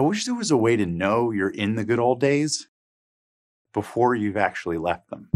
I 0.00 0.02
wish 0.02 0.24
there 0.24 0.34
was 0.34 0.50
a 0.50 0.56
way 0.56 0.76
to 0.76 0.86
know 0.86 1.30
you're 1.30 1.50
in 1.50 1.74
the 1.74 1.84
good 1.84 1.98
old 1.98 2.20
days 2.20 2.68
before 3.74 4.14
you've 4.14 4.38
actually 4.38 4.78
left 4.78 5.10
them. 5.10 5.28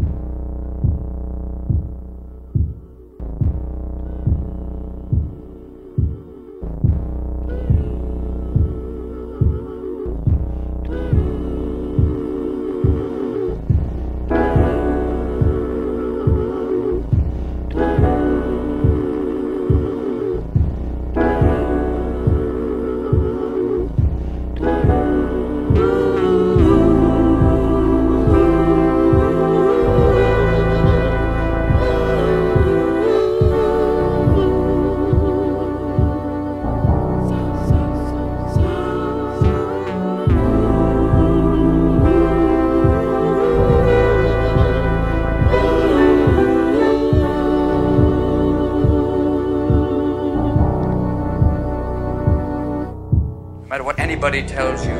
Anybody 54.34 54.52
tells 54.52 54.84
you, 54.84 54.95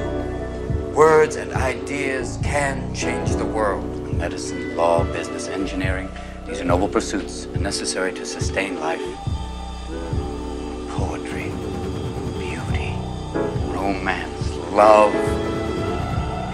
words 0.95 1.35
and 1.35 1.53
ideas 1.55 2.39
can 2.45 2.95
change 2.95 3.35
the 3.35 3.45
world. 3.45 3.85
Medicine, 4.15 4.77
law, 4.77 5.03
business, 5.13 5.49
engineering, 5.49 6.09
these 6.47 6.61
are 6.61 6.65
noble 6.65 6.87
pursuits 6.87 7.47
and 7.47 7.61
necessary 7.61 8.13
to 8.13 8.25
sustain 8.25 8.79
life. 8.79 9.03
Poetry, 10.91 11.51
beauty, 12.39 12.95
romance, 13.75 14.51
love. 14.71 15.13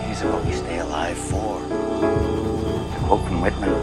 These 0.08 0.22
are 0.22 0.32
what 0.32 0.46
we 0.46 0.52
stay 0.52 0.78
alive 0.78 1.18
for. 1.18 1.60
To 1.60 3.26
from 3.26 3.42
Whitman, 3.42 3.74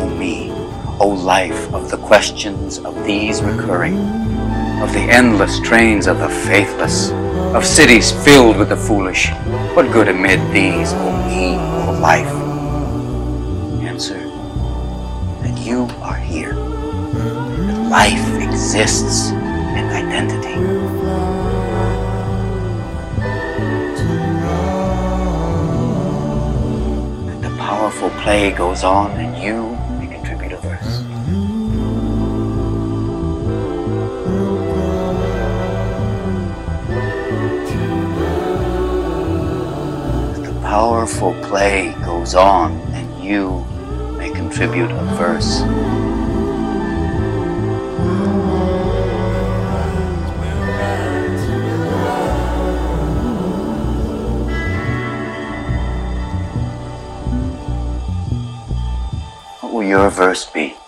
O 0.00 0.08
me, 0.18 0.50
O 0.98 1.08
life 1.08 1.74
of 1.74 1.90
the 1.90 1.98
questions 1.98 2.78
of 2.78 3.04
these 3.04 3.42
recurring 3.42 4.39
of 4.80 4.92
the 4.94 5.00
endless 5.00 5.60
trains 5.60 6.06
of 6.06 6.18
the 6.18 6.28
faithless, 6.28 7.10
of 7.54 7.66
cities 7.66 8.12
filled 8.24 8.56
with 8.56 8.70
the 8.70 8.76
foolish. 8.76 9.30
What 9.74 9.92
good 9.92 10.08
amid 10.08 10.40
these, 10.54 10.92
O 10.94 11.28
me, 11.28 11.56
O 11.56 11.98
life? 12.00 12.26
Answer 13.82 14.18
that 15.42 15.58
you 15.58 15.86
are 16.00 16.16
here, 16.16 16.54
that 16.54 17.90
life 17.90 18.42
exists 18.42 19.30
and 19.30 19.90
identity. 19.92 20.54
That 27.26 27.42
the 27.42 27.56
powerful 27.58 28.10
play 28.22 28.50
goes 28.52 28.82
on 28.82 29.10
and 29.12 29.36
you 29.42 29.76
powerful 40.70 41.34
play 41.42 41.92
goes 42.04 42.36
on 42.36 42.70
and 42.94 43.24
you 43.24 43.64
may 44.16 44.30
contribute 44.30 44.88
a 44.88 45.02
verse. 45.18 45.62
What 59.60 59.72
will 59.72 59.82
your 59.82 60.08
verse 60.08 60.48
be? 60.48 60.79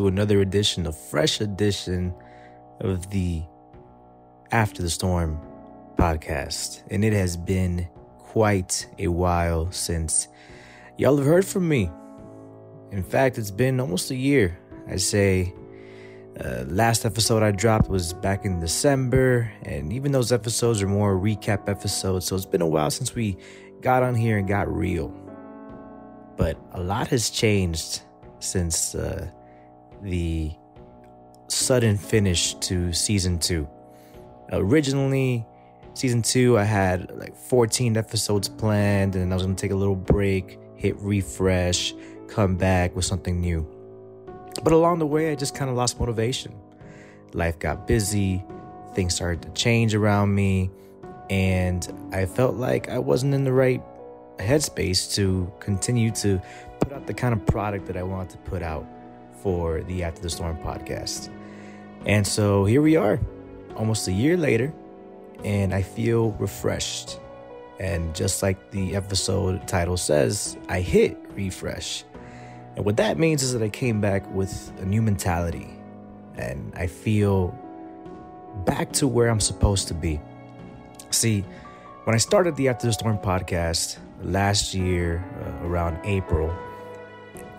To 0.00 0.08
another 0.08 0.40
edition, 0.40 0.86
a 0.86 0.92
fresh 0.92 1.42
edition 1.42 2.14
of 2.80 3.10
the 3.10 3.42
After 4.50 4.80
the 4.80 4.88
Storm 4.88 5.38
podcast. 5.96 6.82
And 6.90 7.04
it 7.04 7.12
has 7.12 7.36
been 7.36 7.86
quite 8.18 8.88
a 8.98 9.08
while 9.08 9.70
since 9.70 10.28
y'all 10.96 11.18
have 11.18 11.26
heard 11.26 11.44
from 11.44 11.68
me. 11.68 11.90
In 12.92 13.02
fact, 13.02 13.36
it's 13.36 13.50
been 13.50 13.78
almost 13.78 14.10
a 14.10 14.14
year. 14.14 14.58
I 14.88 14.96
say 14.96 15.52
uh, 16.42 16.64
last 16.66 17.04
episode 17.04 17.42
I 17.42 17.50
dropped 17.50 17.90
was 17.90 18.14
back 18.14 18.46
in 18.46 18.58
December, 18.58 19.52
and 19.64 19.92
even 19.92 20.12
those 20.12 20.32
episodes 20.32 20.80
are 20.82 20.88
more 20.88 21.14
recap 21.14 21.68
episodes. 21.68 22.24
So 22.24 22.36
it's 22.36 22.46
been 22.46 22.62
a 22.62 22.66
while 22.66 22.90
since 22.90 23.14
we 23.14 23.36
got 23.82 24.02
on 24.02 24.14
here 24.14 24.38
and 24.38 24.48
got 24.48 24.66
real. 24.74 25.08
But 26.38 26.56
a 26.72 26.80
lot 26.80 27.08
has 27.08 27.28
changed 27.28 28.00
since 28.38 28.94
uh, 28.94 29.30
the 30.02 30.52
sudden 31.48 31.96
finish 31.96 32.54
to 32.54 32.92
season 32.92 33.38
two. 33.38 33.68
Originally, 34.52 35.46
season 35.94 36.22
two, 36.22 36.58
I 36.58 36.64
had 36.64 37.16
like 37.18 37.36
14 37.36 37.96
episodes 37.96 38.48
planned, 38.48 39.16
and 39.16 39.32
I 39.32 39.36
was 39.36 39.44
gonna 39.44 39.54
take 39.54 39.70
a 39.70 39.76
little 39.76 39.96
break, 39.96 40.58
hit 40.76 40.96
refresh, 40.98 41.94
come 42.28 42.56
back 42.56 42.94
with 42.96 43.04
something 43.04 43.40
new. 43.40 43.66
But 44.62 44.72
along 44.72 44.98
the 44.98 45.06
way, 45.06 45.30
I 45.30 45.34
just 45.34 45.54
kind 45.54 45.70
of 45.70 45.76
lost 45.76 45.98
motivation. 46.00 46.54
Life 47.32 47.58
got 47.58 47.86
busy, 47.86 48.44
things 48.94 49.14
started 49.14 49.42
to 49.42 49.50
change 49.50 49.94
around 49.94 50.34
me, 50.34 50.70
and 51.28 52.10
I 52.12 52.26
felt 52.26 52.56
like 52.56 52.88
I 52.88 52.98
wasn't 52.98 53.34
in 53.34 53.44
the 53.44 53.52
right 53.52 53.82
headspace 54.38 55.14
to 55.14 55.52
continue 55.60 56.10
to 56.10 56.40
put 56.80 56.92
out 56.92 57.06
the 57.06 57.14
kind 57.14 57.32
of 57.32 57.44
product 57.46 57.86
that 57.86 57.96
I 57.96 58.02
wanted 58.02 58.30
to 58.30 58.38
put 58.38 58.62
out 58.62 58.86
for 59.42 59.82
the 59.82 60.02
After 60.04 60.22
the 60.22 60.30
Storm 60.30 60.56
podcast. 60.58 61.30
And 62.06 62.26
so 62.26 62.64
here 62.64 62.82
we 62.82 62.96
are, 62.96 63.20
almost 63.76 64.08
a 64.08 64.12
year 64.12 64.36
later, 64.36 64.72
and 65.44 65.74
I 65.74 65.82
feel 65.82 66.32
refreshed. 66.32 67.18
And 67.78 68.14
just 68.14 68.42
like 68.42 68.70
the 68.70 68.94
episode 68.94 69.66
title 69.66 69.96
says, 69.96 70.56
I 70.68 70.80
hit 70.80 71.18
refresh. 71.34 72.04
And 72.76 72.84
what 72.84 72.96
that 72.98 73.18
means 73.18 73.42
is 73.42 73.52
that 73.52 73.62
I 73.62 73.68
came 73.68 74.00
back 74.00 74.30
with 74.34 74.72
a 74.80 74.84
new 74.84 75.02
mentality, 75.02 75.68
and 76.36 76.72
I 76.76 76.86
feel 76.86 77.56
back 78.64 78.92
to 78.92 79.08
where 79.08 79.28
I'm 79.28 79.40
supposed 79.40 79.88
to 79.88 79.94
be. 79.94 80.20
See, 81.10 81.44
when 82.04 82.14
I 82.14 82.18
started 82.18 82.56
the 82.56 82.68
After 82.68 82.86
the 82.86 82.92
Storm 82.92 83.18
podcast 83.18 83.98
last 84.22 84.74
year, 84.74 85.24
uh, 85.42 85.66
around 85.66 85.98
April, 86.04 86.54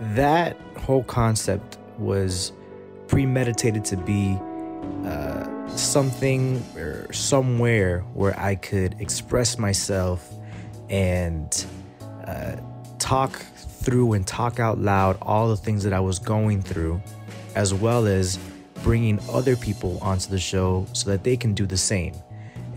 that 0.01 0.57
whole 0.77 1.03
concept 1.03 1.77
was 1.97 2.51
premeditated 3.07 3.85
to 3.85 3.97
be 3.97 4.37
uh, 5.05 5.67
something 5.67 6.63
or 6.75 7.11
somewhere 7.13 7.99
where 8.13 8.37
I 8.39 8.55
could 8.55 8.99
express 8.99 9.57
myself 9.57 10.27
and 10.89 11.65
uh, 12.25 12.55
talk 12.97 13.33
through 13.33 14.13
and 14.13 14.25
talk 14.25 14.59
out 14.59 14.79
loud 14.79 15.17
all 15.21 15.49
the 15.49 15.57
things 15.57 15.83
that 15.83 15.93
I 15.93 15.99
was 15.99 16.19
going 16.19 16.61
through, 16.61 17.01
as 17.55 17.73
well 17.73 18.05
as 18.07 18.39
bringing 18.83 19.19
other 19.29 19.55
people 19.55 19.99
onto 20.01 20.29
the 20.29 20.39
show 20.39 20.87
so 20.93 21.09
that 21.11 21.23
they 21.23 21.37
can 21.37 21.53
do 21.53 21.65
the 21.65 21.77
same. 21.77 22.13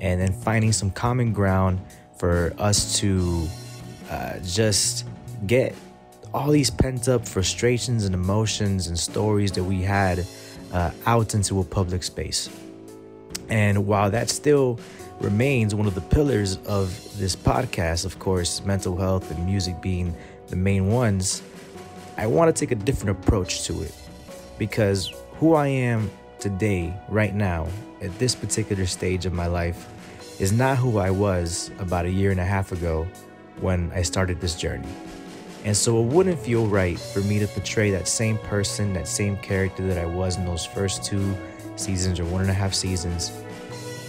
And 0.00 0.20
then 0.20 0.32
finding 0.32 0.72
some 0.72 0.90
common 0.90 1.32
ground 1.32 1.80
for 2.18 2.52
us 2.58 2.98
to 3.00 3.48
uh, 4.10 4.38
just 4.40 5.06
get 5.46 5.74
all 6.34 6.50
these 6.50 6.68
pent 6.68 7.08
up 7.08 7.26
frustrations 7.26 8.04
and 8.04 8.12
emotions 8.12 8.88
and 8.88 8.98
stories 8.98 9.52
that 9.52 9.62
we 9.62 9.80
had 9.80 10.26
uh, 10.72 10.90
out 11.06 11.32
into 11.32 11.60
a 11.60 11.64
public 11.64 12.02
space. 12.02 12.50
And 13.48 13.86
while 13.86 14.10
that 14.10 14.28
still 14.30 14.80
remains 15.20 15.76
one 15.76 15.86
of 15.86 15.94
the 15.94 16.00
pillars 16.00 16.56
of 16.66 16.90
this 17.18 17.36
podcast, 17.36 18.04
of 18.04 18.18
course, 18.18 18.64
mental 18.64 18.96
health 18.96 19.30
and 19.30 19.46
music 19.46 19.80
being 19.80 20.12
the 20.48 20.56
main 20.56 20.88
ones, 20.88 21.40
I 22.16 22.26
want 22.26 22.54
to 22.54 22.58
take 22.58 22.72
a 22.72 22.80
different 22.82 23.16
approach 23.16 23.62
to 23.66 23.82
it 23.82 23.94
because 24.58 25.12
who 25.34 25.54
I 25.54 25.68
am 25.68 26.10
today, 26.40 26.92
right 27.08 27.34
now, 27.34 27.68
at 28.02 28.18
this 28.18 28.34
particular 28.34 28.86
stage 28.86 29.24
of 29.24 29.32
my 29.32 29.46
life, 29.46 29.88
is 30.40 30.50
not 30.50 30.78
who 30.78 30.98
I 30.98 31.10
was 31.10 31.70
about 31.78 32.06
a 32.06 32.10
year 32.10 32.32
and 32.32 32.40
a 32.40 32.44
half 32.44 32.72
ago 32.72 33.06
when 33.60 33.92
I 33.94 34.02
started 34.02 34.40
this 34.40 34.56
journey. 34.56 34.88
And 35.64 35.74
so 35.74 35.98
it 36.02 36.06
wouldn't 36.06 36.38
feel 36.38 36.66
right 36.66 36.98
for 36.98 37.20
me 37.20 37.38
to 37.38 37.48
portray 37.48 37.90
that 37.92 38.06
same 38.06 38.36
person, 38.38 38.92
that 38.92 39.08
same 39.08 39.38
character 39.38 39.86
that 39.86 39.96
I 39.96 40.04
was 40.04 40.36
in 40.36 40.44
those 40.44 40.64
first 40.64 41.02
two 41.02 41.34
seasons 41.76 42.20
or 42.20 42.26
one 42.26 42.42
and 42.42 42.50
a 42.50 42.54
half 42.54 42.74
seasons, 42.74 43.32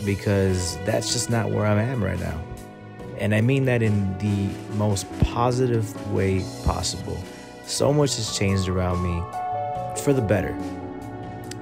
because 0.04 0.78
that's 0.80 1.14
just 1.14 1.30
not 1.30 1.50
where 1.50 1.66
I 1.66 1.82
am 1.82 2.04
right 2.04 2.20
now. 2.20 2.44
And 3.18 3.34
I 3.34 3.40
mean 3.40 3.64
that 3.66 3.82
in 3.82 4.18
the 4.18 4.50
most 4.76 5.08
positive 5.22 6.12
way 6.12 6.44
possible. 6.66 7.18
So 7.66 7.94
much 7.94 8.18
has 8.18 8.38
changed 8.38 8.68
around 8.68 9.02
me 9.02 9.24
for 10.02 10.12
the 10.12 10.22
better. 10.22 10.54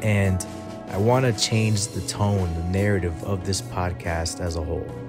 And 0.01 0.45
I 0.89 0.97
want 0.97 1.25
to 1.25 1.39
change 1.39 1.87
the 1.89 2.01
tone, 2.01 2.51
the 2.55 2.63
narrative 2.63 3.23
of 3.23 3.45
this 3.45 3.61
podcast 3.61 4.41
as 4.41 4.55
a 4.55 4.61
whole. 4.63 5.02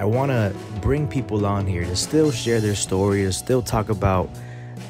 I 0.00 0.04
want 0.04 0.30
to 0.30 0.56
bring 0.80 1.06
people 1.06 1.44
on 1.44 1.66
here 1.66 1.84
to 1.84 1.94
still 1.94 2.30
share 2.30 2.58
their 2.58 2.74
story, 2.74 3.24
to 3.24 3.32
still 3.34 3.60
talk 3.60 3.90
about 3.90 4.30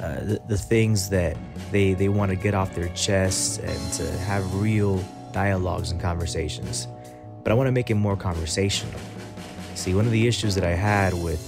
uh, 0.01 0.21
the, 0.21 0.41
the 0.47 0.57
things 0.57 1.11
that 1.11 1.37
they, 1.73 1.95
they 1.95 2.09
want 2.09 2.31
to 2.31 2.37
get 2.37 2.55
off 2.55 2.77
their 2.77 2.91
chests 2.91 3.59
and 3.59 3.93
to 3.95 4.09
have 4.21 4.55
real 4.55 5.05
dialogues 5.33 5.91
and 5.91 6.01
conversations. 6.01 6.87
But 7.43 7.51
I 7.51 7.57
want 7.57 7.67
to 7.67 7.73
make 7.73 7.91
it 7.91 7.97
more 7.97 8.17
conversational. 8.17 9.01
See, 9.75 9.95
one 9.95 10.07
of 10.07 10.13
the 10.13 10.29
issues 10.29 10.55
that 10.55 10.63
I 10.63 10.77
had 10.77 11.13
with 11.13 11.45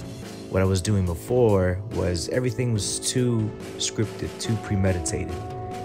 what 0.49 0.61
I 0.61 0.65
was 0.65 0.81
doing 0.81 1.05
before 1.05 1.81
was 1.93 2.27
everything 2.29 2.73
was 2.73 2.99
too 2.99 3.49
scripted, 3.77 4.29
too 4.41 4.57
premeditated. 4.57 5.37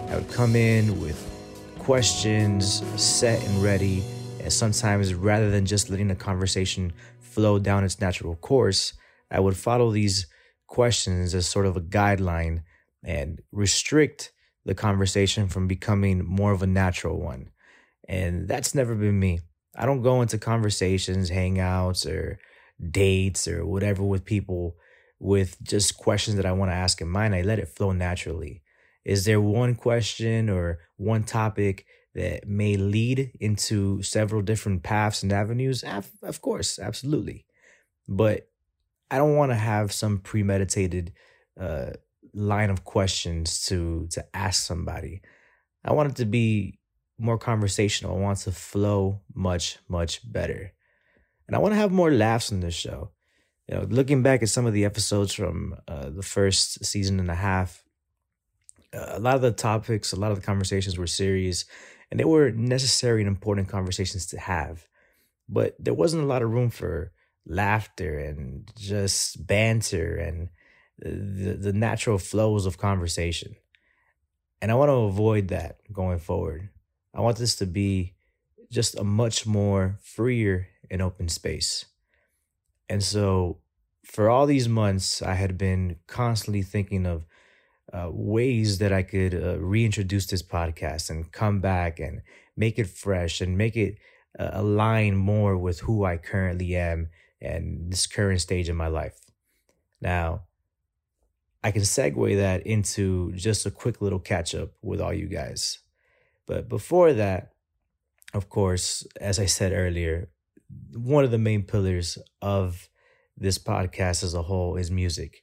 I 0.09 0.17
would 0.17 0.29
come 0.33 0.57
in 0.57 1.01
with 1.01 1.17
questions 1.79 2.83
set 3.01 3.41
and 3.47 3.63
ready, 3.63 4.03
and 4.41 4.53
sometimes 4.53 5.15
rather 5.15 5.49
than 5.49 5.65
just 5.65 5.91
letting 5.91 6.09
the 6.09 6.17
conversation 6.17 6.93
flow 7.39 7.61
down 7.61 7.85
its 7.85 8.01
natural 8.01 8.35
course, 8.35 8.95
I 9.31 9.39
would 9.39 9.57
follow 9.57 9.93
these 9.93 10.27
questions 10.67 11.37
as 11.37 11.47
sort 11.47 11.67
of 11.67 11.77
a 11.77 11.81
guideline 11.81 12.65
and 13.05 13.41
restrict 13.53 14.33
the 14.65 14.75
conversation 14.75 15.47
from 15.47 15.69
becoming 15.69 16.25
more 16.25 16.51
of 16.51 16.65
a 16.65 16.67
natural 16.67 17.21
one. 17.21 17.51
And 18.09 18.49
that's 18.49 18.75
never 18.75 18.97
been 18.97 19.21
me. 19.21 19.39
I 19.77 19.87
don't 19.87 20.03
go 20.03 20.21
into 20.21 20.37
conversations, 20.37 21.31
hangouts, 21.31 22.11
or 22.13 22.41
dates 22.91 23.47
or 23.47 23.65
whatever 23.65 24.03
with 24.03 24.25
people 24.25 24.75
with 25.21 25.63
just 25.63 25.97
questions 25.97 26.39
that 26.39 26.47
I 26.47 26.51
want 26.51 26.73
to 26.73 26.77
ask 26.77 27.01
in 27.01 27.09
mind. 27.09 27.37
I 27.37 27.43
let 27.43 27.61
it 27.61 27.69
flow 27.69 27.93
naturally. 27.93 28.63
Is 29.05 29.27
there 29.27 29.41
one 29.41 29.77
question 29.77 30.51
or 30.51 30.81
one 30.97 31.23
topic 31.23 31.87
that 32.15 32.49
may 32.49 32.77
lead 32.77 33.33
into 33.41 34.03
several 34.03 34.43
different 34.43 34.83
paths 34.83 35.23
and 35.23 35.33
avenues? 35.33 35.85
Of 36.23 36.41
course, 36.41 36.79
absolutely. 36.79 37.47
But 38.09 38.49
I 39.11 39.19
don't 39.19 39.37
want 39.37 39.53
to 39.53 39.57
have 39.57 39.93
some 39.93 40.19
premeditated 40.19 41.13
uh, 41.59 41.91
line 42.35 42.71
of 42.71 42.85
questions 42.85 43.65
to 43.67 44.07
to 44.11 44.25
ask 44.35 44.65
somebody. 44.65 45.23
I 45.85 45.93
want 45.93 46.11
it 46.11 46.17
to 46.17 46.27
be 46.27 46.79
more 47.19 47.39
conversational. 47.39 48.17
I 48.17 48.21
want 48.21 48.39
to 48.41 48.53
flow 48.53 49.21
much 49.35 49.79
much 49.89 50.31
better, 50.31 50.73
and 51.47 51.57
I 51.57 51.59
want 51.59 51.73
to 51.73 51.79
have 51.79 51.93
more 51.93 52.13
laughs 52.13 52.51
in 52.51 52.61
this 52.61 52.75
show. 52.75 53.11
You 53.69 53.77
know, 53.77 53.87
looking 53.89 54.23
back 54.23 54.43
at 54.43 54.49
some 54.49 54.67
of 54.67 54.73
the 54.73 54.85
episodes 54.85 55.35
from 55.35 55.77
uh, 55.87 56.11
the 56.11 56.23
first 56.23 56.85
season 56.85 57.21
and 57.21 57.31
a 57.31 57.35
half, 57.35 57.83
uh, 58.95 59.07
a 59.11 59.21
lot 59.21 59.37
of 59.37 59.43
the 59.43 59.53
topics, 59.53 60.13
a 60.13 60.17
lot 60.17 60.33
of 60.33 60.41
the 60.41 60.47
conversations 60.47 60.97
were 60.97 61.07
serious, 61.07 61.67
and 62.11 62.19
they 62.19 62.25
were 62.25 62.51
necessary 62.51 63.21
and 63.21 63.29
important 63.29 63.69
conversations 63.69 64.27
to 64.27 64.39
have. 64.39 64.87
But 65.49 65.77
there 65.79 65.95
wasn't 65.95 66.25
a 66.25 66.27
lot 66.27 66.43
of 66.43 66.51
room 66.51 66.71
for 66.71 67.13
laughter 67.47 68.19
and 68.19 68.71
just 68.77 69.47
banter 69.47 70.17
and 70.17 70.51
the, 70.99 71.55
the 71.55 71.73
natural 71.73 72.19
flows 72.19 72.67
of 72.67 72.79
conversation. 72.79 73.57
And 74.61 74.71
I 74.71 74.75
want 74.75 74.89
to 74.91 74.95
avoid 74.95 75.49
that 75.49 75.79
going 75.93 76.19
forward. 76.19 76.69
I 77.15 77.21
want 77.21 77.39
this 77.39 77.57
to 77.57 77.67
be 77.67 78.15
just 78.71 78.99
a 78.99 79.05
much 79.05 79.47
more 79.47 79.97
freer 80.03 80.69
and 80.91 81.01
open 81.01 81.29
space. 81.29 81.87
And 82.89 83.03
so 83.03 83.59
for 84.05 84.29
all 84.29 84.47
these 84.47 84.69
months, 84.69 85.23
I 85.23 85.35
had 85.35 85.57
been 85.57 85.97
constantly 86.07 86.63
thinking 86.63 87.07
of 87.07 87.27
uh, 87.93 88.09
ways 88.11 88.79
that 88.79 88.93
I 88.93 89.03
could 89.03 89.35
uh, 89.35 89.59
reintroduce 89.59 90.27
this 90.27 90.43
podcast 90.43 91.11
and 91.11 91.31
come 91.33 91.61
back 91.61 91.99
and 91.99 92.23
make 92.57 92.79
it 92.79 92.89
fresh 92.89 93.41
and 93.41 93.57
make 93.57 93.77
it 93.77 93.99
uh, 94.39 94.51
align 94.53 95.17
more 95.17 95.57
with 95.57 95.81
who 95.81 96.05
I 96.05 96.17
currently 96.17 96.77
am 96.77 97.09
and 97.41 97.93
this 97.93 98.07
current 98.07 98.41
stage 98.41 98.69
in 98.69 98.77
my 98.77 98.89
life. 98.89 99.19
Now, 100.01 100.43
I 101.63 101.71
can 101.71 101.83
segue 101.83 102.37
that 102.37 102.67
into 102.67 103.33
just 103.33 103.67
a 103.67 103.71
quick 103.71 104.01
little 104.01 104.21
catch 104.21 104.55
up 104.55 104.71
with 104.83 105.01
all 105.01 105.13
you 105.13 105.27
guys. 105.27 105.79
But 106.47 106.69
before 106.69 107.13
that, 107.15 107.53
of 108.35 108.49
course, 108.49 109.07
as 109.21 109.39
I 109.39 109.47
said 109.47 109.73
earlier, 109.73 110.31
one 110.95 111.25
of 111.25 111.31
the 111.31 111.39
main 111.39 111.63
pillars 111.63 112.19
of 112.41 112.89
this 113.37 113.59
podcast 113.59 114.23
as 114.23 114.35
a 114.35 114.43
whole 114.43 114.77
is 114.77 114.91
music. 114.91 115.43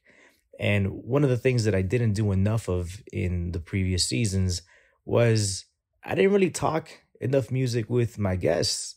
And 0.58 0.88
one 0.88 1.24
of 1.24 1.30
the 1.30 1.36
things 1.36 1.64
that 1.64 1.74
I 1.74 1.82
didn't 1.82 2.14
do 2.14 2.32
enough 2.32 2.68
of 2.68 3.02
in 3.12 3.52
the 3.52 3.60
previous 3.60 4.04
seasons 4.04 4.62
was 5.04 5.66
I 6.04 6.14
didn't 6.14 6.32
really 6.32 6.50
talk 6.50 6.88
enough 7.20 7.50
music 7.50 7.90
with 7.90 8.18
my 8.18 8.36
guests. 8.36 8.96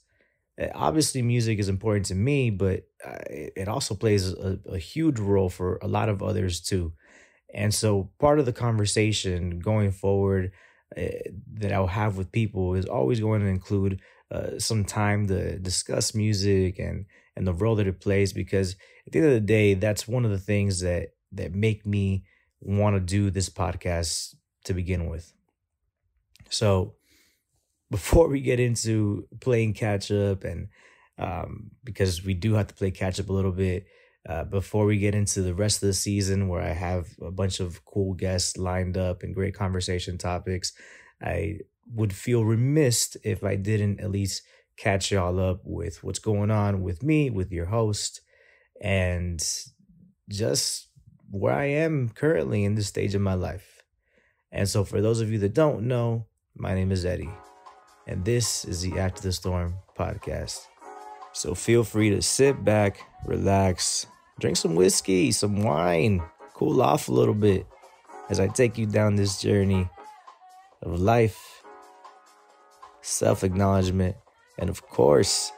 Uh, 0.61 0.67
obviously, 0.75 1.21
music 1.21 1.59
is 1.59 1.69
important 1.69 2.05
to 2.07 2.15
me, 2.15 2.49
but 2.49 2.83
uh, 3.05 3.17
it 3.29 3.67
also 3.67 3.95
plays 3.95 4.31
a, 4.31 4.59
a 4.69 4.77
huge 4.77 5.19
role 5.19 5.49
for 5.49 5.77
a 5.81 5.87
lot 5.87 6.09
of 6.09 6.23
others 6.23 6.61
too. 6.61 6.93
And 7.53 7.73
so, 7.73 8.11
part 8.19 8.39
of 8.39 8.45
the 8.45 8.53
conversation 8.53 9.59
going 9.59 9.91
forward 9.91 10.51
uh, 10.97 11.03
that 11.53 11.73
I'll 11.73 11.87
have 11.87 12.17
with 12.17 12.31
people 12.31 12.75
is 12.75 12.85
always 12.85 13.19
going 13.19 13.41
to 13.41 13.47
include 13.47 14.01
uh, 14.31 14.59
some 14.59 14.85
time 14.85 15.27
to 15.27 15.57
discuss 15.59 16.13
music 16.13 16.79
and 16.79 17.05
and 17.35 17.47
the 17.47 17.53
role 17.53 17.75
that 17.75 17.87
it 17.87 18.01
plays 18.01 18.33
because 18.33 18.75
at 19.07 19.13
the 19.13 19.19
end 19.19 19.27
of 19.29 19.33
the 19.33 19.39
day, 19.39 19.73
that's 19.73 20.07
one 20.07 20.25
of 20.25 20.31
the 20.31 20.37
things 20.37 20.81
that 20.81 21.09
that 21.31 21.53
make 21.53 21.85
me 21.85 22.23
want 22.61 22.95
to 22.95 22.99
do 22.99 23.29
this 23.29 23.49
podcast 23.49 24.35
to 24.65 24.73
begin 24.73 25.07
with. 25.07 25.33
So 26.49 26.95
before 27.91 28.27
we 28.27 28.41
get 28.41 28.59
into 28.59 29.27
playing 29.39 29.73
catch 29.73 30.11
up 30.11 30.43
and 30.43 30.67
um, 31.17 31.71
because 31.83 32.23
we 32.23 32.33
do 32.33 32.53
have 32.53 32.67
to 32.67 32.73
play 32.73 32.91
catch 32.91 33.19
up 33.19 33.29
a 33.29 33.33
little 33.33 33.51
bit 33.51 33.87
uh, 34.27 34.43
before 34.43 34.85
we 34.85 34.97
get 34.97 35.15
into 35.15 35.41
the 35.41 35.53
rest 35.53 35.81
of 35.81 35.87
the 35.87 35.93
season 35.93 36.47
where 36.47 36.61
I 36.61 36.71
have 36.71 37.07
a 37.21 37.31
bunch 37.31 37.59
of 37.59 37.83
cool 37.85 38.13
guests 38.13 38.57
lined 38.57 38.97
up 38.97 39.23
and 39.23 39.33
great 39.33 39.53
conversation 39.53 40.17
topics, 40.17 40.73
I 41.21 41.59
would 41.93 42.13
feel 42.13 42.45
remiss 42.45 43.17
if 43.23 43.43
I 43.43 43.55
didn't 43.55 43.99
at 43.99 44.11
least 44.11 44.43
catch 44.77 45.11
y'all 45.11 45.39
up 45.39 45.61
with 45.63 46.03
what's 46.03 46.19
going 46.19 46.51
on 46.51 46.81
with 46.81 47.01
me, 47.01 47.29
with 47.29 47.51
your 47.51 47.65
host, 47.65 48.21
and 48.81 49.43
just 50.29 50.88
where 51.31 51.53
I 51.53 51.65
am 51.65 52.09
currently 52.09 52.63
in 52.63 52.75
this 52.75 52.87
stage 52.87 53.15
of 53.15 53.21
my 53.21 53.35
life. 53.35 53.83
And 54.51 54.67
so, 54.67 54.83
for 54.83 55.01
those 55.01 55.21
of 55.21 55.31
you 55.31 55.37
that 55.39 55.53
don't 55.53 55.87
know, 55.87 56.25
my 56.55 56.73
name 56.73 56.91
is 56.91 57.05
Eddie, 57.05 57.29
and 58.07 58.25
this 58.25 58.65
is 58.65 58.81
the 58.81 58.99
After 58.99 59.21
the 59.21 59.31
Storm 59.31 59.75
podcast. 59.97 60.65
So, 61.33 61.53
feel 61.53 61.83
free 61.83 62.09
to 62.09 62.21
sit 62.21 62.63
back, 62.65 62.99
relax, 63.25 64.07
drink 64.39 64.57
some 64.57 64.73
whiskey, 64.73 65.31
some 65.31 65.63
wine, 65.63 66.23
cool 66.55 66.81
off 66.81 67.09
a 67.09 67.13
little 67.13 67.35
bit 67.35 67.67
as 68.29 68.39
I 68.39 68.47
take 68.47 68.77
you 68.77 68.87
down 68.87 69.15
this 69.15 69.39
journey 69.39 69.87
of 70.81 70.99
life, 70.99 71.63
self 73.01 73.43
acknowledgement, 73.43 74.15
and 74.57 74.69
of 74.69 74.81
course, 74.81 75.51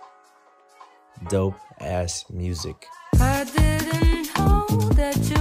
dope 1.29 1.59
ass 1.79 2.25
music. 2.29 2.85
I 3.19 3.45
didn't 3.45 4.37
know 4.37 4.89
that 4.95 5.17
you'd 5.29 5.40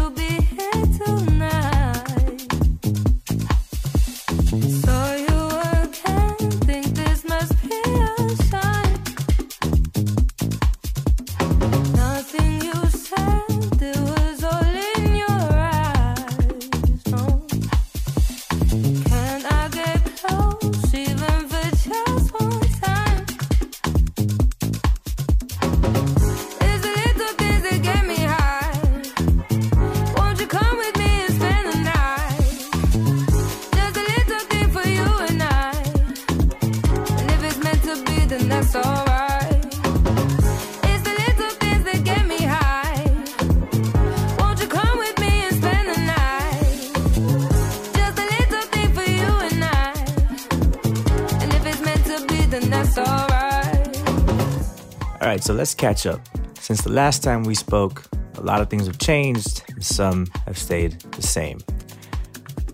so 55.51 55.57
let's 55.57 55.75
catch 55.75 56.07
up. 56.07 56.21
Since 56.61 56.83
the 56.83 56.93
last 56.93 57.25
time 57.25 57.43
we 57.43 57.57
spoke, 57.57 58.05
a 58.37 58.41
lot 58.41 58.61
of 58.61 58.71
things 58.71 58.87
have 58.87 58.99
changed, 58.99 59.65
and 59.69 59.85
some 59.85 60.29
have 60.47 60.57
stayed 60.57 60.93
the 61.11 61.23
same. 61.23 61.59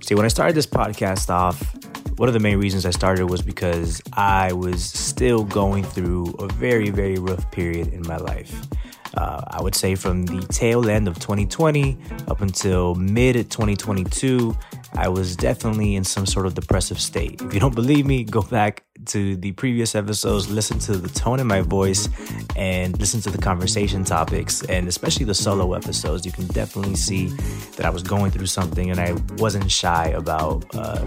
See, 0.02 0.14
when 0.14 0.26
I 0.26 0.28
started 0.28 0.54
this 0.54 0.66
podcast 0.66 1.30
off, 1.30 1.58
one 2.18 2.28
of 2.28 2.34
the 2.34 2.40
main 2.40 2.58
reasons 2.58 2.84
I 2.84 2.90
started 2.90 3.30
was 3.30 3.40
because 3.40 4.02
I 4.12 4.52
was 4.52 4.84
still 4.84 5.42
going 5.42 5.84
through 5.84 6.34
a 6.38 6.48
very, 6.52 6.90
very 6.90 7.16
rough 7.16 7.50
period 7.50 7.94
in 7.94 8.02
my 8.06 8.18
life. 8.18 8.54
Uh, 9.16 9.40
I 9.48 9.62
would 9.62 9.74
say 9.74 9.94
from 9.94 10.26
the 10.26 10.46
tail 10.48 10.90
end 10.90 11.08
of 11.08 11.14
2020 11.18 11.96
up 12.28 12.42
until 12.42 12.94
mid 12.96 13.36
2022, 13.36 14.54
I 14.96 15.08
was 15.08 15.36
definitely 15.36 15.94
in 15.94 16.04
some 16.04 16.26
sort 16.26 16.46
of 16.46 16.54
depressive 16.54 17.00
state. 17.00 17.40
If 17.42 17.54
you 17.54 17.60
don't 17.60 17.74
believe 17.74 18.06
me, 18.06 18.24
go 18.24 18.42
back 18.42 18.84
to 19.06 19.36
the 19.36 19.52
previous 19.52 19.94
episodes, 19.94 20.48
listen 20.50 20.78
to 20.80 20.96
the 20.96 21.08
tone 21.08 21.38
in 21.38 21.46
my 21.46 21.60
voice, 21.60 22.08
and 22.56 22.98
listen 22.98 23.20
to 23.22 23.30
the 23.30 23.38
conversation 23.38 24.04
topics, 24.04 24.62
and 24.64 24.88
especially 24.88 25.26
the 25.26 25.34
solo 25.34 25.74
episodes. 25.74 26.24
You 26.24 26.32
can 26.32 26.46
definitely 26.46 26.96
see 26.96 27.26
that 27.76 27.84
I 27.84 27.90
was 27.90 28.02
going 28.02 28.30
through 28.30 28.46
something 28.46 28.90
and 28.90 28.98
I 28.98 29.12
wasn't 29.36 29.70
shy 29.70 30.06
about 30.08 30.64
uh, 30.74 31.04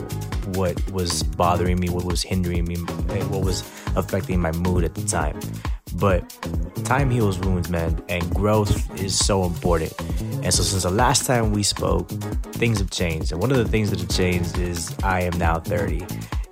what 0.53 0.91
was 0.91 1.23
bothering 1.23 1.79
me, 1.79 1.89
what 1.89 2.05
was 2.05 2.21
hindering 2.21 2.65
me, 2.65 2.75
what 2.75 3.43
was 3.43 3.61
affecting 3.95 4.39
my 4.39 4.51
mood 4.51 4.83
at 4.83 4.93
the 4.95 5.03
time. 5.03 5.39
But 5.95 6.29
time 6.85 7.09
heals 7.09 7.39
wounds, 7.39 7.69
man, 7.69 8.01
and 8.09 8.29
growth 8.33 8.99
is 8.99 9.17
so 9.17 9.43
important. 9.43 9.93
And 10.43 10.53
so, 10.53 10.63
since 10.63 10.83
the 10.83 10.89
last 10.89 11.25
time 11.25 11.51
we 11.51 11.63
spoke, 11.63 12.09
things 12.53 12.79
have 12.79 12.89
changed. 12.89 13.31
And 13.31 13.41
one 13.41 13.51
of 13.51 13.57
the 13.57 13.67
things 13.67 13.89
that 13.91 13.99
have 13.99 14.09
changed 14.09 14.57
is 14.57 14.95
I 15.03 15.21
am 15.21 15.37
now 15.37 15.59
30. 15.59 16.05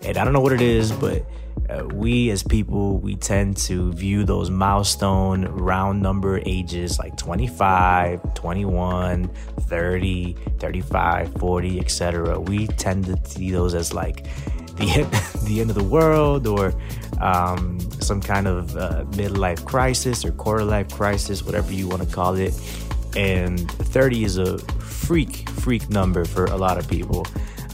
And 0.03 0.17
I 0.17 0.24
don't 0.24 0.34
know 0.34 0.41
what 0.41 0.53
it 0.53 0.62
is, 0.62 0.91
but 0.91 1.25
uh, 1.70 1.86
we 1.94 2.29
as 2.29 2.44
people, 2.44 2.98
we 3.00 3.15
tend 3.15 3.58
to 3.58 3.91
view 3.94 4.24
those 4.24 4.50
milestone 4.50 5.46
round 5.46 6.01
number 6.01 6.39
ages 6.46 6.98
like 6.98 7.17
25, 7.17 8.34
21, 8.34 9.27
30, 9.62 10.34
35, 10.60 11.34
40, 11.34 11.79
etc. 11.79 12.39
We 12.39 12.67
tend 12.67 13.06
to 13.06 13.29
see 13.29 13.51
those 13.51 13.75
as 13.75 13.94
like 13.94 14.27
the 14.77 14.89
end, 14.96 15.12
the 15.48 15.62
end 15.62 15.69
of 15.69 15.75
the 15.75 15.84
world 15.84 16.48
or 16.48 16.74
um, 17.22 17.79
some 18.01 18.22
kind 18.22 18.48
of 18.48 18.75
uh, 18.75 19.03
midlife 19.12 19.65
crisis 19.65 20.24
or 20.24 20.31
quarter 20.31 20.63
life 20.63 20.89
crisis, 20.93 21.43
whatever 21.43 21.74
you 21.74 21.88
want 21.88 22.01
to 22.01 22.13
call 22.13 22.36
it. 22.36 22.53
And 23.15 23.69
30 23.72 24.24
is 24.24 24.38
a 24.38 24.60
freak, 24.60 25.50
freak 25.50 25.89
number 25.89 26.25
for 26.25 26.46
a 26.46 26.57
lot 26.57 26.77
of 26.77 26.88
people. 26.88 27.25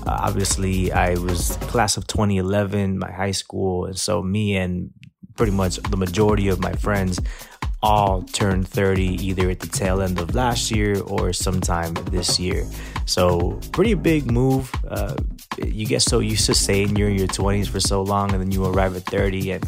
Uh, 0.05 0.17
obviously, 0.21 0.91
I 0.91 1.15
was 1.15 1.57
class 1.61 1.97
of 1.97 2.07
2011, 2.07 2.99
my 2.99 3.11
high 3.11 3.31
school, 3.31 3.85
and 3.85 3.97
so 3.97 4.21
me 4.21 4.57
and 4.57 4.91
pretty 5.35 5.51
much 5.51 5.77
the 5.77 5.97
majority 5.97 6.49
of 6.49 6.59
my 6.59 6.73
friends 6.73 7.19
all 7.81 8.23
turned 8.23 8.67
30 8.67 9.03
either 9.25 9.49
at 9.49 9.59
the 9.59 9.67
tail 9.67 10.01
end 10.01 10.19
of 10.19 10.33
last 10.33 10.71
year 10.71 11.01
or 11.01 11.33
sometime 11.33 11.93
this 12.11 12.39
year. 12.39 12.65
So, 13.05 13.59
pretty 13.71 13.93
big 13.93 14.31
move. 14.31 14.71
Uh, 14.87 15.15
you 15.63 15.85
get 15.85 16.01
so 16.01 16.19
used 16.19 16.45
to 16.47 16.55
saying 16.55 16.95
you're 16.95 17.09
in 17.09 17.17
your 17.17 17.27
20s 17.27 17.67
for 17.67 17.79
so 17.79 18.01
long, 18.01 18.31
and 18.31 18.41
then 18.41 18.51
you 18.51 18.65
arrive 18.65 18.95
at 18.95 19.03
30, 19.03 19.51
and 19.51 19.63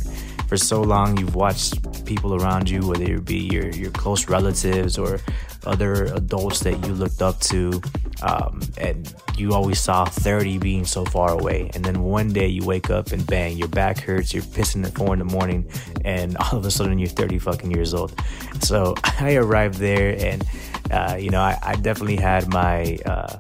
for 0.48 0.58
so 0.58 0.82
long 0.82 1.18
you've 1.18 1.36
watched 1.36 2.06
people 2.06 2.36
around 2.36 2.70
you, 2.70 2.88
whether 2.88 3.04
it 3.04 3.25
be 3.25 3.40
your, 3.40 3.70
your 3.70 3.92
close 3.92 4.28
relatives 4.30 4.98
or 4.98 5.20
other 5.66 6.06
adults 6.14 6.60
that 6.62 6.86
you 6.86 6.94
looked 6.94 7.22
up 7.22 7.40
to, 7.40 7.82
um, 8.22 8.62
and 8.78 9.14
you 9.38 9.54
always 9.54 9.80
saw 9.80 10.06
30 10.06 10.60
being 10.60 10.86
so 10.86 11.04
far 11.06 11.32
away. 11.32 11.70
And 11.74 11.84
then 11.84 12.04
one 12.04 12.32
day 12.32 12.48
you 12.48 12.64
wake 12.64 12.90
up 12.90 13.12
and 13.12 13.25
bang, 13.25 13.58
your 13.58 13.68
back 13.68 14.00
hurts, 14.00 14.34
you're 14.34 14.44
pissing 14.44 14.86
at 14.86 14.94
four 14.94 15.14
in 15.14 15.20
the 15.20 15.25
morning, 15.25 15.70
and 16.04 16.38
all 16.52 16.58
of 16.58 16.66
a 16.66 16.72
sudden 16.72 17.00
you're 17.00 17.10
30 17.10 17.40
fucking 17.40 17.72
years 17.72 17.94
old. 17.94 18.14
So 18.62 18.96
I 19.04 19.36
arrived 19.36 19.75
there, 19.75 20.16
and 20.20 20.44
uh, 20.92 21.18
you 21.20 21.32
know, 21.32 21.42
I, 21.42 21.58
I, 21.64 21.75
definitely 21.75 22.18
had 22.18 22.48
my. 22.48 23.00
Uh, 23.06 23.40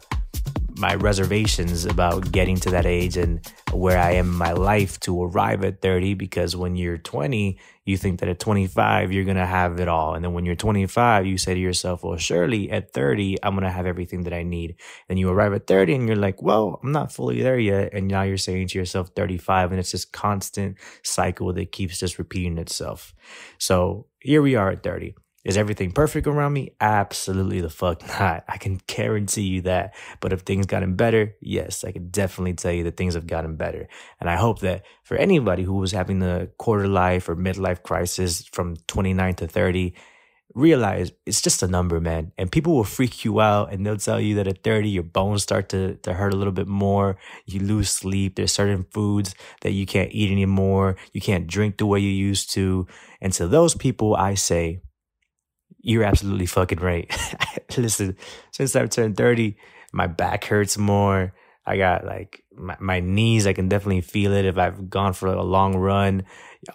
my 0.77 0.95
reservations 0.95 1.85
about 1.85 2.31
getting 2.31 2.57
to 2.57 2.69
that 2.71 2.85
age 2.85 3.17
and 3.17 3.45
where 3.71 3.97
I 3.97 4.11
am 4.11 4.29
in 4.29 4.35
my 4.35 4.51
life 4.51 4.99
to 5.01 5.23
arrive 5.23 5.63
at 5.63 5.81
30 5.81 6.13
because 6.15 6.55
when 6.55 6.75
you're 6.75 6.97
20, 6.97 7.57
you 7.85 7.97
think 7.97 8.19
that 8.19 8.29
at 8.29 8.39
25 8.39 9.11
you're 9.11 9.23
going 9.23 9.37
to 9.37 9.45
have 9.45 9.79
it 9.79 9.87
all. 9.87 10.15
And 10.15 10.23
then 10.23 10.33
when 10.33 10.45
you're 10.45 10.55
25, 10.55 11.25
you 11.25 11.37
say 11.37 11.53
to 11.53 11.59
yourself, 11.59 12.03
well, 12.03 12.17
surely 12.17 12.69
at 12.71 12.91
30 12.91 13.37
I'm 13.43 13.53
going 13.53 13.63
to 13.63 13.71
have 13.71 13.85
everything 13.85 14.23
that 14.23 14.33
I 14.33 14.43
need. 14.43 14.75
And 15.07 15.17
you 15.17 15.29
arrive 15.29 15.53
at 15.53 15.67
30 15.67 15.95
and 15.95 16.07
you're 16.07 16.17
like, 16.17 16.41
well, 16.41 16.79
I'm 16.83 16.91
not 16.91 17.11
fully 17.11 17.41
there 17.41 17.59
yet. 17.59 17.93
And 17.93 18.07
now 18.07 18.23
you're 18.23 18.37
saying 18.37 18.67
to 18.69 18.79
yourself 18.79 19.11
35 19.15 19.71
and 19.71 19.79
it's 19.79 19.91
this 19.91 20.05
constant 20.05 20.77
cycle 21.03 21.53
that 21.53 21.71
keeps 21.71 21.99
just 21.99 22.19
repeating 22.19 22.57
itself. 22.57 23.13
So 23.59 24.07
here 24.19 24.41
we 24.41 24.55
are 24.55 24.71
at 24.71 24.83
30. 24.83 25.15
Is 25.45 25.57
everything 25.57 25.91
perfect 25.91 26.25
around 26.25 26.53
me? 26.53 26.71
Absolutely 26.81 27.61
the 27.61 27.69
fuck 27.69 28.05
not. 28.19 28.43
I 28.47 28.57
can 28.57 28.81
guarantee 28.87 29.43
you 29.43 29.61
that. 29.61 29.93
But 30.19 30.33
if 30.33 30.41
things 30.41 30.65
gotten 30.65 30.95
better, 30.95 31.35
yes, 31.39 31.83
I 31.83 31.91
can 31.91 32.09
definitely 32.09 32.55
tell 32.55 32.71
you 32.71 32.83
that 32.85 32.97
things 32.97 33.13
have 33.13 33.27
gotten 33.27 33.55
better. 33.55 33.87
And 34.19 34.27
I 34.27 34.37
hope 34.37 34.59
that 34.61 34.83
for 35.03 35.15
anybody 35.15 35.61
who 35.61 35.75
was 35.75 35.91
having 35.91 36.19
the 36.19 36.49
quarter 36.57 36.87
life 36.87 37.29
or 37.29 37.35
midlife 37.35 37.83
crisis 37.83 38.43
from 38.51 38.75
29 38.87 39.35
to 39.35 39.47
30, 39.47 39.93
realize 40.55 41.11
it's 41.27 41.41
just 41.41 41.61
a 41.61 41.67
number, 41.67 41.99
man. 41.99 42.31
And 42.39 42.51
people 42.51 42.73
will 42.73 42.83
freak 42.83 43.23
you 43.23 43.39
out 43.39 43.71
and 43.71 43.85
they'll 43.85 43.97
tell 43.97 44.19
you 44.19 44.35
that 44.35 44.47
at 44.47 44.63
30, 44.63 44.89
your 44.89 45.03
bones 45.03 45.43
start 45.43 45.69
to, 45.69 45.95
to 45.97 46.13
hurt 46.13 46.33
a 46.33 46.37
little 46.37 46.53
bit 46.53 46.67
more. 46.67 47.17
You 47.45 47.59
lose 47.59 47.91
sleep. 47.91 48.35
There's 48.35 48.53
certain 48.53 48.85
foods 48.91 49.35
that 49.61 49.73
you 49.73 49.85
can't 49.85 50.11
eat 50.11 50.31
anymore. 50.31 50.95
You 51.13 51.21
can't 51.21 51.45
drink 51.45 51.77
the 51.77 51.85
way 51.85 51.99
you 51.99 52.09
used 52.09 52.49
to. 52.53 52.87
And 53.21 53.31
to 53.33 53.47
those 53.47 53.75
people, 53.75 54.15
I 54.15 54.33
say, 54.33 54.79
you're 55.85 56.03
absolutely 56.03 56.47
fucking 56.47 56.79
right. 56.79 57.15
Listen, 57.77 58.17
since 58.51 58.75
I've 58.75 58.89
turned 58.89 59.15
30, 59.15 59.55
my 59.93 60.07
back 60.07 60.43
hurts 60.45 60.79
more. 60.79 61.33
I 61.63 61.77
got 61.77 62.05
like 62.05 62.43
my, 62.55 62.75
my, 62.79 62.99
knees, 62.99 63.45
I 63.45 63.53
can 63.53 63.69
definitely 63.69 64.01
feel 64.01 64.33
it 64.33 64.45
if 64.45 64.57
I've 64.57 64.89
gone 64.89 65.13
for 65.13 65.27
a 65.27 65.43
long 65.43 65.75
run. 65.75 66.23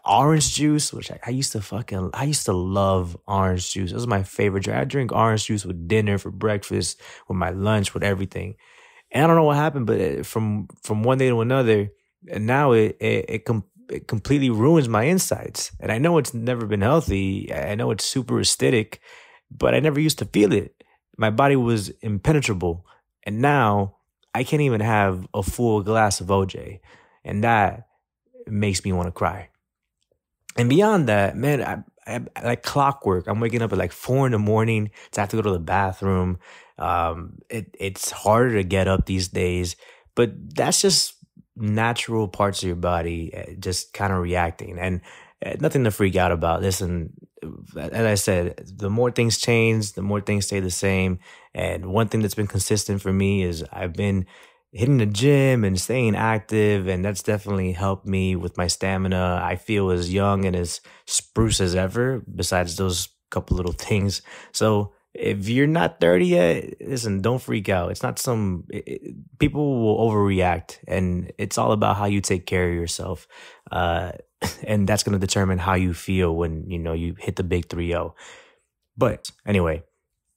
Orange 0.05 0.55
juice, 0.55 0.93
which 0.93 1.11
I, 1.11 1.19
I 1.27 1.31
used 1.31 1.53
to 1.53 1.61
fucking, 1.61 2.11
I 2.15 2.25
used 2.25 2.47
to 2.47 2.53
love 2.53 3.17
orange 3.27 3.73
juice. 3.73 3.91
It 3.91 3.97
was 3.97 4.07
my 4.07 4.23
favorite 4.23 4.63
drink. 4.63 4.79
I 4.79 4.85
drink 4.85 5.13
orange 5.13 5.47
juice 5.47 5.65
with 5.65 5.89
dinner, 5.89 6.17
for 6.17 6.31
breakfast, 6.31 7.01
with 7.29 7.37
my 7.37 7.51
lunch, 7.51 7.95
with 7.95 8.05
everything. 8.05 8.55
And 9.11 9.25
I 9.25 9.27
don't 9.27 9.37
know 9.37 9.45
what 9.45 9.57
happened, 9.57 9.87
but 9.87 10.01
uh, 10.01 10.23
from 10.23 10.69
from 10.85 11.03
one 11.03 11.19
day 11.19 11.29
to 11.29 11.41
another, 11.41 11.91
and 12.31 12.47
now 12.47 12.73
it 12.73 12.97
it, 13.01 13.25
it 13.29 13.45
com- 13.45 13.65
it 13.91 14.09
completely 14.09 14.51
ruins 14.51 14.89
my 14.89 15.05
insides. 15.05 15.73
And 15.81 15.91
I 15.91 15.99
know 15.99 16.19
it's 16.19 16.35
never 16.35 16.67
been 16.67 16.81
healthy. 16.81 17.53
I 17.53 17.75
know 17.75 17.91
it's 17.91 18.05
super 18.05 18.35
acidic, 18.35 18.99
but 19.51 19.75
I 19.75 19.81
never 19.81 20.01
used 20.01 20.19
to 20.19 20.25
feel 20.25 20.53
it. 20.53 20.83
My 21.17 21.31
body 21.31 21.57
was 21.57 21.91
impenetrable. 22.01 22.87
And 23.25 23.41
now 23.41 23.97
I 24.35 24.45
can't 24.45 24.63
even 24.63 24.81
have 24.81 25.27
a 25.35 25.43
full 25.43 25.83
glass 25.83 26.21
of 26.21 26.29
OJ. 26.29 26.81
And 27.25 27.45
that 27.45 27.89
makes 28.47 28.85
me 28.85 28.93
want 28.93 29.09
to 29.09 29.13
cry. 29.13 29.49
And 30.57 30.69
beyond 30.69 31.09
that, 31.09 31.37
man, 31.37 31.63
I, 31.63 32.21
I, 32.37 32.45
like 32.45 32.63
clockwork. 32.63 33.27
I'm 33.27 33.41
waking 33.41 33.63
up 33.63 33.73
at 33.73 33.79
like 33.79 33.93
four 33.93 34.27
in 34.27 34.33
the 34.33 34.39
morning 34.39 34.91
to 35.13 35.21
have 35.21 35.31
to 35.31 35.37
go 35.37 35.43
to 35.43 35.51
the 35.51 35.59
bathroom. 35.59 36.39
Um, 36.79 37.39
it, 37.49 37.75
it's 37.79 38.11
harder 38.11 38.55
to 38.55 38.65
get 38.65 38.89
up 38.89 39.07
these 39.07 39.29
days, 39.29 39.77
but 40.15 40.33
that's 40.55 40.81
just 40.81 41.15
natural 41.61 42.29
parts 42.29 42.63
of 42.63 42.67
your 42.67 42.77
body 42.77 43.33
eh, 43.35 43.55
just 43.59 43.93
kind 43.93 44.13
of 44.13 44.21
reacting 44.21 44.79
and 44.79 45.01
eh, 45.43 45.57
nothing 45.61 45.85
to 45.85 45.91
freak 45.91 46.17
out 46.17 46.33
about. 46.33 46.63
Listen, 46.63 47.13
as 47.77 48.07
I 48.07 48.15
said, 48.15 48.63
the 48.77 48.91
more 48.91 49.11
things 49.11 49.39
change, 49.39 49.93
the 49.93 50.03
more 50.03 50.21
things 50.21 50.47
stay 50.47 50.61
the 50.61 50.71
same. 50.71 51.19
And 51.55 51.87
one 51.87 52.09
thing 52.09 52.21
that's 52.21 52.35
been 52.35 52.47
consistent 52.47 53.01
for 53.03 53.13
me 53.13 53.43
is 53.43 53.65
I've 53.73 53.95
been 53.95 54.27
hitting 54.73 54.99
the 54.99 55.07
gym 55.07 55.65
and 55.65 55.81
staying 55.81 56.15
active. 56.15 56.87
And 56.87 57.05
that's 57.05 57.23
definitely 57.23 57.73
helped 57.73 58.07
me 58.07 58.37
with 58.37 58.57
my 58.57 58.67
stamina. 58.67 59.41
I 59.43 59.57
feel 59.57 59.91
as 59.91 60.13
young 60.13 60.45
and 60.45 60.55
as 60.55 60.81
spruce 61.07 61.61
as 61.61 61.75
ever, 61.75 62.23
besides 62.35 62.77
those 62.77 63.09
couple 63.31 63.57
little 63.57 63.73
things. 63.73 64.23
So 64.53 64.93
if 65.15 65.49
you're 65.49 65.67
not 65.67 66.01
30 66.01 66.27
yet, 66.27 66.75
listen, 66.81 67.21
don't 67.21 67.43
freak 67.43 67.69
out. 67.69 67.91
It's 67.91 68.03
not 68.03 68.19
some 68.19 68.65
it, 68.69 69.15
people 69.39 69.83
will 69.83 70.11
overreact, 70.11 70.79
and 70.87 71.33
it's 71.39 71.59
all 71.59 71.73
about 71.73 71.97
how 71.97 72.05
you 72.07 72.21
take 72.21 72.47
care 72.47 72.69
of 72.69 72.75
yourself. 72.75 73.27
Uh, 73.71 74.13
and 74.67 74.89
that's 74.89 75.03
going 75.03 75.19
to 75.19 75.27
determine 75.27 75.59
how 75.59 75.75
you 75.75 75.95
feel 75.95 76.35
when 76.35 76.71
you 76.71 76.79
know 76.79 76.93
you 76.93 77.15
hit 77.19 77.37
the 77.37 77.45
big 77.45 77.69
3-0. 77.69 78.15
But 78.97 79.31
anyway, 79.47 79.83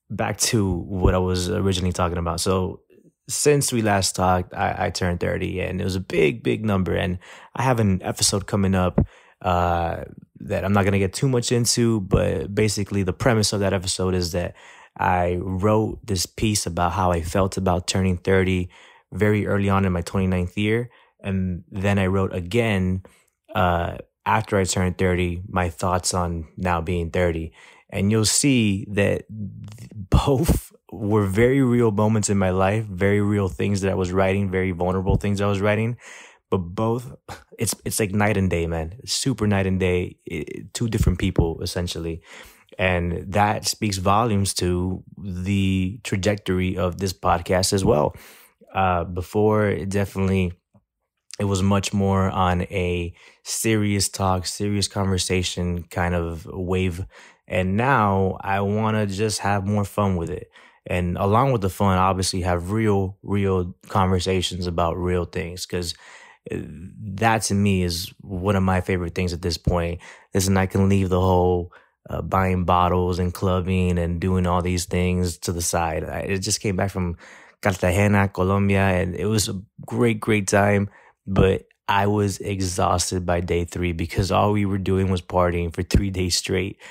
back 0.09 0.37
to 0.37 0.69
what 0.71 1.13
I 1.13 1.19
was 1.19 1.49
originally 1.49 1.93
talking 1.93 2.17
about. 2.17 2.39
So 2.39 2.81
since 3.27 3.71
we 3.71 3.81
last 3.81 4.15
talked, 4.15 4.53
I, 4.53 4.87
I 4.87 4.89
turned 4.89 5.19
30 5.19 5.61
and 5.61 5.81
it 5.81 5.83
was 5.83 5.95
a 5.95 6.01
big, 6.01 6.43
big 6.43 6.65
number. 6.65 6.93
And 6.93 7.19
I 7.55 7.63
have 7.63 7.79
an 7.79 8.01
episode 8.03 8.47
coming 8.47 8.75
up 8.75 9.05
uh, 9.43 10.03
that 10.39 10.65
I'm 10.65 10.73
not 10.73 10.83
going 10.83 10.93
to 10.93 10.99
get 10.99 11.13
too 11.13 11.27
much 11.27 11.51
into, 11.51 12.01
but 12.01 12.53
basically 12.53 13.03
the 13.03 13.13
premise 13.13 13.53
of 13.53 13.59
that 13.59 13.73
episode 13.73 14.15
is 14.15 14.31
that 14.31 14.55
I 14.97 15.37
wrote 15.41 16.05
this 16.05 16.25
piece 16.25 16.65
about 16.65 16.93
how 16.93 17.11
I 17.11 17.21
felt 17.21 17.57
about 17.57 17.87
turning 17.87 18.17
30 18.17 18.69
very 19.11 19.45
early 19.45 19.69
on 19.69 19.85
in 19.85 19.91
my 19.91 20.01
29th 20.01 20.55
year. 20.57 20.89
And 21.21 21.63
then 21.71 21.99
I 21.99 22.07
wrote 22.07 22.33
again 22.33 23.03
uh, 23.55 23.97
after 24.25 24.57
I 24.57 24.63
turned 24.63 24.97
30, 24.97 25.43
my 25.47 25.69
thoughts 25.69 26.13
on 26.13 26.47
now 26.57 26.81
being 26.81 27.11
30. 27.11 27.51
And 27.89 28.11
you'll 28.11 28.25
see 28.25 28.85
that 28.91 29.25
both 29.29 30.71
were 30.91 31.25
very 31.25 31.61
real 31.61 31.91
moments 31.91 32.29
in 32.29 32.37
my 32.37 32.51
life, 32.51 32.85
very 32.85 33.21
real 33.21 33.49
things 33.49 33.81
that 33.81 33.91
I 33.91 33.95
was 33.95 34.11
writing, 34.11 34.51
very 34.51 34.71
vulnerable 34.71 35.15
things 35.15 35.41
I 35.41 35.47
was 35.47 35.59
writing. 35.59 35.97
But 36.53 36.75
both, 36.75 37.11
it's 37.57 37.73
it's 37.83 37.99
like 37.99 38.11
night 38.13 38.37
and 38.37 38.47
day, 38.47 38.67
man. 38.67 38.93
Super 39.05 39.47
night 39.47 39.65
and 39.65 39.79
day. 39.79 40.17
Two 40.73 40.87
different 40.87 41.17
people 41.17 41.59
essentially, 41.63 42.21
and 42.77 43.33
that 43.33 43.65
speaks 43.65 43.97
volumes 43.97 44.53
to 44.61 45.03
the 45.17 45.99
trajectory 46.03 46.77
of 46.77 46.99
this 46.99 47.11
podcast 47.11 47.73
as 47.73 47.83
well. 47.83 48.15
Uh, 48.71 49.03
before, 49.03 49.65
it 49.67 49.89
definitely 49.89 50.53
it 51.39 51.45
was 51.45 51.63
much 51.63 51.93
more 51.93 52.29
on 52.29 52.61
a 52.63 53.15
serious 53.43 54.07
talk, 54.07 54.45
serious 54.45 54.87
conversation 54.87 55.81
kind 55.89 56.13
of 56.13 56.45
wave. 56.45 57.05
And 57.47 57.75
now 57.75 58.37
I 58.41 58.61
want 58.61 58.97
to 58.97 59.07
just 59.07 59.39
have 59.39 59.65
more 59.65 59.85
fun 59.85 60.15
with 60.15 60.29
it. 60.29 60.51
And 60.85 61.17
along 61.17 61.51
with 61.51 61.61
the 61.61 61.69
fun, 61.69 61.97
obviously 61.97 62.41
have 62.41 62.71
real, 62.71 63.17
real 63.23 63.75
conversations 63.87 64.67
about 64.67 64.97
real 64.97 65.25
things. 65.25 65.65
Cause 65.65 65.93
uh, 65.93 65.97
that 66.51 67.43
to 67.43 67.53
me 67.53 67.83
is 67.83 68.11
one 68.21 68.55
of 68.55 68.63
my 68.63 68.81
favorite 68.81 69.15
things 69.15 69.33
at 69.33 69.41
this 69.41 69.57
point. 69.57 70.01
Is 70.33 70.49
I 70.49 70.65
can 70.65 70.89
leave 70.89 71.09
the 71.09 71.21
whole 71.21 71.71
uh, 72.09 72.21
buying 72.21 72.65
bottles 72.65 73.19
and 73.19 73.33
clubbing 73.33 73.97
and 73.97 74.19
doing 74.19 74.45
all 74.47 74.61
these 74.61 74.85
things 74.85 75.37
to 75.39 75.51
the 75.51 75.61
side. 75.61 76.03
I, 76.03 76.19
it 76.19 76.39
just 76.39 76.59
came 76.61 76.75
back 76.75 76.91
from 76.91 77.17
Cartagena, 77.61 78.27
Colombia, 78.27 78.81
and 78.81 79.15
it 79.15 79.25
was 79.25 79.47
a 79.47 79.61
great, 79.85 80.19
great 80.19 80.47
time 80.47 80.89
but 81.25 81.65
I 81.87 82.07
was 82.07 82.39
exhausted 82.39 83.25
by 83.25 83.41
day 83.41 83.65
three 83.65 83.91
because 83.91 84.31
all 84.31 84.53
we 84.53 84.65
were 84.65 84.77
doing 84.77 85.09
was 85.11 85.21
partying 85.21 85.73
for 85.73 85.83
three 85.83 86.09
days 86.09 86.35
straight. 86.35 86.79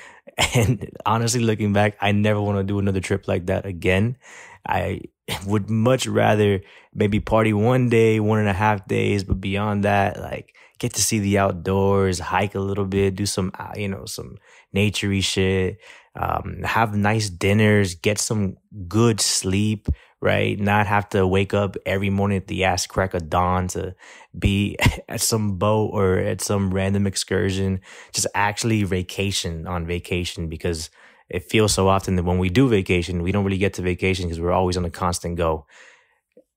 And 0.55 0.89
honestly, 1.05 1.41
looking 1.41 1.73
back, 1.73 1.95
I 2.01 2.11
never 2.11 2.41
want 2.41 2.57
to 2.57 2.63
do 2.63 2.79
another 2.79 2.99
trip 2.99 3.27
like 3.27 3.45
that 3.47 3.67
again. 3.67 4.17
I 4.65 5.01
would 5.45 5.69
much 5.69 6.07
rather 6.07 6.61
maybe 6.93 7.19
party 7.19 7.53
one 7.53 7.89
day, 7.89 8.19
one 8.19 8.39
and 8.39 8.49
a 8.49 8.53
half 8.53 8.87
days, 8.87 9.23
but 9.23 9.39
beyond 9.39 9.83
that, 9.83 10.19
like 10.19 10.53
get 10.79 10.93
to 10.93 11.01
see 11.01 11.19
the 11.19 11.37
outdoors, 11.37 12.19
hike 12.19 12.55
a 12.55 12.59
little 12.59 12.85
bit, 12.85 13.15
do 13.15 13.25
some, 13.25 13.51
uh, 13.57 13.71
you 13.75 13.87
know, 13.87 14.05
some 14.05 14.37
naturey 14.75 15.23
shit, 15.23 15.77
um, 16.15 16.61
have 16.63 16.95
nice 16.95 17.29
dinners, 17.29 17.95
get 17.95 18.19
some 18.19 18.57
good 18.87 19.21
sleep, 19.21 19.87
right? 20.21 20.59
Not 20.59 20.87
have 20.87 21.09
to 21.09 21.25
wake 21.25 21.53
up 21.53 21.75
every 21.85 22.09
morning 22.09 22.37
at 22.37 22.47
the 22.47 22.65
ass 22.65 22.85
crack 22.85 23.13
of 23.13 23.29
dawn 23.29 23.67
to 23.69 23.95
be 24.37 24.77
at 25.09 25.21
some 25.21 25.57
boat 25.57 25.91
or 25.93 26.17
at 26.17 26.41
some 26.41 26.73
random 26.73 27.07
excursion. 27.07 27.81
Just 28.13 28.27
actually 28.35 28.83
vacation 28.83 29.67
on 29.67 29.85
vacation 29.87 30.49
because 30.49 30.89
it 31.33 31.49
feels 31.49 31.73
so 31.73 31.87
often 31.87 32.15
that 32.15 32.23
when 32.23 32.37
we 32.37 32.47
do 32.47 32.69
vacation, 32.69 33.23
we 33.23 33.31
don't 33.31 33.43
really 33.43 33.57
get 33.57 33.73
to 33.73 33.81
vacation 33.81 34.25
because 34.25 34.39
we're 34.39 34.51
always 34.51 34.77
on 34.77 34.85
a 34.85 34.91
constant 34.91 35.35
go. 35.35 35.65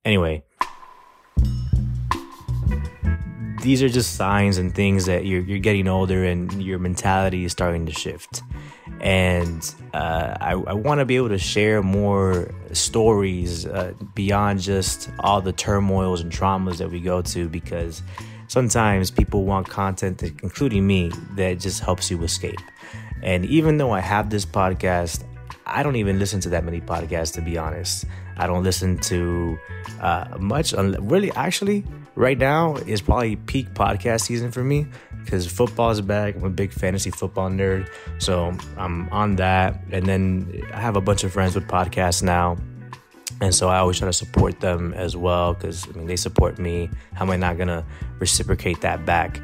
Anyway, 0.05 0.45
these 3.63 3.83
are 3.83 3.89
just 3.89 4.17
signs 4.17 4.59
and 4.59 4.75
things 4.75 5.07
that 5.07 5.25
you're 5.25 5.41
you're 5.41 5.59
getting 5.59 5.89
older 5.89 6.25
and 6.25 6.63
your 6.63 6.79
mentality 6.79 7.47
is 7.47 7.53
starting 7.53 7.87
to 7.87 7.93
shift. 7.93 8.43
And 9.01 9.75
uh, 9.95 10.37
I, 10.41 10.53
I 10.53 10.73
want 10.75 11.01
to 11.01 11.07
be 11.07 11.17
able 11.17 11.31
to 11.31 11.39
share 11.39 11.83
more 11.83 12.51
stories 12.73 13.67
uh, 13.67 13.95
beyond 14.15 14.61
just 14.61 15.11
all 15.21 15.41
the 15.41 15.53
turmoils 15.53 16.21
and 16.21 16.31
traumas 16.31 16.77
that 16.79 16.91
we 16.91 17.01
go 17.01 17.23
to 17.23 17.49
because 17.49 18.03
sometimes 18.49 19.11
people 19.11 19.45
want 19.45 19.69
content, 19.69 20.23
including 20.23 20.87
me, 20.87 21.11
that 21.35 21.61
just 21.61 21.81
helps 21.81 22.11
you 22.11 22.23
escape. 22.23 22.61
And 23.23 23.45
even 23.47 23.79
though 23.79 23.91
I 23.93 24.01
have 24.01 24.31
this 24.31 24.45
podcast, 24.45 25.25
I 25.67 25.83
don't 25.83 25.97
even 25.97 26.19
listen 26.19 26.41
to 26.41 26.49
that 26.51 26.65
many 26.65 26.81
podcasts, 26.81 27.33
to 27.35 27.41
be 27.41 27.59
honest. 27.59 28.05
I 28.37 28.47
don't 28.47 28.63
listen 28.63 28.99
to 28.99 29.59
uh, 30.01 30.37
much. 30.39 30.73
Really, 30.73 31.33
actually, 31.33 31.85
right 32.15 32.39
now 32.39 32.77
is 32.77 33.01
probably 33.01 33.37
peak 33.37 33.73
podcast 33.75 34.23
season 34.23 34.53
for 34.53 34.63
me 34.63 34.87
because 35.25 35.47
football 35.47 35.91
is 35.91 36.01
back. 36.01 36.37
I'm 36.37 36.45
a 36.45 36.51
big 36.51 36.73
fantasy 36.73 37.11
football 37.11 37.51
nerd, 37.51 37.89
so 38.19 38.57
I'm 38.77 39.09
on 39.11 39.37
that. 39.37 39.81
And 39.91 40.07
then 40.07 40.63
I 40.73 40.81
have 40.81 40.97
a 40.97 41.01
bunch 41.01 41.25
of 41.25 41.33
friends 41.33 41.55
with 41.55 41.67
podcasts 41.67 42.23
now, 42.23 42.57
and 43.41 43.55
so 43.55 43.69
I 43.69 43.79
always 43.79 43.99
try 43.99 44.07
to 44.07 44.13
support 44.13 44.61
them 44.61 44.95
as 44.95 45.17
well 45.17 45.55
because 45.55 45.87
I 45.89 45.93
mean 45.93 46.07
they 46.07 46.17
support 46.17 46.59
me. 46.59 46.91
How 47.15 47.25
am 47.25 47.31
I 47.31 47.37
not 47.37 47.59
gonna 47.59 47.85
reciprocate 48.19 48.81
that 48.83 49.05
back? 49.05 49.41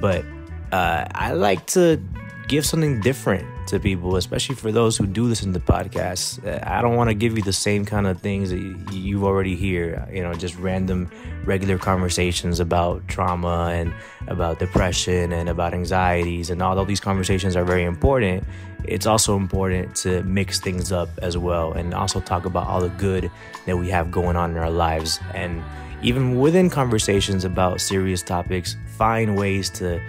But 0.00 0.24
uh, 0.72 1.06
I 1.14 1.32
like 1.32 1.66
to 1.68 2.00
give 2.48 2.64
something 2.64 3.00
different 3.00 3.46
to 3.68 3.78
people, 3.78 4.16
especially 4.16 4.54
for 4.54 4.72
those 4.72 4.96
who 4.96 5.06
do 5.06 5.24
listen 5.24 5.52
to 5.52 5.60
podcasts. 5.60 6.42
Uh, 6.44 6.58
I 6.66 6.80
don't 6.80 6.96
want 6.96 7.10
to 7.10 7.14
give 7.14 7.36
you 7.36 7.42
the 7.42 7.52
same 7.52 7.84
kind 7.84 8.06
of 8.06 8.20
things 8.22 8.48
that 8.48 8.58
you 8.92 9.26
already 9.26 9.54
hear, 9.54 10.08
you 10.10 10.22
know, 10.22 10.32
just 10.32 10.56
random, 10.56 11.10
regular 11.44 11.76
conversations 11.76 12.58
about 12.58 13.06
trauma 13.06 13.68
and 13.74 13.92
about 14.28 14.58
depression 14.58 15.32
and 15.32 15.50
about 15.50 15.74
anxieties. 15.74 16.48
And 16.48 16.62
although 16.62 16.86
these 16.86 17.00
conversations 17.00 17.54
are 17.54 17.64
very 17.64 17.84
important, 17.84 18.44
it's 18.84 19.04
also 19.04 19.36
important 19.36 19.94
to 19.96 20.22
mix 20.22 20.58
things 20.58 20.90
up 20.90 21.10
as 21.20 21.36
well 21.36 21.72
and 21.72 21.92
also 21.92 22.18
talk 22.18 22.46
about 22.46 22.66
all 22.66 22.80
the 22.80 22.88
good 22.88 23.30
that 23.66 23.76
we 23.76 23.90
have 23.90 24.10
going 24.10 24.36
on 24.36 24.52
in 24.52 24.56
our 24.56 24.70
lives. 24.70 25.20
And 25.34 25.62
even 26.02 26.40
within 26.40 26.70
conversations 26.70 27.44
about 27.44 27.82
serious 27.82 28.22
topics, 28.22 28.76
find 28.96 29.36
ways 29.36 29.68
to 29.70 30.00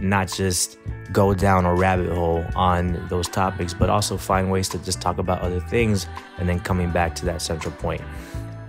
not 0.00 0.28
just 0.32 0.78
go 1.12 1.34
down 1.34 1.64
a 1.64 1.74
rabbit 1.74 2.10
hole 2.10 2.44
on 2.54 3.06
those 3.08 3.28
topics, 3.28 3.74
but 3.74 3.88
also 3.88 4.16
find 4.16 4.50
ways 4.50 4.68
to 4.70 4.78
just 4.78 5.00
talk 5.00 5.18
about 5.18 5.40
other 5.40 5.60
things 5.60 6.06
and 6.38 6.48
then 6.48 6.60
coming 6.60 6.90
back 6.90 7.14
to 7.16 7.24
that 7.24 7.40
central 7.42 7.74
point. 7.74 8.02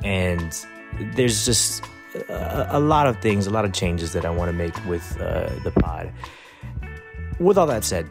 And 0.04 0.56
there's 1.16 1.46
just 1.46 1.84
a, 2.30 2.68
a 2.72 2.80
lot 2.80 3.08
of 3.08 3.20
things, 3.22 3.48
a 3.48 3.50
lot 3.50 3.66
of 3.66 3.74
changes 3.74 4.14
that 4.14 4.26
I 4.26 4.30
want 4.30 4.50
to 4.50 4.54
make 4.54 4.74
with 4.86 5.20
uh, 5.20 5.50
the 5.64 5.72
pod. 5.72 6.12
With 7.40 7.58
all 7.58 7.68
that 7.68 7.84
said, 7.84 8.08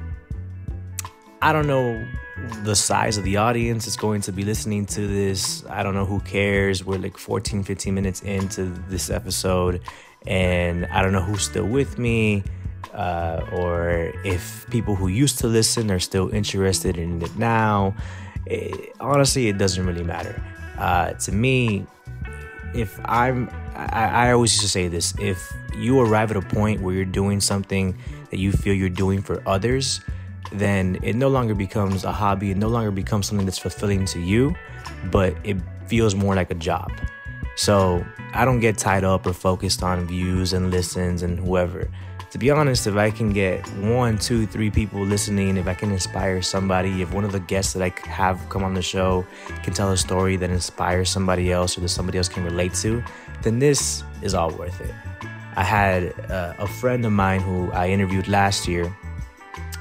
I 1.41 1.53
don't 1.53 1.67
know 1.67 2.07
the 2.65 2.77
size 2.77 3.19
of 3.19 3.25
the 3.25 3.37
audience 3.37 3.87
is 3.87 3.97
going 3.97 4.21
to 4.23 4.33
be 4.33 4.43
listening 4.43 4.87
to 4.87 5.07
this. 5.07 5.65
I 5.69 5.83
don't 5.83 5.95
know 5.95 6.05
who 6.05 6.21
cares. 6.21 6.85
We're 6.85 6.99
like 6.99 7.19
14, 7.19 7.63
15 7.63 7.95
minutes 7.95 8.23
into 8.23 8.65
this 8.89 9.11
episode, 9.11 9.81
and 10.27 10.87
I 10.87 11.03
don't 11.03 11.13
know 11.13 11.23
who's 11.23 11.43
still 11.43 11.67
with 11.67 11.99
me 11.99 12.45
uh, 12.95 13.45
or 13.53 14.13
if 14.25 14.69
people 14.71 14.95
who 14.95 15.09
used 15.09 15.39
to 15.41 15.47
listen 15.47 15.91
are 15.91 15.99
still 15.99 16.29
interested 16.31 16.99
in 16.99 17.23
it 17.23 17.37
now. 17.37 17.95
It, 18.47 18.95
honestly, 19.01 19.49
it 19.49 19.59
doesn't 19.59 19.85
really 19.85 20.05
matter. 20.05 20.43
Uh, 20.79 21.13
to 21.13 21.33
me, 21.33 21.87
if 22.75 22.99
I'm, 23.05 23.51
I, 23.75 24.29
I 24.29 24.33
always 24.33 24.53
used 24.53 24.63
to 24.63 24.69
say 24.69 24.89
this 24.89 25.15
if 25.19 25.53
you 25.77 26.01
arrive 26.01 26.31
at 26.31 26.37
a 26.37 26.43
point 26.43 26.81
where 26.81 26.95
you're 26.95 27.05
doing 27.05 27.41
something 27.41 27.97
that 28.31 28.39
you 28.39 28.53
feel 28.53 28.75
you're 28.75 28.89
doing 28.89 29.23
for 29.23 29.43
others, 29.47 30.01
then 30.53 30.99
it 31.03 31.15
no 31.15 31.29
longer 31.29 31.55
becomes 31.55 32.05
a 32.05 32.13
hobby. 32.13 32.51
It 32.51 32.57
no 32.57 32.69
longer 32.69 32.91
becomes 32.91 33.27
something 33.27 33.47
that's 33.47 33.59
fulfilling 33.59 34.05
to 34.07 34.21
you, 34.21 34.55
but 35.11 35.37
it 35.45 35.57
feels 35.87 36.15
more 36.15 36.35
like 36.35 36.51
a 36.51 36.55
job. 36.55 36.91
So 37.57 38.05
I 38.35 38.45
don't 38.45 38.61
get 38.61 38.79
tied 38.79 39.05
up 39.05 39.27
or 39.27 39.33
focused 39.33 39.83
on 39.83 40.07
views 40.07 40.53
and 40.53 40.71
listens 40.71 41.23
and 41.23 41.39
whoever 41.39 41.91
to 42.31 42.39
be 42.39 42.51
honest, 42.51 42.87
if 42.87 42.97
I 42.97 43.11
can 43.11 43.33
get 43.33 43.67
one, 43.77 44.19
two, 44.19 44.47
three 44.47 44.71
people 44.71 45.01
listening, 45.01 45.57
if 45.57 45.67
I 45.67 45.75
can 45.75 45.91
inspire 45.91 46.43
somebody, 46.43 47.01
if 47.01 47.13
one 47.13 47.25
of 47.25 47.33
the 47.33 47.41
guests 47.41 47.73
that 47.73 47.83
I 47.83 47.93
have 48.09 48.49
come 48.51 48.63
on 48.63 48.75
the 48.75 48.83
show 48.83 49.27
can 49.63 49.73
tell 49.73 49.93
a 49.93 49.97
story 49.97 50.37
that 50.37 50.51
inspires 50.51 51.09
somebody 51.09 51.51
else 51.51 51.79
or 51.79 51.81
that 51.81 51.89
somebody 51.89 52.19
else 52.19 52.29
can 52.29 52.45
relate 52.45 52.75
to, 52.75 53.03
then 53.43 53.59
this 53.59 54.03
is 54.21 54.35
all 54.35 54.51
worth 54.51 54.79
it. 54.81 54.95
I 55.57 55.65
had 55.65 56.13
uh, 56.31 56.55
a 56.59 56.67
friend 56.67 57.05
of 57.07 57.13
mine 57.13 57.41
who 57.41 57.73
I 57.73 57.89
interviewed 57.89 58.29
last 58.29 58.69
year, 58.69 58.95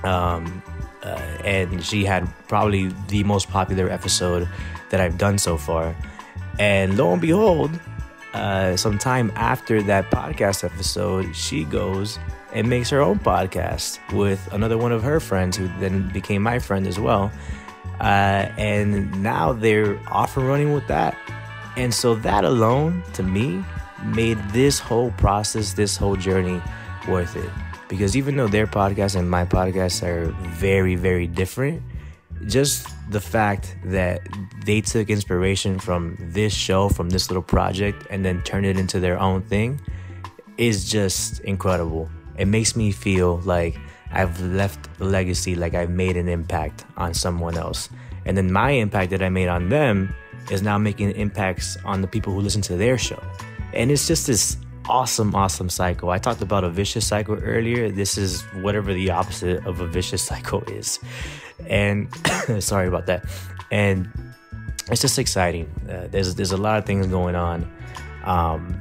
um, 0.03 0.63
uh, 1.03 1.19
and 1.43 1.83
she 1.83 2.05
had 2.05 2.27
probably 2.47 2.93
the 3.09 3.23
most 3.25 3.49
popular 3.49 3.89
episode 3.89 4.47
that 4.89 5.01
I've 5.01 5.17
done 5.17 5.37
so 5.37 5.57
far. 5.57 5.95
And 6.59 6.97
lo 6.97 7.11
and 7.11 7.21
behold, 7.21 7.77
uh, 8.33 8.77
some 8.77 8.97
time 8.97 9.31
after 9.35 9.81
that 9.83 10.09
podcast 10.11 10.63
episode, 10.63 11.35
she 11.35 11.63
goes 11.65 12.17
and 12.53 12.69
makes 12.69 12.89
her 12.89 13.01
own 13.01 13.19
podcast 13.19 13.99
with 14.13 14.47
another 14.51 14.77
one 14.77 14.91
of 14.91 15.03
her 15.03 15.19
friends 15.19 15.57
who 15.57 15.67
then 15.79 16.09
became 16.09 16.41
my 16.41 16.59
friend 16.59 16.87
as 16.87 16.99
well. 16.99 17.31
Uh, 17.99 18.49
and 18.57 19.23
now 19.23 19.53
they're 19.53 19.99
off 20.07 20.37
and 20.37 20.47
running 20.47 20.73
with 20.73 20.87
that. 20.87 21.17
And 21.75 21.93
so 21.93 22.15
that 22.15 22.43
alone, 22.45 23.03
to 23.13 23.23
me, 23.23 23.63
made 24.03 24.37
this 24.49 24.79
whole 24.79 25.11
process, 25.11 25.73
this 25.73 25.97
whole 25.97 26.15
journey 26.15 26.61
worth 27.07 27.35
it. 27.35 27.49
Because 27.87 28.17
even 28.17 28.35
though 28.35 28.47
their 28.47 28.67
podcast 28.67 29.15
and 29.15 29.29
my 29.29 29.45
podcast 29.45 30.03
are 30.03 30.27
very, 30.49 30.95
very 30.95 31.27
different, 31.27 31.81
just 32.45 32.87
the 33.09 33.21
fact 33.21 33.75
that 33.85 34.21
they 34.65 34.81
took 34.81 35.09
inspiration 35.09 35.79
from 35.79 36.17
this 36.19 36.53
show, 36.53 36.89
from 36.89 37.09
this 37.09 37.29
little 37.29 37.43
project, 37.43 38.05
and 38.09 38.23
then 38.23 38.41
turned 38.43 38.65
it 38.65 38.77
into 38.77 38.99
their 38.99 39.19
own 39.19 39.41
thing 39.41 39.79
is 40.57 40.89
just 40.89 41.39
incredible 41.41 42.09
it 42.37 42.47
makes 42.47 42.75
me 42.75 42.91
feel 42.91 43.37
like 43.39 43.77
I've 44.11 44.39
left 44.41 44.87
a 44.99 45.03
legacy, 45.03 45.55
like 45.55 45.73
I've 45.73 45.89
made 45.89 46.17
an 46.17 46.27
impact 46.27 46.85
on 46.95 47.13
someone 47.13 47.57
else. 47.57 47.89
And 48.25 48.37
then 48.37 48.51
my 48.51 48.71
impact 48.71 49.11
that 49.11 49.21
I 49.21 49.29
made 49.29 49.47
on 49.47 49.69
them 49.69 50.13
is 50.51 50.61
now 50.61 50.77
making 50.77 51.11
impacts 51.11 51.77
on 51.83 52.01
the 52.01 52.07
people 52.07 52.33
who 52.33 52.39
listen 52.39 52.61
to 52.63 52.77
their 52.77 52.97
show. 52.97 53.21
And 53.73 53.91
it's 53.91 54.07
just 54.07 54.27
this 54.27 54.57
awesome, 54.89 55.35
awesome 55.35 55.69
cycle. 55.69 56.09
I 56.09 56.17
talked 56.17 56.41
about 56.41 56.63
a 56.63 56.69
vicious 56.69 57.05
cycle 57.07 57.35
earlier. 57.35 57.89
This 57.91 58.17
is 58.17 58.41
whatever 58.61 58.93
the 58.93 59.09
opposite 59.09 59.65
of 59.65 59.81
a 59.81 59.87
vicious 59.87 60.23
cycle 60.31 60.63
is. 60.63 60.99
And 61.67 62.09
sorry 62.59 62.87
about 62.87 63.05
that. 63.07 63.25
And 63.71 64.09
it's 64.89 65.01
just 65.01 65.19
exciting. 65.19 65.69
Uh, 65.89 66.07
there's 66.09 66.35
there's 66.35 66.53
a 66.53 66.57
lot 66.57 66.77
of 66.77 66.85
things 66.85 67.07
going 67.07 67.35
on. 67.35 67.69
Um, 68.23 68.79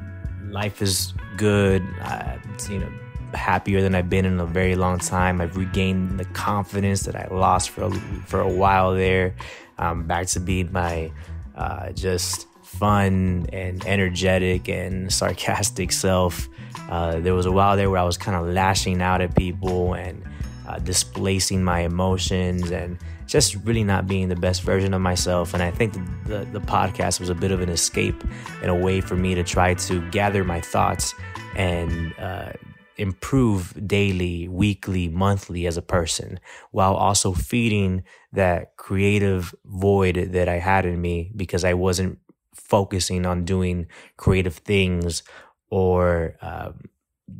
life 0.50 0.80
is 0.80 1.12
good. 1.36 1.82
I, 2.00 2.38
you 2.70 2.78
know, 2.78 2.92
happier 3.36 3.82
than 3.82 3.94
I've 3.94 4.10
been 4.10 4.24
in 4.24 4.40
a 4.40 4.46
very 4.46 4.74
long 4.74 4.98
time. 4.98 5.40
I've 5.40 5.56
regained 5.56 6.18
the 6.18 6.24
confidence 6.26 7.02
that 7.02 7.16
I 7.16 7.28
lost 7.32 7.70
for 7.70 7.84
a, 7.84 7.90
for 8.26 8.40
a 8.40 8.48
while 8.48 8.94
there. 8.94 9.34
I'm 9.78 10.06
back 10.06 10.26
to 10.28 10.40
being 10.40 10.72
my 10.72 11.12
uh, 11.54 11.92
just 11.92 12.46
fun 12.62 13.46
and 13.52 13.84
energetic 13.86 14.68
and 14.68 15.12
sarcastic 15.12 15.92
self. 15.92 16.48
Uh, 16.90 17.18
there 17.20 17.34
was 17.34 17.46
a 17.46 17.52
while 17.52 17.76
there 17.76 17.90
where 17.90 18.00
I 18.00 18.04
was 18.04 18.18
kind 18.18 18.36
of 18.36 18.52
lashing 18.52 19.00
out 19.02 19.20
at 19.20 19.34
people 19.34 19.94
and 19.94 20.22
uh, 20.68 20.78
displacing 20.78 21.62
my 21.62 21.80
emotions 21.80 22.70
and 22.70 22.98
just 23.26 23.56
really 23.64 23.84
not 23.84 24.06
being 24.06 24.28
the 24.28 24.36
best 24.36 24.62
version 24.62 24.94
of 24.94 25.00
myself. 25.00 25.52
And 25.54 25.62
I 25.62 25.70
think 25.70 25.94
the, 25.94 26.00
the, 26.26 26.44
the 26.58 26.60
podcast 26.60 27.18
was 27.20 27.28
a 27.28 27.34
bit 27.34 27.50
of 27.50 27.60
an 27.60 27.68
escape 27.68 28.22
and 28.62 28.70
a 28.70 28.74
way 28.74 29.00
for 29.00 29.16
me 29.16 29.34
to 29.34 29.42
try 29.42 29.74
to 29.74 30.10
gather 30.10 30.44
my 30.44 30.60
thoughts 30.60 31.14
and 31.56 32.14
uh, 32.18 32.52
improve 32.96 33.74
daily, 33.86 34.48
weekly, 34.48 35.08
monthly 35.08 35.66
as 35.66 35.76
a 35.76 35.82
person 35.82 36.40
while 36.70 36.94
also 36.94 37.32
feeding 37.32 38.04
that 38.32 38.76
creative 38.76 39.54
void 39.64 40.30
that 40.32 40.48
I 40.48 40.58
had 40.58 40.86
in 40.86 41.00
me 41.00 41.32
because 41.36 41.64
I 41.64 41.74
wasn't 41.74 42.18
focusing 42.54 43.26
on 43.26 43.44
doing 43.44 43.86
creative 44.16 44.56
things 44.56 45.22
or 45.70 46.36
uh, 46.40 46.72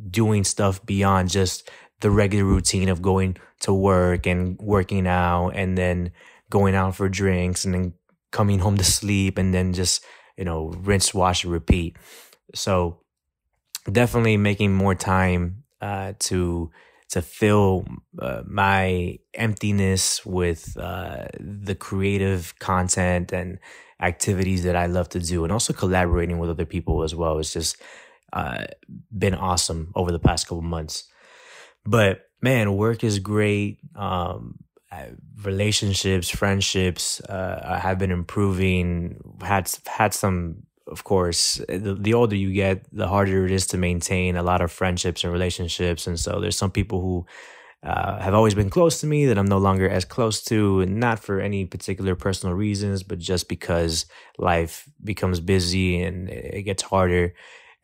doing 0.09 0.43
stuff 0.43 0.85
beyond 0.85 1.29
just 1.29 1.69
the 2.01 2.11
regular 2.11 2.45
routine 2.45 2.89
of 2.89 3.01
going 3.01 3.37
to 3.61 3.73
work 3.73 4.27
and 4.27 4.57
working 4.59 5.07
out 5.07 5.49
and 5.49 5.77
then 5.77 6.11
going 6.49 6.75
out 6.75 6.95
for 6.95 7.09
drinks 7.09 7.65
and 7.65 7.73
then 7.73 7.93
coming 8.31 8.59
home 8.59 8.77
to 8.77 8.83
sleep 8.83 9.37
and 9.37 9.53
then 9.53 9.73
just, 9.73 10.03
you 10.37 10.45
know, 10.45 10.67
rinse, 10.81 11.13
wash, 11.13 11.43
and 11.43 11.51
repeat. 11.51 11.97
So 12.53 12.99
definitely 13.91 14.37
making 14.37 14.73
more 14.73 14.95
time 14.95 15.63
uh, 15.81 16.13
to 16.19 16.71
to 17.09 17.21
fill 17.21 17.85
uh, 18.19 18.43
my 18.45 19.17
emptiness 19.33 20.25
with 20.25 20.77
uh, 20.77 21.27
the 21.39 21.73
creative 21.73 22.53
content 22.59 23.31
and 23.31 23.59
activities 24.01 24.63
that 24.63 24.75
I 24.75 24.87
love 24.87 25.09
to 25.09 25.19
do, 25.19 25.43
and 25.43 25.53
also 25.53 25.73
collaborating 25.73 26.37
with 26.37 26.49
other 26.49 26.65
people 26.65 27.03
as 27.03 27.15
well. 27.15 27.39
It's 27.39 27.53
just 27.53 27.81
uh, 28.33 28.65
been 29.17 29.33
awesome 29.35 29.91
over 29.95 30.11
the 30.11 30.19
past 30.19 30.47
couple 30.47 30.61
months. 30.61 31.05
But 31.85 32.25
man, 32.41 32.75
work 32.75 33.03
is 33.03 33.19
great. 33.19 33.79
Um, 33.95 34.59
relationships, 35.43 36.29
friendships 36.29 37.21
uh, 37.21 37.79
have 37.81 37.97
been 37.99 38.11
improving. 38.11 39.19
Had 39.41 39.71
had 39.85 40.13
some, 40.13 40.63
of 40.87 41.03
course. 41.03 41.55
The, 41.67 41.97
the 41.99 42.13
older 42.13 42.35
you 42.35 42.53
get, 42.53 42.85
the 42.91 43.07
harder 43.07 43.45
it 43.45 43.51
is 43.51 43.67
to 43.67 43.77
maintain 43.77 44.35
a 44.35 44.43
lot 44.43 44.61
of 44.61 44.71
friendships 44.71 45.23
and 45.23 45.33
relationships. 45.33 46.07
And 46.07 46.19
so 46.19 46.39
there's 46.39 46.57
some 46.57 46.71
people 46.71 47.01
who 47.01 47.25
uh, 47.83 48.19
have 48.19 48.33
always 48.33 48.55
been 48.55 48.69
close 48.69 48.99
to 49.01 49.07
me 49.07 49.25
that 49.27 49.37
I'm 49.37 49.45
no 49.45 49.57
longer 49.57 49.89
as 49.89 50.05
close 50.05 50.43
to, 50.45 50.85
not 50.85 51.19
for 51.19 51.39
any 51.39 51.65
particular 51.65 52.15
personal 52.15 52.55
reasons, 52.55 53.03
but 53.03 53.19
just 53.19 53.47
because 53.47 54.05
life 54.37 54.89
becomes 55.03 55.39
busy 55.39 56.01
and 56.01 56.29
it 56.29 56.63
gets 56.63 56.83
harder 56.83 57.33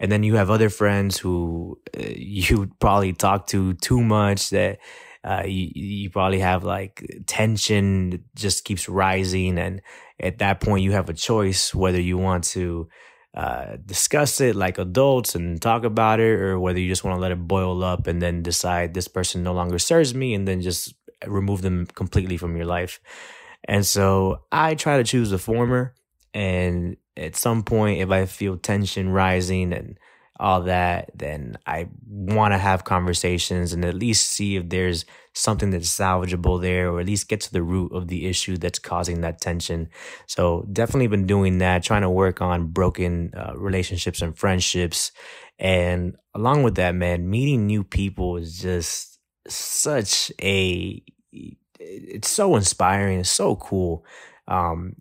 and 0.04 0.12
then 0.12 0.24
you 0.24 0.36
have 0.36 0.50
other 0.50 0.70
friends 0.70 1.18
who 1.18 1.80
uh, 1.98 2.04
you 2.16 2.72
probably 2.80 3.13
talk 3.13 3.48
to 3.48 3.74
too 3.76 4.02
much 4.02 4.50
that 4.50 4.80
uh, 5.24 5.44
you, 5.46 5.72
you 5.74 6.10
probably 6.10 6.39
have 6.39 6.66
like 6.66 7.24
tension 7.28 8.26
just 8.36 8.66
keeps 8.66 8.89
rising 8.89 9.58
and 9.58 9.82
at 10.19 10.39
that 10.39 10.60
point 10.60 10.84
you 10.84 10.91
have 10.91 11.10
a 11.10 11.13
choice 11.13 11.73
whether 11.73 11.99
you 11.99 12.17
want 12.17 12.43
to 12.43 12.88
uh, 13.36 13.78
discuss 13.86 14.39
it 14.41 14.56
like 14.56 14.78
adults 14.78 15.34
and 15.34 15.62
talk 15.62 15.84
about 15.84 16.19
it 16.19 16.39
or 16.39 16.60
whether 16.60 16.80
you 16.80 16.88
just 16.88 17.04
want 17.04 17.15
to 17.17 17.21
let 17.21 17.32
it 17.32 17.47
boil 17.47 17.84
up 17.84 18.06
and 18.06 18.21
then 18.21 18.43
decide 18.43 18.93
this 18.93 19.08
person 19.08 19.41
no 19.41 19.54
longer 19.54 19.80
serves 19.80 20.13
me 20.13 20.34
and 20.34 20.47
then 20.47 20.62
just 20.62 20.93
remove 21.26 21.62
them 21.63 21.88
completely 21.88 22.38
from 22.38 22.56
your 22.56 22.65
life. 22.65 22.99
And 23.63 23.86
so 23.86 24.41
i 24.52 24.76
try 24.76 24.97
to 24.97 25.04
choose 25.04 25.32
the 25.32 25.39
former 25.39 25.95
and 26.34 26.97
at 27.15 27.36
some 27.36 27.63
point, 27.63 28.02
if 28.02 28.10
I 28.10 28.26
feel 28.26 28.58
tension 28.58 29.10
rising 29.10 29.73
and 29.73 29.97
all 30.39 30.62
that, 30.63 31.12
then 31.15 31.58
I 31.65 31.89
want 32.08 32.54
to 32.54 32.58
have 32.58 32.84
conversations 32.84 33.72
and 33.72 33.86
at 33.86 33.93
least 33.96 34.32
see 34.32 34.56
if 34.56 34.69
there's 34.69 35.06
something 35.34 35.69
that's 35.69 35.96
salvageable 35.96 36.62
there 36.62 36.89
or 36.89 37.00
at 37.00 37.06
least 37.06 37.28
get 37.28 37.41
to 37.41 37.54
the 37.54 37.63
root 37.63 37.91
of 37.93 38.08
the 38.08 38.26
issue 38.28 38.58
that's 38.58 38.80
causing 38.80 39.22
that 39.22 39.41
tension. 39.41 39.89
So 40.28 40.67
definitely 40.72 41.08
been 41.08 41.28
doing 41.28 41.60
that, 41.60 41.84
trying 41.84 42.02
to 42.02 42.10
work 42.10 42.41
on 42.41 42.67
broken 42.67 43.32
uh, 43.36 43.54
relationships 43.56 44.22
and 44.22 44.38
friendships. 44.38 45.12
And 45.60 46.15
along 46.34 46.63
with 46.63 46.76
that, 46.76 46.96
man, 46.96 47.30
meeting 47.30 47.67
new 47.67 47.84
people 47.84 48.38
is 48.38 48.60
just 48.60 49.19
such 49.48 50.32
a, 50.41 51.04
it's 51.80 52.30
so 52.30 52.56
inspiring. 52.56 53.19
It's 53.19 53.30
so 53.30 53.56
cool. 53.56 54.06
Um, 54.48 54.96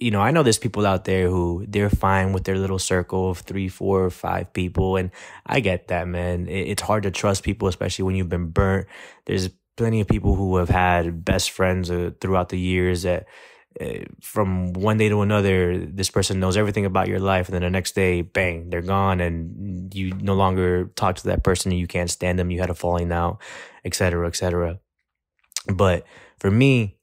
you 0.00 0.10
know, 0.10 0.20
I 0.20 0.30
know 0.30 0.42
there's 0.42 0.58
people 0.58 0.86
out 0.86 1.04
there 1.04 1.28
who 1.28 1.64
they're 1.66 1.90
fine 1.90 2.32
with 2.32 2.44
their 2.44 2.58
little 2.58 2.78
circle 2.78 3.30
of 3.30 3.38
three, 3.38 3.68
four, 3.68 4.10
five 4.10 4.52
people. 4.52 4.96
And 4.96 5.10
I 5.44 5.60
get 5.60 5.88
that, 5.88 6.06
man. 6.06 6.48
It's 6.48 6.82
hard 6.82 7.02
to 7.02 7.10
trust 7.10 7.42
people, 7.42 7.68
especially 7.68 8.04
when 8.04 8.14
you've 8.14 8.28
been 8.28 8.50
burnt. 8.50 8.86
There's 9.26 9.50
plenty 9.76 10.00
of 10.00 10.08
people 10.08 10.34
who 10.34 10.56
have 10.56 10.68
had 10.68 11.24
best 11.24 11.50
friends 11.50 11.90
uh, 11.90 12.10
throughout 12.20 12.48
the 12.48 12.58
years 12.58 13.02
that 13.02 13.26
uh, 13.80 14.04
from 14.20 14.72
one 14.72 14.98
day 14.98 15.08
to 15.08 15.22
another, 15.22 15.78
this 15.78 16.10
person 16.10 16.40
knows 16.40 16.56
everything 16.56 16.84
about 16.84 17.08
your 17.08 17.20
life. 17.20 17.48
And 17.48 17.54
then 17.54 17.62
the 17.62 17.70
next 17.70 17.94
day, 17.94 18.22
bang, 18.22 18.70
they're 18.70 18.82
gone. 18.82 19.20
And 19.20 19.94
you 19.94 20.12
no 20.14 20.34
longer 20.34 20.90
talk 20.96 21.16
to 21.16 21.24
that 21.28 21.44
person. 21.44 21.72
And 21.72 21.80
you 21.80 21.86
can't 21.86 22.10
stand 22.10 22.38
them. 22.38 22.50
You 22.50 22.60
had 22.60 22.70
a 22.70 22.74
falling 22.74 23.12
out, 23.12 23.40
et 23.84 23.94
cetera, 23.94 24.26
et 24.26 24.36
cetera. 24.36 24.80
But 25.72 26.04
for 26.38 26.50
me, 26.50 26.97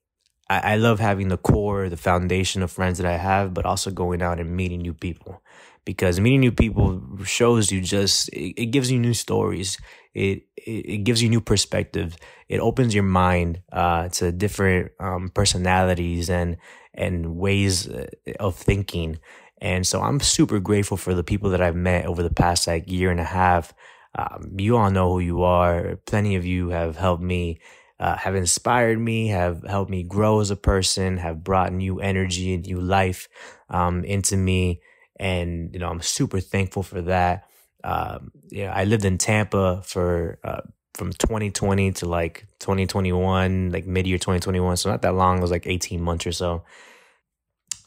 I, 0.49 0.73
I 0.73 0.75
love 0.75 0.99
having 0.99 1.29
the 1.29 1.37
core, 1.37 1.89
the 1.89 1.97
foundation 1.97 2.61
of 2.61 2.71
friends 2.71 2.97
that 2.99 3.07
I 3.07 3.17
have, 3.17 3.53
but 3.53 3.65
also 3.65 3.91
going 3.91 4.21
out 4.21 4.39
and 4.39 4.55
meeting 4.55 4.81
new 4.81 4.93
people. 4.93 5.41
Because 5.85 6.19
meeting 6.19 6.39
new 6.39 6.51
people 6.51 7.01
shows 7.25 7.71
you 7.71 7.79
just 7.81 8.29
it, 8.29 8.59
it 8.61 8.65
gives 8.67 8.91
you 8.91 8.97
new 8.99 9.13
stories. 9.13 9.77
It, 10.13 10.43
it, 10.57 10.85
it 10.85 10.97
gives 11.03 11.21
you 11.21 11.29
new 11.29 11.41
perspectives 11.41 12.17
it 12.47 12.59
opens 12.59 12.93
your 12.93 13.03
mind 13.03 13.61
uh, 13.71 14.09
to 14.09 14.31
different 14.31 14.91
um, 14.99 15.29
personalities 15.29 16.29
and 16.29 16.57
and 16.93 17.37
ways 17.37 17.87
uh, 17.87 18.07
of 18.39 18.55
thinking. 18.55 19.19
And 19.61 19.87
so 19.87 20.01
i'm 20.01 20.19
super 20.19 20.59
grateful 20.59 20.97
for 20.97 21.13
the 21.13 21.23
people 21.23 21.49
that 21.51 21.61
i've 21.61 21.75
met 21.75 22.05
over 22.05 22.21
the 22.21 22.33
past 22.33 22.67
like 22.67 22.89
year 22.89 23.09
and 23.11 23.19
a 23.19 23.23
half. 23.25 23.73
Um, 24.17 24.55
you 24.57 24.77
all 24.77 24.91
know 24.91 25.11
who 25.13 25.19
you 25.19 25.43
are. 25.43 25.97
Plenty 26.05 26.35
of 26.35 26.45
you 26.45 26.69
have 26.69 26.95
helped 26.95 27.23
me 27.23 27.59
uh, 27.99 28.17
have 28.17 28.35
inspired 28.35 28.99
me, 28.99 29.27
have 29.27 29.63
helped 29.63 29.89
me 29.89 30.03
grow 30.03 30.41
as 30.41 30.51
a 30.51 30.55
person, 30.55 31.17
have 31.17 31.43
brought 31.43 31.71
new 31.71 31.99
energy 31.99 32.53
and 32.53 32.65
new 32.65 32.79
life 32.79 33.27
um, 33.69 34.03
into 34.03 34.35
me. 34.35 34.81
And, 35.17 35.73
you 35.73 35.79
know, 35.79 35.89
I'm 35.89 36.01
super 36.01 36.39
thankful 36.41 36.83
for 36.83 37.01
that. 37.03 37.47
Um, 37.83 38.31
yeah, 38.49 38.73
I 38.73 38.83
lived 38.83 39.05
in 39.05 39.17
Tampa 39.17 39.81
for 39.83 40.39
uh, 40.43 40.61
from 40.93 41.11
2020 41.13 41.93
to 41.93 42.05
like 42.05 42.47
2021, 42.59 43.71
like 43.71 43.85
mid 43.85 44.07
year 44.07 44.17
2021. 44.17 44.75
So 44.77 44.89
not 44.89 45.01
that 45.03 45.15
long, 45.15 45.37
it 45.37 45.41
was 45.41 45.51
like 45.51 45.67
18 45.67 46.01
months 46.01 46.27
or 46.27 46.31
so. 46.33 46.63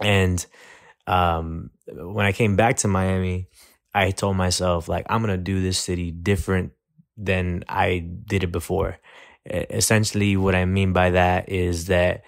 And 0.01 0.45
um, 1.07 1.71
when 1.87 2.25
I 2.25 2.33
came 2.33 2.57
back 2.57 2.79
to 2.79 2.89
Miami, 2.89 3.49
I 3.93 4.11
told 4.11 4.37
myself, 4.37 4.89
like, 4.89 5.07
I'm 5.11 5.23
going 5.23 5.37
to 5.37 5.43
do 5.43 5.61
this 5.61 5.79
city 5.79 6.11
different 6.13 6.73
than 7.17 7.65
I 7.69 7.99
did 7.99 8.45
it 8.45 8.53
before 8.53 8.99
essentially 9.49 10.37
what 10.37 10.55
I 10.55 10.65
mean 10.65 10.93
by 10.93 11.11
that 11.11 11.49
is 11.49 11.87
that 11.87 12.25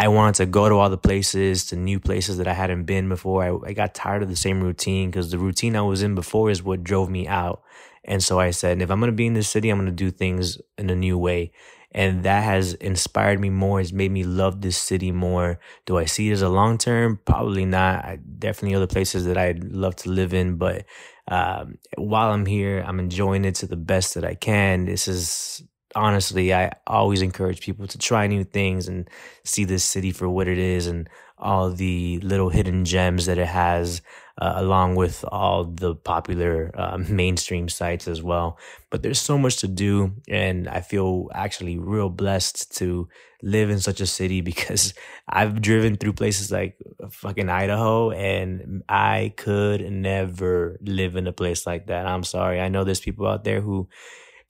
I 0.00 0.08
wanted 0.08 0.36
to 0.36 0.46
go 0.46 0.68
to 0.68 0.76
all 0.76 0.90
the 0.90 0.96
places, 0.96 1.66
to 1.66 1.76
new 1.76 1.98
places 1.98 2.38
that 2.38 2.46
I 2.46 2.52
hadn't 2.52 2.84
been 2.84 3.08
before. 3.08 3.42
I, 3.42 3.70
I 3.70 3.72
got 3.72 3.94
tired 3.94 4.22
of 4.22 4.28
the 4.28 4.36
same 4.36 4.62
routine 4.62 5.10
because 5.10 5.30
the 5.30 5.38
routine 5.38 5.74
I 5.74 5.82
was 5.82 6.02
in 6.02 6.14
before 6.14 6.50
is 6.50 6.62
what 6.62 6.84
drove 6.84 7.10
me 7.10 7.26
out. 7.26 7.62
And 8.04 8.22
so 8.22 8.38
I 8.38 8.52
said, 8.52 8.80
if 8.80 8.90
I'm 8.90 9.00
going 9.00 9.10
to 9.10 9.16
be 9.16 9.26
in 9.26 9.34
this 9.34 9.48
city, 9.48 9.70
I'm 9.70 9.78
going 9.78 9.86
to 9.86 9.92
do 9.92 10.10
things 10.10 10.58
in 10.78 10.88
a 10.88 10.94
new 10.94 11.18
way. 11.18 11.50
And 11.90 12.22
that 12.22 12.44
has 12.44 12.74
inspired 12.74 13.40
me 13.40 13.50
more, 13.50 13.80
has 13.80 13.92
made 13.92 14.12
me 14.12 14.22
love 14.22 14.60
this 14.60 14.76
city 14.76 15.10
more. 15.10 15.58
Do 15.84 15.98
I 15.98 16.04
see 16.04 16.28
it 16.28 16.32
as 16.32 16.42
a 16.42 16.48
long 16.48 16.78
term? 16.78 17.18
Probably 17.24 17.64
not. 17.64 18.04
I, 18.04 18.18
definitely 18.38 18.76
other 18.76 18.86
places 18.86 19.24
that 19.24 19.36
I'd 19.36 19.64
love 19.64 19.96
to 19.96 20.10
live 20.10 20.32
in, 20.32 20.56
but 20.56 20.84
um, 21.26 21.78
while 21.96 22.30
I'm 22.30 22.46
here, 22.46 22.84
I'm 22.86 23.00
enjoying 23.00 23.44
it 23.44 23.56
to 23.56 23.66
the 23.66 23.76
best 23.76 24.14
that 24.14 24.24
I 24.24 24.34
can. 24.34 24.84
This 24.84 25.08
is 25.08 25.62
honestly, 25.94 26.52
I 26.52 26.72
always 26.86 27.22
encourage 27.22 27.60
people 27.60 27.86
to 27.86 27.98
try 27.98 28.26
new 28.26 28.44
things 28.44 28.88
and 28.88 29.08
see 29.44 29.64
this 29.64 29.84
city 29.84 30.12
for 30.12 30.28
what 30.28 30.48
it 30.48 30.58
is 30.58 30.86
and 30.86 31.08
all 31.38 31.70
the 31.70 32.18
little 32.20 32.50
hidden 32.50 32.84
gems 32.84 33.26
that 33.26 33.38
it 33.38 33.46
has, 33.46 34.02
uh, 34.40 34.54
along 34.56 34.96
with 34.96 35.24
all 35.30 35.64
the 35.64 35.94
popular 35.94 36.70
uh, 36.74 36.98
mainstream 36.98 37.68
sites 37.68 38.08
as 38.08 38.22
well. 38.22 38.58
But 38.90 39.02
there's 39.02 39.20
so 39.20 39.38
much 39.38 39.58
to 39.58 39.68
do, 39.68 40.14
and 40.28 40.68
I 40.68 40.80
feel 40.80 41.28
actually 41.32 41.78
real 41.78 42.10
blessed 42.10 42.76
to 42.78 43.08
live 43.42 43.70
in 43.70 43.78
such 43.78 44.00
a 44.00 44.06
city 44.06 44.40
because 44.50 44.94
I've 45.28 45.62
driven 45.62 45.96
through 45.96 46.14
places 46.14 46.50
like 46.50 46.76
fucking 47.10 47.48
Idaho, 47.48 48.10
and 48.10 48.82
I 48.88 49.32
could 49.36 49.90
never 49.92 50.76
live 50.82 51.16
in 51.16 51.26
a 51.26 51.32
place 51.32 51.66
like 51.66 51.86
that. 51.86 52.06
I'm 52.06 52.24
sorry. 52.24 52.60
I 52.60 52.68
know 52.68 52.84
there's 52.84 53.00
people 53.00 53.26
out 53.26 53.44
there 53.44 53.60
who 53.60 53.88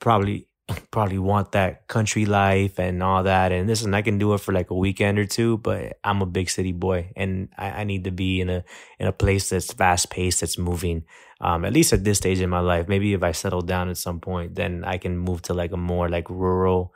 probably 0.00 0.48
probably 0.90 1.18
want 1.18 1.52
that 1.52 1.88
country 1.88 2.26
life 2.26 2.78
and 2.78 3.02
all 3.02 3.22
that. 3.22 3.52
And 3.52 3.66
listen, 3.66 3.94
I 3.94 4.02
can 4.02 4.18
do 4.18 4.34
it 4.34 4.38
for 4.38 4.52
like 4.52 4.70
a 4.70 4.74
weekend 4.74 5.18
or 5.18 5.24
two, 5.24 5.58
but 5.58 5.98
I'm 6.04 6.22
a 6.22 6.26
big 6.26 6.50
city 6.50 6.72
boy 6.72 7.10
and 7.16 7.48
I, 7.56 7.70
I 7.70 7.84
need 7.84 8.04
to 8.04 8.10
be 8.10 8.40
in 8.40 8.50
a 8.50 8.64
in 8.98 9.06
a 9.06 9.12
place 9.12 9.50
that's 9.50 9.72
fast 9.72 10.10
paced, 10.10 10.40
that's 10.40 10.58
moving. 10.58 11.04
Um, 11.40 11.64
at 11.64 11.72
least 11.72 11.92
at 11.92 12.04
this 12.04 12.18
stage 12.18 12.40
in 12.40 12.50
my 12.50 12.60
life. 12.60 12.88
Maybe 12.88 13.14
if 13.14 13.22
I 13.22 13.32
settle 13.32 13.62
down 13.62 13.88
at 13.88 13.96
some 13.96 14.20
point, 14.20 14.56
then 14.56 14.84
I 14.84 14.98
can 14.98 15.16
move 15.16 15.42
to 15.42 15.54
like 15.54 15.72
a 15.72 15.76
more 15.76 16.08
like 16.08 16.28
rural, 16.28 16.92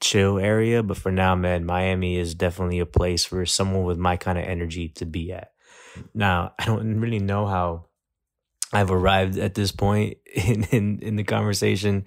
chill 0.00 0.38
area. 0.38 0.82
But 0.82 0.98
for 0.98 1.10
now, 1.10 1.34
man, 1.34 1.64
Miami 1.64 2.18
is 2.18 2.34
definitely 2.34 2.78
a 2.78 2.86
place 2.86 3.24
for 3.24 3.46
someone 3.46 3.84
with 3.84 3.96
my 3.96 4.18
kind 4.18 4.38
of 4.38 4.44
energy 4.44 4.90
to 4.96 5.06
be 5.06 5.32
at. 5.32 5.52
Now, 6.12 6.52
I 6.58 6.66
don't 6.66 7.00
really 7.00 7.20
know 7.20 7.46
how 7.46 7.86
I've 8.70 8.90
arrived 8.90 9.38
at 9.38 9.54
this 9.54 9.72
point 9.72 10.18
in, 10.34 10.64
in, 10.64 10.98
in 11.00 11.16
the 11.16 11.24
conversation 11.24 12.04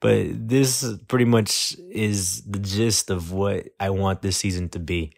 but 0.00 0.48
this 0.48 0.84
pretty 1.08 1.26
much 1.26 1.76
is 1.90 2.42
the 2.42 2.58
gist 2.58 3.10
of 3.10 3.32
what 3.32 3.68
I 3.78 3.90
want 3.90 4.22
this 4.22 4.38
season 4.38 4.68
to 4.70 4.78
be. 4.78 5.12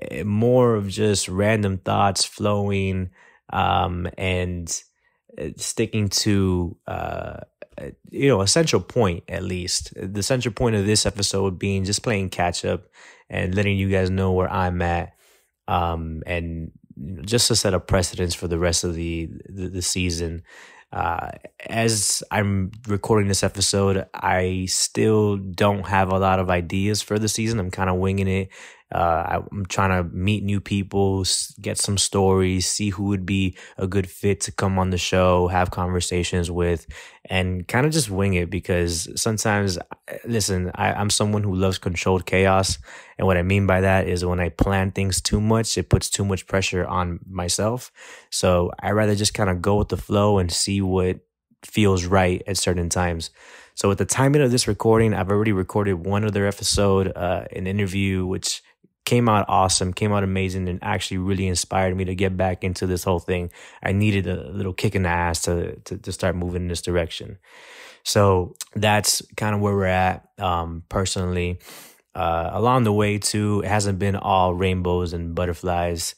Eh, 0.00 0.22
more 0.24 0.74
of 0.74 0.88
just 0.88 1.28
random 1.28 1.78
thoughts 1.78 2.24
flowing 2.24 3.10
um, 3.52 4.08
and 4.16 4.82
eh, 5.38 5.50
sticking 5.56 6.08
to 6.08 6.76
uh, 6.86 7.40
eh, 7.78 7.90
you 8.10 8.28
know 8.28 8.40
a 8.40 8.48
central 8.48 8.82
point 8.82 9.24
at 9.28 9.42
least. 9.44 9.92
The 9.96 10.22
central 10.22 10.54
point 10.54 10.74
of 10.76 10.86
this 10.86 11.06
episode 11.06 11.58
being 11.58 11.84
just 11.84 12.02
playing 12.02 12.30
catch 12.30 12.64
up 12.64 12.84
and 13.28 13.54
letting 13.54 13.76
you 13.76 13.90
guys 13.90 14.10
know 14.10 14.32
where 14.32 14.50
I'm 14.50 14.80
at, 14.82 15.14
um, 15.68 16.22
and 16.26 16.72
just 17.22 17.48
to 17.48 17.56
set 17.56 17.74
a 17.74 17.80
precedence 17.80 18.34
for 18.34 18.48
the 18.48 18.58
rest 18.58 18.84
of 18.84 18.94
the 18.94 19.28
the, 19.48 19.68
the 19.68 19.82
season. 19.82 20.42
Uh, 20.94 21.30
as 21.66 22.22
I'm 22.30 22.70
recording 22.86 23.26
this 23.26 23.42
episode, 23.42 24.06
I 24.14 24.66
still 24.68 25.36
don't 25.38 25.88
have 25.88 26.12
a 26.12 26.18
lot 26.18 26.38
of 26.38 26.50
ideas 26.50 27.02
for 27.02 27.18
the 27.18 27.28
season. 27.28 27.58
I'm 27.58 27.72
kind 27.72 27.90
of 27.90 27.96
winging 27.96 28.28
it. 28.28 28.48
Uh, 28.94 29.42
I'm 29.50 29.66
trying 29.66 29.90
to 29.90 30.08
meet 30.14 30.44
new 30.44 30.60
people, 30.60 31.24
get 31.60 31.78
some 31.78 31.98
stories, 31.98 32.66
see 32.68 32.90
who 32.90 33.04
would 33.04 33.26
be 33.26 33.56
a 33.76 33.88
good 33.88 34.08
fit 34.08 34.40
to 34.42 34.52
come 34.52 34.78
on 34.78 34.90
the 34.90 34.98
show, 34.98 35.48
have 35.48 35.72
conversations 35.72 36.48
with, 36.48 36.86
and 37.24 37.66
kind 37.66 37.86
of 37.86 37.92
just 37.92 38.08
wing 38.08 38.34
it 38.34 38.50
because 38.50 39.08
sometimes, 39.20 39.78
listen, 40.24 40.70
I, 40.76 40.92
I'm 40.92 41.10
someone 41.10 41.42
who 41.42 41.56
loves 41.56 41.78
controlled 41.78 42.24
chaos. 42.24 42.78
And 43.18 43.26
what 43.26 43.36
I 43.36 43.42
mean 43.42 43.66
by 43.66 43.80
that 43.80 44.06
is 44.06 44.24
when 44.24 44.40
I 44.40 44.50
plan 44.50 44.92
things 44.92 45.20
too 45.20 45.40
much, 45.40 45.76
it 45.76 45.90
puts 45.90 46.08
too 46.08 46.24
much 46.24 46.46
pressure 46.46 46.86
on 46.86 47.18
myself. 47.28 47.90
So 48.30 48.70
I 48.80 48.92
rather 48.92 49.16
just 49.16 49.34
kind 49.34 49.50
of 49.50 49.60
go 49.60 49.76
with 49.76 49.88
the 49.88 49.96
flow 49.96 50.38
and 50.38 50.52
see 50.52 50.80
what 50.80 51.18
feels 51.64 52.04
right 52.04 52.42
at 52.46 52.58
certain 52.58 52.88
times. 52.88 53.30
So 53.74 53.90
at 53.90 53.98
the 53.98 54.04
timing 54.04 54.42
of 54.42 54.52
this 54.52 54.68
recording, 54.68 55.14
I've 55.14 55.30
already 55.30 55.52
recorded 55.52 55.94
one 55.94 56.24
other 56.24 56.46
episode, 56.46 57.12
uh, 57.16 57.44
an 57.50 57.66
interview, 57.66 58.24
which 58.24 58.62
came 59.04 59.28
out 59.28 59.44
awesome, 59.48 59.92
came 59.92 60.12
out 60.12 60.24
amazing, 60.24 60.68
and 60.68 60.78
actually 60.82 61.18
really 61.18 61.46
inspired 61.46 61.96
me 61.96 62.04
to 62.04 62.14
get 62.14 62.36
back 62.36 62.64
into 62.64 62.86
this 62.86 63.04
whole 63.04 63.18
thing. 63.18 63.50
I 63.82 63.92
needed 63.92 64.26
a 64.26 64.50
little 64.50 64.72
kick 64.72 64.94
in 64.94 65.02
the 65.02 65.10
ass 65.10 65.42
to 65.42 65.76
to, 65.84 65.98
to 65.98 66.12
start 66.12 66.36
moving 66.36 66.62
in 66.62 66.68
this 66.68 66.82
direction. 66.82 67.38
So 68.04 68.54
that's 68.74 69.22
kind 69.36 69.54
of 69.54 69.60
where 69.60 69.74
we're 69.74 69.86
at 69.86 70.28
um, 70.38 70.84
personally. 70.88 71.58
Uh, 72.14 72.50
along 72.52 72.84
the 72.84 72.92
way, 72.92 73.18
too, 73.18 73.62
it 73.64 73.68
hasn't 73.68 73.98
been 73.98 74.14
all 74.14 74.54
rainbows 74.54 75.12
and 75.12 75.34
butterflies. 75.34 76.14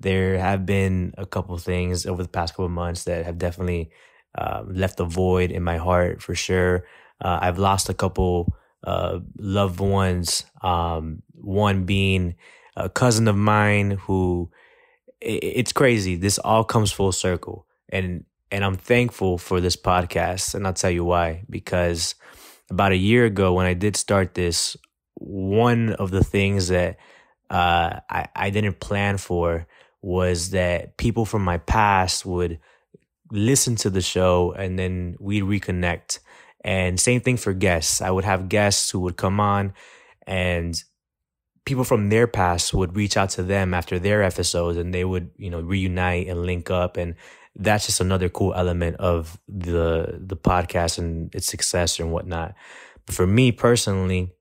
There 0.00 0.38
have 0.38 0.66
been 0.66 1.14
a 1.16 1.24
couple 1.24 1.56
things 1.58 2.04
over 2.04 2.22
the 2.22 2.28
past 2.28 2.54
couple 2.54 2.68
months 2.68 3.04
that 3.04 3.24
have 3.24 3.38
definitely 3.38 3.90
uh, 4.34 4.64
left 4.66 5.00
a 5.00 5.04
void 5.04 5.50
in 5.50 5.62
my 5.62 5.76
heart 5.76 6.20
for 6.20 6.34
sure. 6.34 6.84
Uh, 7.20 7.38
I've 7.40 7.58
lost 7.58 7.88
a 7.88 7.94
couple 7.94 8.52
uh, 8.84 9.20
loved 9.38 9.80
ones. 9.80 10.44
Um, 10.62 11.22
one 11.40 11.84
being 11.84 12.34
a 12.76 12.88
cousin 12.88 13.28
of 13.28 13.36
mine 13.36 13.92
who 14.02 14.50
it's 15.20 15.72
crazy. 15.72 16.16
This 16.16 16.38
all 16.38 16.64
comes 16.64 16.92
full 16.92 17.12
circle, 17.12 17.66
and 17.90 18.24
and 18.50 18.64
I'm 18.64 18.76
thankful 18.76 19.38
for 19.38 19.60
this 19.60 19.76
podcast, 19.76 20.54
and 20.54 20.66
I'll 20.66 20.72
tell 20.72 20.90
you 20.90 21.04
why. 21.04 21.44
Because 21.50 22.14
about 22.70 22.92
a 22.92 22.96
year 22.96 23.26
ago, 23.26 23.52
when 23.52 23.66
I 23.66 23.74
did 23.74 23.96
start 23.96 24.34
this, 24.34 24.76
one 25.14 25.90
of 25.94 26.10
the 26.10 26.24
things 26.24 26.68
that 26.68 26.96
uh, 27.50 28.00
I 28.08 28.28
I 28.34 28.50
didn't 28.50 28.80
plan 28.80 29.18
for 29.18 29.66
was 30.02 30.50
that 30.50 30.96
people 30.96 31.26
from 31.26 31.44
my 31.44 31.58
past 31.58 32.24
would 32.24 32.58
listen 33.30 33.76
to 33.76 33.90
the 33.90 34.00
show, 34.00 34.52
and 34.52 34.78
then 34.78 35.16
we'd 35.20 35.44
reconnect 35.44 36.20
and 36.62 37.00
same 37.00 37.20
thing 37.20 37.36
for 37.36 37.52
guests. 37.52 38.02
I 38.02 38.10
would 38.10 38.24
have 38.24 38.48
guests 38.48 38.90
who 38.90 39.00
would 39.00 39.16
come 39.16 39.40
on 39.40 39.72
and 40.26 40.82
people 41.70 41.84
from 41.84 42.08
their 42.08 42.26
past 42.26 42.74
would 42.74 42.96
reach 42.96 43.16
out 43.16 43.30
to 43.30 43.44
them 43.44 43.72
after 43.72 44.00
their 44.00 44.24
episodes 44.24 44.76
and 44.76 44.92
they 44.92 45.04
would, 45.04 45.30
you 45.36 45.48
know, 45.48 45.60
reunite 45.60 46.26
and 46.26 46.42
link 46.42 46.68
up 46.68 46.96
and 46.96 47.14
that's 47.54 47.86
just 47.86 48.00
another 48.00 48.28
cool 48.28 48.52
element 48.54 48.96
of 48.96 49.38
the 49.48 50.18
the 50.18 50.36
podcast 50.36 50.98
and 50.98 51.32
its 51.32 51.46
success 51.46 52.00
and 52.00 52.10
whatnot. 52.10 52.54
But 53.06 53.14
for 53.14 53.24
me 53.24 53.52
personally, 53.52 54.32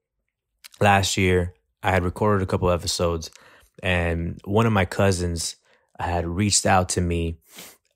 last 0.81 1.17
year 1.17 1.53
I 1.83 1.91
had 1.91 2.03
recorded 2.03 2.41
a 2.41 2.47
couple 2.47 2.71
episodes 2.71 3.29
and 3.83 4.41
one 4.43 4.65
of 4.65 4.73
my 4.73 4.85
cousins 4.85 5.55
had 5.99 6.25
reached 6.25 6.65
out 6.65 6.89
to 6.89 7.01
me 7.01 7.37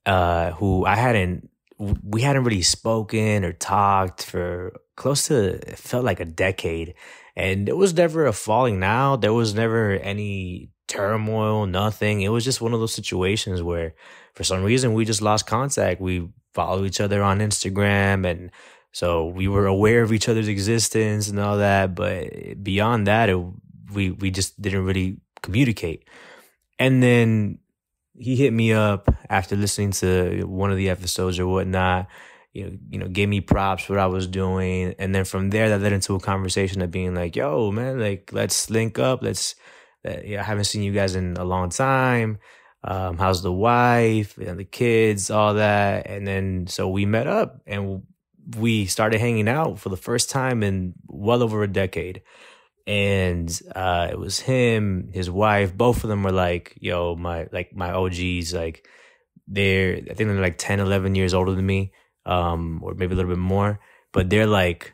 uh, 0.06 0.52
who 0.52 0.86
I 0.86 0.96
hadn't 0.96 1.50
we 1.80 2.22
hadn't 2.22 2.44
really 2.44 2.62
spoken 2.62 3.44
or 3.44 3.52
talked 3.52 4.26
for 4.28 4.74
close 4.96 5.28
to 5.30 5.56
it 5.56 5.80
felt 5.80 6.06
like 6.06 6.20
a 6.20 6.26
decade 6.26 6.94
and 7.36 7.68
it 7.68 7.78
was 7.78 7.94
never 7.94 8.26
a 8.26 8.34
falling 8.34 8.84
out. 8.84 9.22
There 9.22 9.34
was 9.34 9.54
never 9.54 9.92
any 9.92 10.70
turmoil 10.88 11.66
nothing. 11.66 12.22
It 12.22 12.30
was 12.30 12.44
just 12.44 12.62
one 12.62 12.74
of 12.74 12.80
those 12.80 12.94
situations 12.94 13.64
where 13.64 13.96
for 14.34 14.44
some 14.44 14.64
reason 14.64 14.94
we 14.94 15.06
just 15.06 15.22
lost 15.22 15.48
contact. 15.48 16.02
We 16.02 16.30
follow 16.54 16.86
each 16.86 17.02
other 17.02 17.24
on 17.24 17.40
instagram 17.40 18.30
and 18.30 18.52
so 18.92 19.26
we 19.26 19.48
were 19.48 19.66
aware 19.66 20.04
of 20.04 20.14
each 20.14 20.30
other's 20.30 20.48
existence 20.48 21.28
and 21.28 21.40
all 21.40 21.58
that 21.58 21.96
but 21.96 22.64
beyond 22.64 23.08
that 23.08 23.30
it, 23.30 23.44
we 23.92 24.12
we 24.12 24.30
just 24.30 24.62
didn't 24.62 24.86
really 24.86 25.18
communicate. 25.44 26.08
And 26.80 27.04
then 27.04 27.60
he 28.18 28.36
hit 28.36 28.52
me 28.52 28.74
up 28.74 29.14
after 29.30 29.56
listening 29.56 29.92
to 29.92 30.44
one 30.46 30.72
of 30.72 30.78
the 30.78 30.90
episodes 30.90 31.38
or 31.38 31.48
whatnot. 31.48 32.08
You 32.54 32.66
know, 32.66 32.78
you 32.90 33.00
know, 33.00 33.08
gave 33.08 33.30
me 33.30 33.42
props 33.42 33.84
for 33.84 33.94
what 33.94 34.00
I 34.00 34.06
was 34.06 34.28
doing, 34.28 34.96
and 35.00 35.14
then 35.14 35.26
from 35.26 35.50
there, 35.50 35.70
that 35.70 35.82
led 35.82 35.94
into 35.94 36.16
a 36.16 36.20
conversation 36.20 36.82
of 36.82 36.92
being 36.92 37.16
like, 37.16 37.36
"Yo, 37.36 37.72
man, 37.72 38.00
like 38.00 38.32
let's 38.32 38.70
link 38.70 39.00
up. 39.00 39.24
Let's. 39.24 39.56
Uh, 40.06 40.18
yeah, 40.24 40.42
I 40.42 40.44
haven't 40.44 40.66
seen 40.66 40.84
you 40.84 40.92
guys 40.92 41.16
in 41.16 41.38
a 41.38 41.46
long 41.46 41.70
time. 41.70 42.38
Um, 42.84 43.18
how's 43.18 43.42
the 43.42 43.54
wife 43.54 44.38
and 44.38 44.60
the 44.60 44.66
kids, 44.66 45.32
all 45.32 45.56
that?" 45.56 46.08
And 46.08 46.28
then 46.28 46.68
so 46.68 46.90
we 46.90 47.06
met 47.06 47.28
up 47.28 47.62
and 47.66 48.04
we 48.58 48.86
started 48.86 49.20
hanging 49.20 49.48
out 49.48 49.80
for 49.80 49.90
the 49.90 49.98
first 49.98 50.30
time 50.30 50.62
in 50.64 50.94
well 51.08 51.42
over 51.42 51.64
a 51.64 51.68
decade 51.68 52.22
and 52.86 53.62
uh, 53.76 54.10
it 54.12 54.20
was 54.20 54.40
him, 54.40 55.10
his 55.14 55.30
wife. 55.30 55.76
Both 55.76 56.04
of 56.04 56.10
them 56.10 56.24
were 56.24 56.32
like, 56.32 56.74
"Yo, 56.80 57.16
my 57.16 57.48
like 57.52 57.76
my 57.76 57.92
OGs. 57.92 58.54
Like 58.54 58.88
they're 59.48 59.96
I 59.96 60.14
think 60.14 60.30
they're 60.30 60.42
like 60.42 60.58
10, 60.58 60.80
11 60.80 61.16
years 61.16 61.34
older 61.34 61.54
than 61.54 61.66
me, 61.66 61.94
um, 62.26 62.82
or 62.84 62.94
maybe 62.96 63.14
a 63.14 63.16
little 63.16 63.32
bit 63.32 63.40
more. 63.40 63.80
But 64.12 64.30
they're 64.30 64.48
like 64.48 64.94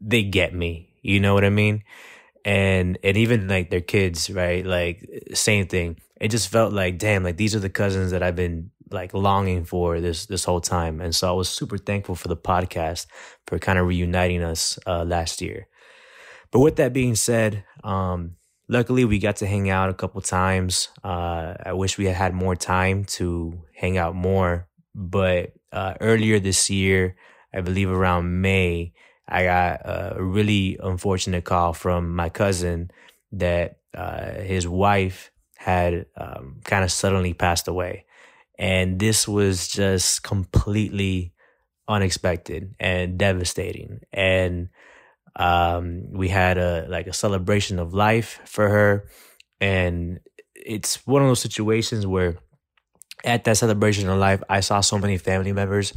they 0.00 0.22
get 0.22 0.54
me. 0.54 0.90
You 1.02 1.20
know 1.20 1.34
what 1.34 1.44
I 1.44 1.50
mean? 1.50 1.84
And 2.44 2.98
and 3.02 3.16
even 3.16 3.48
like 3.48 3.70
their 3.70 3.80
kids, 3.80 4.30
right? 4.30 4.64
Like 4.64 5.08
same 5.34 5.66
thing. 5.66 5.98
It 6.20 6.28
just 6.28 6.48
felt 6.48 6.72
like, 6.72 6.98
damn, 6.98 7.24
like 7.24 7.36
these 7.36 7.54
are 7.54 7.60
the 7.60 7.70
cousins 7.70 8.10
that 8.12 8.22
I've 8.22 8.36
been 8.36 8.70
like 8.90 9.12
longing 9.14 9.64
for 9.64 10.00
this 10.00 10.26
this 10.26 10.44
whole 10.44 10.60
time. 10.60 11.00
And 11.00 11.14
so 11.14 11.28
I 11.28 11.32
was 11.32 11.48
super 11.48 11.78
thankful 11.78 12.14
for 12.14 12.28
the 12.28 12.36
podcast 12.36 13.06
for 13.46 13.58
kind 13.58 13.78
of 13.78 13.86
reuniting 13.88 14.42
us 14.42 14.78
uh, 14.86 15.04
last 15.04 15.42
year. 15.42 15.68
but 16.52 16.60
with 16.60 16.76
that 16.76 16.92
being 16.92 17.14
said, 17.14 17.64
um, 17.84 18.36
luckily 18.68 19.04
we 19.04 19.18
got 19.18 19.36
to 19.36 19.46
hang 19.46 19.70
out 19.70 19.90
a 19.90 19.94
couple 19.94 20.20
times. 20.20 20.88
Uh, 21.04 21.54
I 21.64 21.72
wish 21.72 21.98
we 21.98 22.06
had 22.06 22.16
had 22.16 22.34
more 22.34 22.56
time 22.56 23.04
to 23.18 23.60
hang 23.74 23.98
out 23.98 24.14
more, 24.14 24.68
but 24.94 25.54
uh, 25.76 25.94
earlier 26.00 26.40
this 26.40 26.70
year, 26.70 27.16
I 27.52 27.60
believe 27.60 27.90
around 27.90 28.40
May, 28.40 28.94
I 29.28 29.44
got 29.44 29.80
a 29.84 30.16
really 30.18 30.78
unfortunate 30.82 31.44
call 31.44 31.74
from 31.74 32.16
my 32.16 32.30
cousin 32.30 32.90
that 33.32 33.80
uh, 33.92 34.40
his 34.40 34.66
wife 34.66 35.30
had 35.56 36.06
um, 36.16 36.60
kind 36.64 36.82
of 36.82 36.90
suddenly 36.90 37.34
passed 37.34 37.68
away. 37.68 38.06
And 38.58 38.98
this 38.98 39.28
was 39.28 39.68
just 39.68 40.22
completely 40.22 41.34
unexpected 41.88 42.74
and 42.80 43.18
devastating. 43.18 44.00
And 44.12 44.70
um, 45.34 46.10
we 46.12 46.28
had 46.28 46.56
a 46.56 46.86
like 46.88 47.06
a 47.06 47.12
celebration 47.12 47.78
of 47.78 47.92
life 47.92 48.40
for 48.46 48.68
her. 48.68 49.08
And 49.60 50.20
it's 50.54 51.06
one 51.06 51.20
of 51.20 51.28
those 51.28 51.40
situations 51.40 52.06
where 52.06 52.38
at 53.26 53.44
that 53.44 53.56
celebration 53.56 54.08
of 54.08 54.18
life, 54.18 54.42
I 54.48 54.60
saw 54.60 54.80
so 54.80 54.98
many 54.98 55.18
family 55.18 55.52
members 55.52 55.92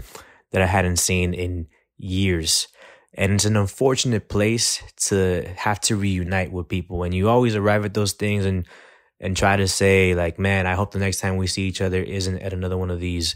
that 0.51 0.61
I 0.61 0.65
hadn't 0.65 0.97
seen 0.97 1.33
in 1.33 1.67
years. 1.97 2.67
And 3.13 3.33
it's 3.33 3.45
an 3.45 3.55
unfortunate 3.55 4.29
place 4.29 4.81
to 5.07 5.47
have 5.55 5.79
to 5.81 5.95
reunite 5.95 6.51
with 6.51 6.67
people. 6.67 7.03
And 7.03 7.13
you 7.13 7.29
always 7.29 7.55
arrive 7.55 7.85
at 7.85 7.93
those 7.93 8.13
things 8.13 8.45
and 8.45 8.65
and 9.21 9.35
try 9.35 9.57
to 9.57 9.67
say 9.67 10.15
like, 10.15 10.39
man, 10.39 10.65
I 10.65 10.75
hope 10.75 10.91
the 10.91 10.99
next 10.99 11.19
time 11.19 11.35
we 11.35 11.45
see 11.45 11.63
each 11.63 11.81
other 11.81 12.01
isn't 12.01 12.39
at 12.39 12.53
another 12.53 12.77
one 12.77 12.89
of 12.89 13.01
these. 13.01 13.35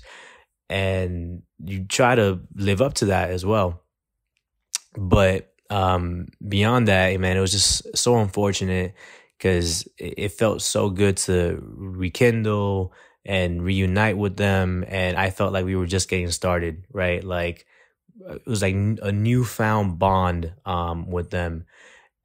And 0.70 1.44
you 1.60 1.84
try 1.84 2.16
to 2.16 2.40
live 2.56 2.82
up 2.82 2.94
to 2.96 3.06
that 3.08 3.32
as 3.32 3.46
well. 3.46 3.82
But 4.96 5.52
um, 5.70 6.28
beyond 6.48 6.88
that, 6.88 7.20
man, 7.20 7.36
it 7.36 7.42
was 7.42 7.52
just 7.52 7.98
so 7.98 8.18
unfortunate 8.18 8.94
because 9.38 9.86
it 9.98 10.32
felt 10.32 10.62
so 10.62 10.90
good 10.90 11.18
to 11.18 11.62
rekindle 11.62 12.94
and 13.26 13.64
reunite 13.64 14.18
with 14.18 14.38
them. 14.38 14.84
And 14.88 15.18
I 15.18 15.30
felt 15.30 15.54
like 15.54 15.66
we 15.66 15.76
were 15.76 15.86
just 15.88 16.10
getting 16.10 16.32
started, 16.32 16.86
right? 16.92 17.24
Like 17.24 17.66
it 18.30 18.46
was 18.46 18.62
like 18.62 18.76
a 18.76 19.12
newfound 19.12 20.00
bond 20.00 20.54
um, 20.66 21.10
with 21.10 21.30
them. 21.30 21.66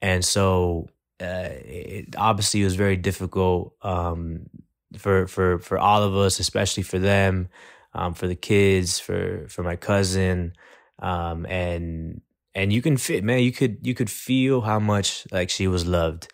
And 0.01 0.25
so 0.25 0.89
uh, 1.21 1.49
it 1.51 2.15
obviously 2.17 2.63
was 2.63 2.77
very 2.77 2.97
difficult 2.97 3.75
um, 3.83 4.49
for 4.97 5.27
for 5.27 5.59
for 5.59 5.79
all 5.79 6.03
of 6.03 6.15
us, 6.17 6.39
especially 6.39 6.83
for 6.83 6.99
them, 6.99 7.49
um, 7.95 8.15
for 8.15 8.27
the 8.29 8.37
kids, 8.37 9.01
for 9.01 9.47
for 9.49 9.63
my 9.63 9.77
cousin, 9.77 10.53
um, 11.01 11.45
and 11.47 12.21
and 12.55 12.73
you 12.73 12.83
can 12.83 12.97
fit, 12.97 13.25
man. 13.25 13.41
You 13.41 13.53
could 13.53 13.79
you 13.83 13.95
could 13.95 14.11
feel 14.11 14.61
how 14.61 14.79
much 14.79 15.27
like 15.33 15.51
she 15.51 15.67
was 15.67 15.87
loved, 15.87 16.29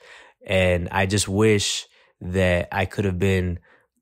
and 0.47 0.89
I 0.91 1.07
just 1.07 1.29
wish 1.29 1.87
that 2.21 2.69
I 2.71 2.85
could 2.85 3.07
have 3.07 3.19
been 3.19 3.59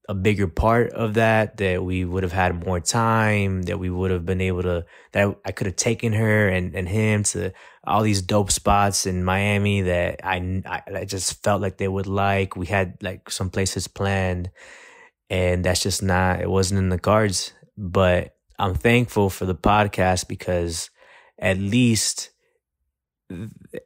a 0.08 0.14
bigger 0.14 0.48
part 0.48 0.90
of 0.92 1.14
that, 1.14 1.58
that 1.58 1.84
we 1.84 2.04
would 2.04 2.22
have 2.24 2.32
had 2.32 2.66
more 2.66 2.80
time, 2.80 3.62
that 3.62 3.78
we 3.78 3.88
would 3.88 4.10
have 4.10 4.26
been 4.26 4.40
able 4.40 4.62
to, 4.62 4.84
that 5.12 5.36
I 5.44 5.52
could 5.52 5.68
have 5.68 5.76
taken 5.76 6.12
her 6.12 6.48
and, 6.48 6.74
and 6.74 6.88
him 6.88 7.22
to 7.24 7.52
all 7.84 8.02
these 8.02 8.22
dope 8.22 8.50
spots 8.50 9.06
in 9.06 9.24
Miami 9.24 9.82
that 9.82 10.20
I, 10.24 10.62
I, 10.66 11.04
just 11.04 11.42
felt 11.44 11.62
like 11.62 11.76
they 11.76 11.88
would 11.88 12.08
like. 12.08 12.56
We 12.56 12.66
had 12.66 12.96
like 13.00 13.30
some 13.30 13.50
places 13.50 13.86
planned 13.86 14.50
and 15.30 15.64
that's 15.64 15.82
just 15.82 16.02
not, 16.02 16.40
it 16.40 16.50
wasn't 16.50 16.78
in 16.78 16.88
the 16.88 16.98
cards. 16.98 17.52
But 17.78 18.34
I'm 18.58 18.74
thankful 18.74 19.30
for 19.30 19.44
the 19.44 19.54
podcast 19.54 20.26
because 20.26 20.90
at 21.38 21.58
least, 21.58 22.30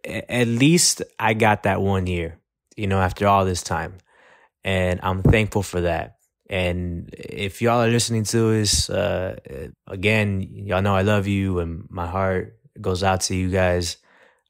at 0.05 0.49
least 0.49 1.03
I 1.19 1.35
got 1.35 1.65
that 1.65 1.83
one 1.83 2.07
year, 2.07 2.41
you 2.75 2.87
know, 2.87 3.01
after 3.01 3.27
all 3.27 3.45
this 3.45 3.63
time 3.63 3.99
and 4.67 4.99
I'm 5.03 5.23
thankful 5.23 5.63
for 5.63 5.83
that. 5.83 6.17
And 6.51 7.09
if 7.13 7.63
y'all 7.63 7.83
are 7.83 7.89
listening 7.89 8.25
to 8.25 8.51
this, 8.51 8.91
uh, 8.91 9.37
again, 9.87 10.43
y'all 10.43 10.83
know 10.83 10.95
I 10.95 11.03
love 11.03 11.27
you, 11.29 11.61
and 11.61 11.87
my 11.89 12.07
heart 12.07 12.59
goes 12.81 13.03
out 13.03 13.23
to 13.23 13.35
you 13.35 13.49
guys. 13.49 13.97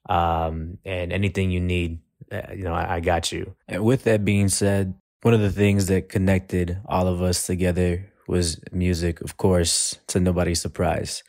Um, 0.09 0.79
and 0.85 1.13
anything 1.13 1.51
you 1.51 1.59
need, 1.59 1.99
uh, 2.31 2.53
you 2.55 2.63
know, 2.63 2.73
I, 2.73 2.95
I 2.95 2.99
got 2.99 3.31
you. 3.31 3.55
And 3.67 3.83
with 3.83 4.05
that 4.05 4.25
being 4.25 4.47
said, 4.49 4.95
one 5.21 5.33
of 5.33 5.41
the 5.41 5.51
things 5.51 5.87
that 5.87 6.09
connected 6.09 6.79
all 6.85 7.07
of 7.07 7.21
us 7.21 7.45
together 7.45 8.11
was 8.27 8.59
music, 8.71 9.21
of 9.21 9.37
course, 9.37 9.99
to 10.07 10.19
nobody's 10.19 10.61
surprise. 10.61 11.23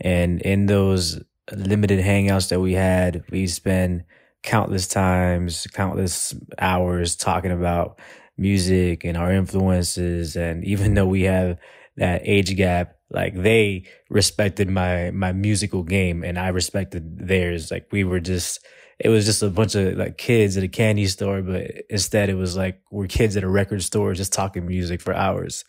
And 0.00 0.40
in 0.42 0.66
those 0.66 1.20
limited 1.50 2.00
hangouts 2.00 2.48
that 2.48 2.60
we 2.60 2.74
had, 2.74 3.24
we 3.30 3.46
spent 3.46 4.04
countless 4.42 4.86
times, 4.86 5.66
countless 5.72 6.34
hours 6.58 7.16
talking 7.16 7.50
about 7.50 7.98
music 8.36 9.04
and 9.04 9.16
our 9.16 9.32
influences. 9.32 10.36
And 10.36 10.64
even 10.64 10.94
though 10.94 11.06
we 11.06 11.22
have 11.22 11.58
that 11.96 12.22
age 12.24 12.54
gap, 12.56 12.96
like 13.10 13.34
they 13.34 13.84
respected 14.08 14.70
my, 14.70 15.10
my 15.10 15.32
musical 15.32 15.82
game 15.82 16.24
and 16.24 16.38
I 16.38 16.48
respected 16.48 17.28
theirs. 17.28 17.70
Like 17.70 17.88
we 17.92 18.04
were 18.04 18.20
just, 18.20 18.64
it 18.98 19.08
was 19.08 19.26
just 19.26 19.42
a 19.42 19.50
bunch 19.50 19.74
of 19.74 19.96
like 19.98 20.16
kids 20.16 20.56
at 20.56 20.62
a 20.62 20.68
candy 20.68 21.06
store, 21.06 21.42
but 21.42 21.70
instead 21.90 22.30
it 22.30 22.34
was 22.34 22.56
like 22.56 22.80
we're 22.90 23.06
kids 23.06 23.36
at 23.36 23.44
a 23.44 23.48
record 23.48 23.82
store 23.82 24.14
just 24.14 24.32
talking 24.32 24.66
music 24.66 25.00
for 25.00 25.12
hours. 25.12 25.64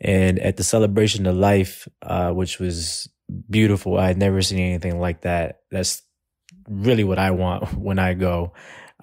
And 0.00 0.38
at 0.38 0.56
the 0.56 0.64
celebration 0.64 1.26
of 1.26 1.36
life, 1.36 1.88
uh, 2.02 2.32
which 2.32 2.58
was 2.58 3.08
beautiful, 3.48 3.98
I 3.98 4.08
had 4.08 4.18
never 4.18 4.42
seen 4.42 4.58
anything 4.58 5.00
like 5.00 5.22
that. 5.22 5.60
That's 5.70 6.02
really 6.68 7.04
what 7.04 7.18
I 7.18 7.30
want 7.30 7.72
when 7.78 7.98
I 7.98 8.14
go. 8.14 8.52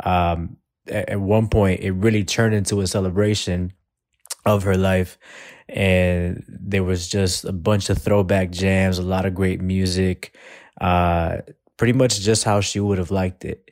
Um, 0.03 0.57
at 0.87 1.19
one 1.19 1.47
point 1.47 1.81
it 1.81 1.91
really 1.91 2.23
turned 2.23 2.55
into 2.55 2.81
a 2.81 2.87
celebration 2.87 3.73
of 4.45 4.63
her 4.63 4.77
life. 4.77 5.17
And 5.69 6.43
there 6.47 6.83
was 6.83 7.07
just 7.07 7.45
a 7.45 7.53
bunch 7.53 7.89
of 7.89 7.97
throwback 7.97 8.51
jams 8.51 8.97
a 8.97 9.03
lot 9.03 9.25
of 9.25 9.33
great 9.33 9.61
music 9.61 10.35
uh, 10.81 11.37
pretty 11.77 11.93
much 11.93 12.19
just 12.19 12.43
how 12.43 12.59
she 12.59 12.79
would 12.79 12.97
have 12.97 13.11
liked 13.11 13.45
it. 13.45 13.71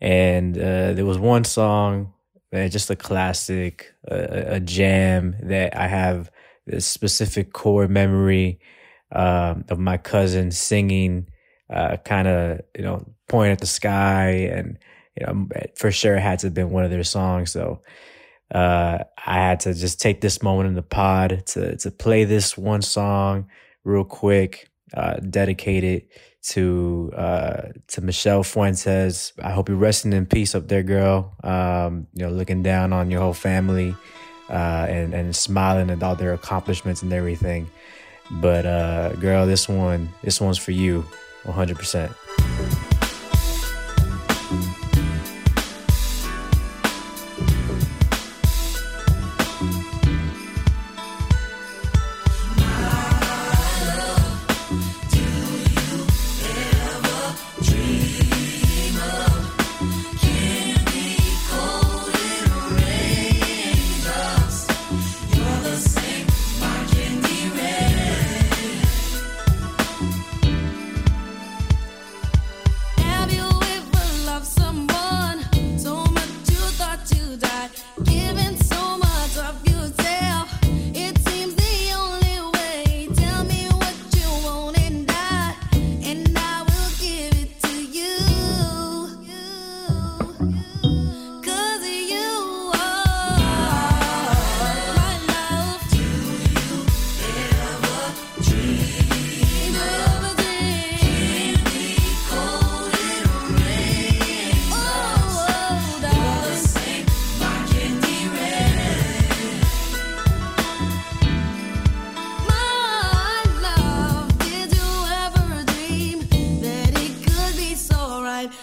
And 0.00 0.56
uh, 0.56 0.92
there 0.92 1.06
was 1.06 1.18
one 1.18 1.44
song 1.44 2.14
uh, 2.54 2.68
just 2.68 2.90
a 2.90 2.96
classic 2.96 3.92
a 4.06 4.60
jam 4.60 5.34
that 5.42 5.76
i 5.76 5.88
have 5.88 6.30
this 6.66 6.86
specific 6.86 7.52
core 7.52 7.88
memory 7.88 8.60
um, 9.12 9.64
of 9.68 9.78
my 9.78 9.96
cousin 9.96 10.50
singing 10.50 11.28
uh, 11.70 11.96
kind 12.04 12.28
of 12.28 12.60
you 12.76 12.82
know 12.84 13.04
pointing 13.28 13.52
at 13.52 13.60
the 13.60 13.66
sky 13.66 14.30
and 14.52 14.78
you 15.16 15.26
know, 15.26 15.48
for 15.76 15.90
sure 15.90 16.16
it 16.16 16.20
had 16.20 16.40
to 16.40 16.48
have 16.48 16.54
been 16.54 16.70
one 16.70 16.84
of 16.84 16.90
their 16.90 17.04
songs. 17.04 17.52
So 17.52 17.82
uh, 18.52 18.98
I 19.26 19.34
had 19.34 19.60
to 19.60 19.74
just 19.74 20.00
take 20.00 20.20
this 20.20 20.42
moment 20.42 20.68
in 20.68 20.74
the 20.74 20.82
pod 20.82 21.46
to 21.46 21.76
to 21.76 21.90
play 21.90 22.24
this 22.24 22.56
one 22.56 22.82
song 22.82 23.48
real 23.84 24.04
quick, 24.04 24.70
uh, 24.94 25.16
dedicated 25.16 26.04
to 26.42 27.12
uh, 27.16 27.68
to 27.88 28.00
Michelle 28.00 28.42
Fuentes. 28.42 29.32
I 29.42 29.50
hope 29.50 29.68
you're 29.68 29.78
resting 29.78 30.12
in 30.12 30.26
peace 30.26 30.54
up 30.54 30.68
there, 30.68 30.82
girl. 30.82 31.34
Um, 31.42 32.06
you 32.12 32.26
know, 32.26 32.30
looking 32.30 32.62
down 32.62 32.92
on 32.92 33.10
your 33.10 33.20
whole 33.20 33.34
family 33.34 33.94
uh, 34.50 34.86
and 34.88 35.14
and 35.14 35.34
smiling 35.34 35.90
at 35.90 36.02
all 36.02 36.16
their 36.16 36.32
accomplishments 36.32 37.02
and 37.02 37.12
everything. 37.12 37.70
But 38.30 38.66
uh, 38.66 39.12
girl, 39.14 39.46
this 39.46 39.68
one, 39.68 40.08
this 40.22 40.40
one's 40.40 40.58
for 40.58 40.72
you, 40.72 41.04
100. 41.44 42.93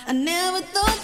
I 0.08 0.14
never 0.14 0.62
thought 0.62 1.01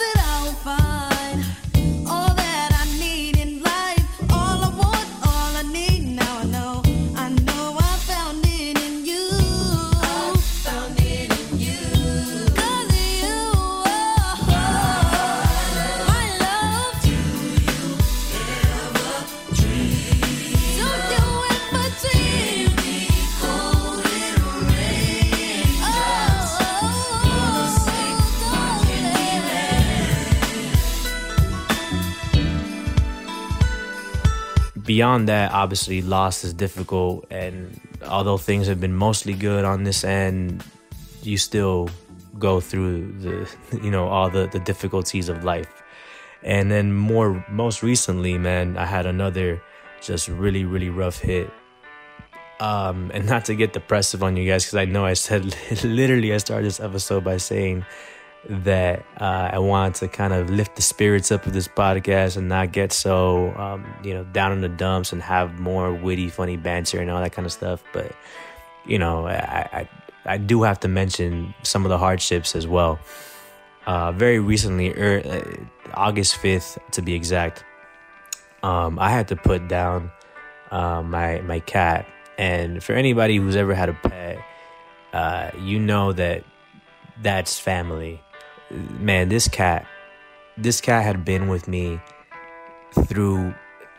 beyond 34.98 35.30
that, 35.30 35.52
obviously, 35.52 36.02
loss 36.02 36.44
is 36.44 36.56
difficult. 36.56 37.24
And 37.30 37.80
although 38.08 38.40
things 38.40 38.66
have 38.66 38.82
been 38.82 38.96
mostly 38.96 39.34
good 39.34 39.64
on 39.64 39.84
this 39.84 40.04
end, 40.04 40.64
you 41.22 41.38
still 41.38 41.92
go 42.40 42.60
through 42.60 43.12
the, 43.20 43.48
you 43.84 43.92
know, 43.92 44.08
all 44.08 44.28
the, 44.32 44.48
the 44.48 44.60
difficulties 44.60 45.30
of 45.30 45.44
life. 45.44 45.72
And 46.42 46.72
then 46.72 46.94
more, 46.94 47.46
most 47.48 47.84
recently, 47.84 48.40
man, 48.40 48.76
I 48.76 48.88
had 48.88 49.06
another 49.06 49.62
just 50.02 50.30
really, 50.30 50.66
really 50.66 50.90
rough 50.90 51.20
hit. 51.20 51.48
Um, 52.60 53.12
and 53.14 53.28
not 53.28 53.46
to 53.46 53.54
get 53.54 53.74
depressive 53.74 54.24
on 54.24 54.36
you 54.36 54.50
guys, 54.50 54.66
because 54.66 54.80
I 54.80 54.86
know 54.86 55.06
I 55.06 55.14
said 55.14 55.46
literally 55.84 56.34
I 56.34 56.38
started 56.38 56.66
this 56.66 56.80
episode 56.80 57.24
by 57.24 57.38
saying 57.38 57.86
that 58.50 59.06
uh, 59.20 59.50
I 59.54 59.60
wanted 59.60 59.96
to 59.96 60.08
kind 60.08 60.34
of 60.34 60.50
lift 60.50 60.76
the 60.76 60.82
spirits 60.82 61.32
up 61.32 61.46
of 61.46 61.54
this 61.54 61.68
podcast 61.68 62.38
and 62.38 62.48
not 62.48 62.72
get 62.72 62.94
so 62.94 63.54
um, 63.56 63.86
you 64.04 64.14
know 64.14 64.24
down 64.24 64.52
in 64.52 64.62
the 64.62 64.70
dumps 64.70 65.12
and 65.12 65.22
have 65.22 65.60
more 65.60 65.94
witty, 65.94 66.30
funny 66.30 66.58
banter 66.58 67.00
and 67.00 67.10
all 67.10 67.22
that 67.22 67.34
kind 67.34 67.46
of 67.46 67.52
stuff. 67.52 67.84
But 67.94 68.14
you 68.86 69.00
know, 69.00 69.28
I 69.28 69.70
I, 69.74 69.90
I 70.26 70.38
do 70.38 70.64
have 70.64 70.80
to 70.82 70.88
mention 70.88 71.54
some 71.64 71.86
of 71.86 71.90
the 71.90 71.98
hardships 71.98 72.56
as 72.56 72.68
well. 72.68 73.00
Uh, 73.86 74.12
very 74.12 74.40
recently, 74.40 74.94
er, 74.94 75.22
uh, 75.26 75.94
August 75.94 76.36
fifth 76.38 76.78
to 76.92 77.02
be 77.02 77.14
exact, 77.14 77.64
um, 78.64 79.00
I 79.00 79.10
had 79.10 79.30
to 79.30 79.36
put 79.36 79.68
down 79.68 80.12
uh, 80.72 81.02
my 81.02 81.42
my 81.42 81.60
cat. 81.60 82.08
And 82.38 82.84
for 82.84 82.94
anybody 82.94 83.38
who's 83.38 83.56
ever 83.56 83.74
had 83.74 83.90
a 83.90 83.94
pet, 83.94 84.38
uh, 85.12 85.52
you 85.60 85.80
know 85.80 86.14
that 86.14 86.44
that's 87.24 87.60
family 87.60 88.22
man, 88.72 89.30
this 89.30 89.48
cat, 89.48 89.86
this 90.58 90.82
cat 90.82 91.04
had 91.04 91.24
been 91.24 91.48
with 91.48 91.68
me 91.68 92.00
through 93.06 93.54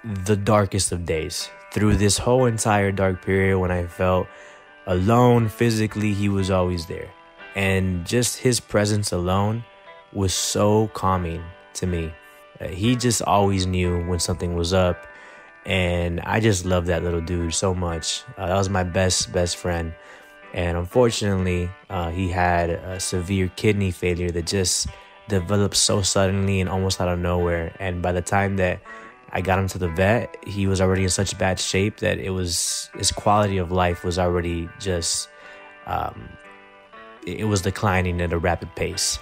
the 0.05 0.37
darkest 0.37 0.93
of 0.93 1.05
days. 1.05 1.51
Through 1.73 1.97
this 1.97 2.19
whole 2.19 2.47
entire 2.47 2.93
dark 2.93 3.25
period 3.25 3.59
when 3.59 3.71
I 3.71 3.87
felt 3.87 4.27
alone 4.87 5.49
physically, 5.49 6.15
he 6.15 6.29
was 6.29 6.51
always 6.51 6.87
there. 6.87 7.11
And 7.55 8.07
just 8.07 8.39
his 8.39 8.61
presence 8.61 9.13
alone 9.13 9.65
was 10.13 10.33
so 10.33 10.89
calming 10.89 11.43
to 11.75 11.87
me. 11.87 12.13
Uh, 12.61 12.69
he 12.69 12.97
just 12.97 13.23
always 13.23 13.67
knew 13.67 14.05
when 14.07 14.19
something 14.19 14.55
was 14.55 14.73
up. 14.73 15.07
And 15.67 16.21
I 16.21 16.41
just 16.41 16.65
love 16.65 16.87
that 16.87 17.03
little 17.03 17.21
dude 17.21 17.53
so 17.53 17.75
much. 17.75 18.23
Uh, 18.39 18.47
that 18.47 18.57
was 18.57 18.71
my 18.71 18.85
best, 18.85 19.33
best 19.33 19.57
friend. 19.57 19.93
And 20.55 20.79
unfortunately, 20.79 21.71
uh, 21.91 22.11
he 22.11 22.29
had 22.29 22.71
a 22.71 23.01
severe 23.01 23.51
kidney 23.57 23.91
failure 23.91 24.31
that 24.31 24.47
just 24.47 24.89
developed 25.29 25.77
so 25.77 26.03
suddenly 26.03 26.61
and 26.61 26.71
almost 26.71 27.01
out 27.01 27.09
of 27.09 27.19
nowhere. 27.19 27.75
And 27.79 28.01
by 28.01 28.13
the 28.13 28.23
time 28.23 28.57
that 28.57 28.81
I 29.31 29.43
got 29.43 29.59
him 29.59 29.69
to 29.69 29.79
the 29.79 29.89
vet, 29.89 30.37
he 30.47 30.67
was 30.67 30.81
already 30.81 31.03
in 31.03 31.11
such 31.11 31.37
bad 31.37 31.61
shape 31.61 31.99
that 31.99 32.19
it 32.19 32.31
was 32.31 32.91
his 32.95 33.13
quality 33.13 33.59
of 33.59 33.71
life 33.71 34.05
was 34.05 34.19
already 34.19 34.69
just 34.81 35.29
um, 35.87 36.31
it 37.27 37.45
was 37.45 37.61
declining 37.61 38.21
at 38.21 38.33
a 38.33 38.39
rapid 38.39 38.75
pace. 38.75 39.19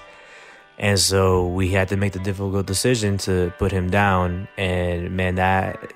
And 0.78 0.98
so 0.98 1.46
we 1.46 1.70
had 1.70 1.88
to 1.88 1.96
make 1.96 2.12
the 2.12 2.18
difficult 2.18 2.66
decision 2.66 3.16
to 3.18 3.52
put 3.58 3.72
him 3.72 3.90
down. 3.90 4.46
And 4.56 5.16
man, 5.16 5.36
that 5.36 5.92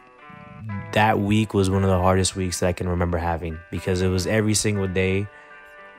that 0.92 1.18
week 1.18 1.54
was 1.54 1.70
one 1.70 1.84
of 1.84 1.90
the 1.90 1.98
hardest 1.98 2.36
weeks 2.36 2.60
that 2.60 2.68
I 2.68 2.72
can 2.72 2.88
remember 2.88 3.18
having 3.18 3.58
because 3.70 4.02
it 4.02 4.08
was 4.08 4.26
every 4.26 4.54
single 4.54 4.88
day 4.88 5.26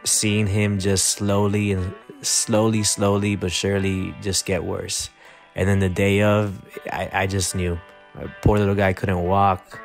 seeing 0.04 0.48
him 0.48 0.80
just 0.80 1.10
slowly 1.10 1.72
and 1.72 1.94
slowly, 2.22 2.84
slowly, 2.84 3.36
but 3.36 3.52
surely 3.52 4.16
just 4.22 4.46
get 4.46 4.64
worse. 4.64 5.10
And 5.56 5.68
then 5.68 5.80
the 5.80 5.90
day 5.90 6.22
of, 6.22 6.62
I, 6.92 7.10
I 7.14 7.28
just 7.28 7.56
knew. 7.56 7.80
My 8.16 8.28
poor 8.42 8.58
little 8.58 8.76
guy 8.76 8.94
couldn't 8.94 9.24
walk. 9.24 9.80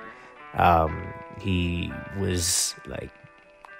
Um, 0.54 1.12
he 1.40 1.92
was 2.18 2.74
like 2.86 3.10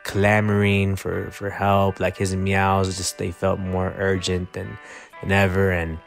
clamoring 0.04 0.96
for, 0.96 1.30
for 1.30 1.50
help. 1.50 2.00
Like 2.00 2.16
his 2.16 2.34
meows 2.34 2.96
just 2.96 3.18
they 3.18 3.32
felt 3.32 3.58
more 3.58 3.92
urgent 3.96 4.52
than, 4.52 4.78
than 5.20 5.32
ever. 5.32 5.70
And 5.70 5.98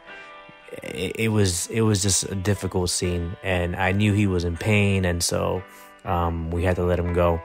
it, 0.82 1.28
was 1.28 1.68
it 1.68 1.82
was 1.82 2.02
just 2.02 2.24
a 2.24 2.34
difficult 2.34 2.90
scene, 2.90 3.36
and 3.42 3.76
I 3.76 3.92
knew 3.92 4.12
he 4.12 4.26
was 4.26 4.44
in 4.44 4.56
pain, 4.56 5.04
and 5.04 5.22
so 5.22 5.62
um, 6.04 6.50
we 6.50 6.64
had 6.64 6.76
to 6.76 6.84
let 6.84 6.98
him 6.98 7.12
go. 7.12 7.40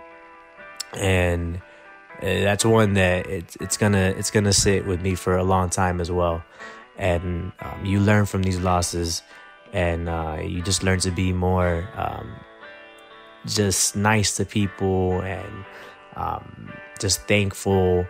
And 0.94 1.58
uh, 2.22 2.22
that's 2.22 2.66
one 2.66 2.94
that 2.94 3.28
it's 3.28 3.58
it's 3.58 3.78
gonna 3.78 4.14
it's 4.18 4.32
gonna 4.32 4.54
sit 4.54 4.86
with 4.86 5.02
me 5.02 5.16
for 5.16 5.38
a 5.38 5.44
long 5.44 5.70
time 5.70 6.00
as 6.00 6.12
well. 6.12 6.44
And 6.98 7.52
um, 7.60 7.86
you 7.86 8.00
learn 8.00 8.26
from 8.26 8.44
these 8.44 8.60
losses, 8.60 9.22
and 9.74 10.08
uh, 10.08 10.38
you 10.42 10.62
just 10.62 10.84
learn 10.84 11.00
to 11.02 11.12
be 11.12 11.34
more 11.34 11.90
um, 11.96 12.32
just 13.46 13.96
nice 13.96 14.38
to 14.38 14.46
people 14.46 15.22
and 15.22 15.66
um, 16.16 16.72
just 17.00 17.22
thankful 17.28 18.08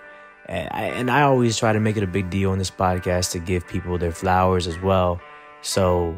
and 0.47 0.69
I, 0.71 0.83
and 0.85 1.11
I 1.11 1.21
always 1.23 1.57
try 1.57 1.73
to 1.73 1.79
make 1.79 1.97
it 1.97 2.03
a 2.03 2.07
big 2.07 2.29
deal 2.29 2.51
on 2.51 2.57
this 2.59 2.71
podcast 2.71 3.31
to 3.31 3.39
give 3.39 3.67
people 3.67 3.97
their 3.97 4.11
flowers 4.11 4.67
as 4.67 4.79
well. 4.79 5.19
So 5.61 6.15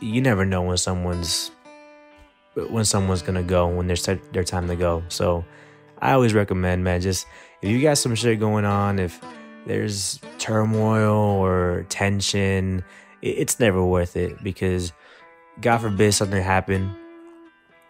you 0.00 0.20
never 0.20 0.44
know 0.44 0.62
when 0.62 0.76
someone's 0.76 1.50
when 2.68 2.84
someone's 2.84 3.22
gonna 3.22 3.42
go 3.42 3.68
when 3.68 3.86
there's 3.86 4.04
their 4.04 4.44
time 4.44 4.68
to 4.68 4.76
go. 4.76 5.02
So 5.08 5.44
I 6.00 6.12
always 6.12 6.34
recommend, 6.34 6.84
man, 6.84 7.00
just 7.00 7.26
if 7.62 7.70
you 7.70 7.80
got 7.80 7.98
some 7.98 8.14
shit 8.14 8.40
going 8.40 8.64
on, 8.64 8.98
if 8.98 9.20
there's 9.66 10.20
turmoil 10.38 11.14
or 11.14 11.86
tension, 11.88 12.84
it's 13.22 13.60
never 13.60 13.84
worth 13.84 14.16
it 14.16 14.42
because 14.42 14.92
God 15.60 15.78
forbid 15.78 16.12
something 16.12 16.42
happen 16.42 16.94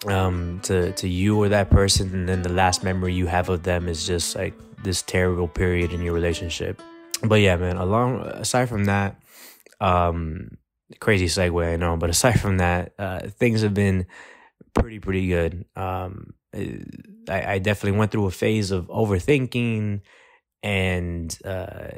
um, 0.07 0.61
to 0.65 0.93
to 0.93 1.09
you 1.09 1.41
or 1.41 1.49
that 1.49 1.71
person, 1.71 2.13
and 2.15 2.29
then 2.29 2.43
the 2.43 2.53
last 2.53 2.83
memory 2.83 3.15
you 3.15 3.27
have 3.27 3.49
of 3.49 3.63
them 3.63 3.89
is 3.89 4.07
just 4.07 4.35
like 4.37 4.55
this 4.83 5.03
terrible 5.03 5.49
period 5.49 5.93
in 5.93 6.03
your 6.03 6.15
relationship. 6.15 6.83
But 7.23 7.41
yeah, 7.41 7.57
man, 7.57 7.77
along 7.77 8.21
aside 8.23 8.69
from 8.69 8.85
that, 8.85 9.21
um 9.81 10.57
crazy 10.99 11.27
segue, 11.27 11.73
I 11.73 11.77
know, 11.77 11.97
but 11.97 12.11
aside 12.11 12.41
from 12.41 12.59
that, 12.59 12.93
uh 12.99 13.21
things 13.29 13.63
have 13.63 13.75
been 13.75 14.07
pretty 14.75 14.99
pretty 14.99 15.29
good. 15.29 15.65
Um 15.77 16.35
I, 16.55 17.55
I 17.55 17.59
definitely 17.59 17.99
went 17.99 18.11
through 18.11 18.27
a 18.27 18.31
phase 18.31 18.71
of 18.71 18.87
overthinking 18.89 20.01
and 20.63 21.39
uh 21.45 21.89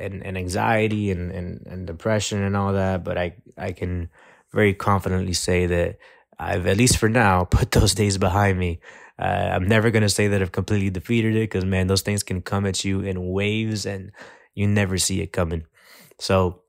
and, 0.00 0.24
and 0.24 0.38
anxiety 0.38 1.10
and, 1.10 1.32
and, 1.32 1.66
and 1.66 1.86
depression 1.86 2.42
and 2.42 2.56
all 2.56 2.72
that, 2.72 3.04
but 3.04 3.18
I 3.18 3.34
I 3.56 3.72
can 3.72 4.10
very 4.52 4.74
confidently 4.74 5.32
say 5.32 5.66
that 5.66 5.98
I've 6.38 6.66
at 6.66 6.76
least 6.76 6.98
for 6.98 7.08
now 7.08 7.44
put 7.50 7.72
those 7.72 7.94
days 7.94 8.18
behind 8.18 8.58
me. 8.58 8.80
Uh, 9.18 9.50
I'm 9.52 9.66
never 9.66 9.90
going 9.90 10.02
to 10.02 10.08
say 10.08 10.28
that 10.28 10.42
I've 10.42 10.52
completely 10.52 10.90
defeated 10.90 11.34
it 11.34 11.50
because, 11.50 11.64
man, 11.64 11.88
those 11.88 12.02
things 12.02 12.22
can 12.22 12.40
come 12.42 12.66
at 12.66 12.84
you 12.84 13.00
in 13.00 13.28
waves 13.30 13.86
and 13.86 14.12
you 14.54 14.66
never 14.66 14.98
see 14.98 15.20
it 15.20 15.32
coming. 15.32 15.64
So 16.20 16.62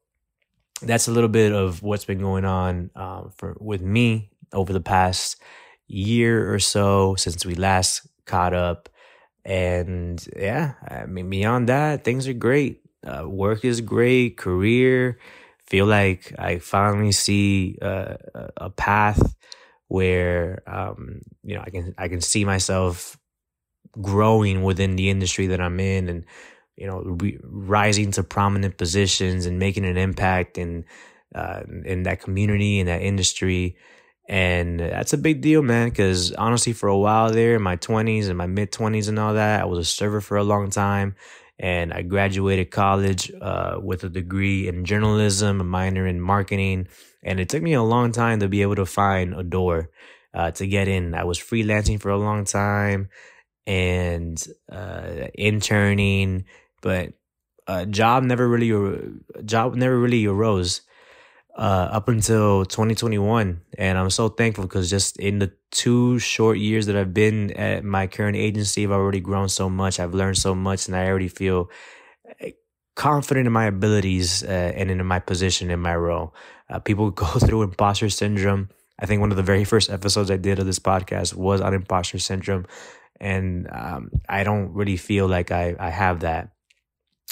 that's 0.81 1.07
a 1.07 1.11
little 1.11 1.29
bit 1.29 1.51
of 1.51 1.81
what's 1.83 2.05
been 2.05 2.19
going 2.19 2.45
on 2.45 2.89
um, 2.95 3.31
for 3.35 3.57
with 3.59 3.81
me 3.81 4.29
over 4.53 4.73
the 4.73 4.81
past 4.81 5.41
year 5.87 6.53
or 6.53 6.59
so 6.59 7.15
since 7.15 7.45
we 7.45 7.55
last 7.55 8.07
caught 8.25 8.53
up. 8.53 8.89
And 9.45 10.25
yeah, 10.35 10.73
I 10.87 11.05
mean, 11.05 11.29
beyond 11.29 11.69
that, 11.69 12.03
things 12.03 12.27
are 12.27 12.33
great. 12.33 12.81
Uh, 13.05 13.27
work 13.27 13.65
is 13.65 13.81
great, 13.81 14.37
career. 14.37 15.19
Feel 15.65 15.85
like 15.85 16.33
I 16.37 16.59
finally 16.59 17.11
see 17.11 17.77
uh, 17.81 18.15
a 18.57 18.69
path 18.69 19.35
where 19.89 20.63
um, 20.65 21.21
you 21.43 21.55
know 21.55 21.63
I 21.65 21.69
can 21.69 21.93
I 21.97 22.07
can 22.07 22.21
see 22.21 22.45
myself 22.45 23.17
growing 24.01 24.63
within 24.63 24.95
the 24.95 25.09
industry 25.09 25.47
that 25.47 25.59
I'm 25.59 25.79
in 25.79 26.09
and 26.09 26.25
you 26.77 26.87
know 26.87 27.01
re- 27.01 27.39
rising 27.43 28.11
to 28.13 28.23
prominent 28.23 28.77
positions 28.77 29.45
and 29.45 29.59
making 29.59 29.85
an 29.85 29.97
impact 29.97 30.57
in 30.57 30.85
uh, 31.35 31.63
in 31.85 32.03
that 32.03 32.21
community 32.21 32.79
in 32.79 32.87
that 32.87 33.01
industry. 33.01 33.75
And 34.27 34.79
that's 34.79 35.13
a 35.13 35.17
big 35.17 35.41
deal 35.41 35.63
man 35.63 35.89
because 35.89 36.31
honestly 36.33 36.71
for 36.71 36.87
a 36.87 36.97
while 36.97 37.31
there 37.31 37.55
in 37.55 37.63
my 37.63 37.77
20s 37.77 38.27
and 38.29 38.37
my 38.37 38.45
mid 38.45 38.71
20s 38.71 39.09
and 39.09 39.17
all 39.17 39.33
that 39.33 39.61
I 39.61 39.65
was 39.65 39.79
a 39.79 39.85
server 39.85 40.21
for 40.21 40.37
a 40.37 40.43
long 40.43 40.69
time. 40.69 41.15
And 41.57 41.91
I 41.91 42.03
graduated 42.03 42.71
college 42.71 43.31
uh, 43.41 43.79
with 43.81 44.03
a 44.05 44.09
degree 44.09 44.67
in 44.67 44.85
journalism, 44.85 45.59
a 45.59 45.63
minor 45.65 46.07
in 46.07 46.21
marketing, 46.21 46.87
and 47.23 47.39
it 47.39 47.49
took 47.49 47.61
me 47.61 47.73
a 47.73 47.83
long 47.83 48.11
time 48.11 48.39
to 48.39 48.47
be 48.47 48.61
able 48.61 48.75
to 48.75 48.85
find 48.85 49.33
a 49.33 49.43
door 49.43 49.89
uh, 50.33 50.51
to 50.51 50.67
get 50.67 50.87
in. 50.87 51.13
I 51.13 51.23
was 51.23 51.39
freelancing 51.39 51.99
for 51.99 52.09
a 52.09 52.17
long 52.17 52.45
time 52.45 53.09
and 53.65 54.41
uh, 54.71 55.27
interning, 55.33 56.45
but 56.81 57.13
a 57.67 57.85
job 57.85 58.23
never 58.23 58.47
really 58.47 58.99
job 59.45 59.75
never 59.75 59.97
really 59.97 60.25
arose 60.25 60.81
uh, 61.55 61.89
up 61.91 62.07
until 62.07 62.65
2021. 62.65 63.61
And 63.77 63.97
I'm 63.97 64.09
so 64.09 64.29
thankful 64.29 64.63
because 64.63 64.89
just 64.89 65.17
in 65.17 65.39
the 65.39 65.51
two 65.71 66.17
short 66.19 66.57
years 66.57 66.85
that 66.85 66.95
I've 66.95 67.13
been 67.13 67.51
at 67.51 67.83
my 67.83 68.07
current 68.07 68.37
agency, 68.37 68.83
I've 68.83 68.91
already 68.91 69.19
grown 69.19 69.49
so 69.49 69.69
much. 69.69 69.99
I've 69.99 70.13
learned 70.13 70.37
so 70.37 70.55
much, 70.55 70.87
and 70.87 70.95
I 70.95 71.07
already 71.07 71.27
feel 71.27 71.69
eh, 72.39 72.51
confident 72.95 73.45
in 73.45 73.53
my 73.53 73.65
abilities 73.65 74.43
uh, 74.43 74.47
and 74.47 74.89
in 74.89 75.05
my 75.05 75.19
position 75.19 75.69
in 75.69 75.79
my 75.79 75.95
role. 75.95 76.33
Uh, 76.69 76.79
people 76.79 77.11
go 77.11 77.25
through 77.39 77.63
imposter 77.63 78.09
syndrome 78.09 78.69
I 78.99 79.05
think 79.05 79.21
one 79.21 79.31
of 79.31 79.37
the 79.37 79.43
very 79.43 79.63
first 79.63 79.89
episodes 79.89 80.29
I 80.29 80.37
did 80.37 80.59
of 80.59 80.65
this 80.65 80.79
podcast 80.79 81.33
was 81.33 81.61
on 81.61 81.73
imposter 81.73 82.19
syndrome. 82.19 82.65
And 83.19 83.67
um, 83.71 84.11
I 84.27 84.43
don't 84.43 84.73
really 84.73 84.97
feel 84.97 85.27
like 85.27 85.51
I, 85.51 85.75
I 85.79 85.89
have 85.89 86.21
that. 86.21 86.49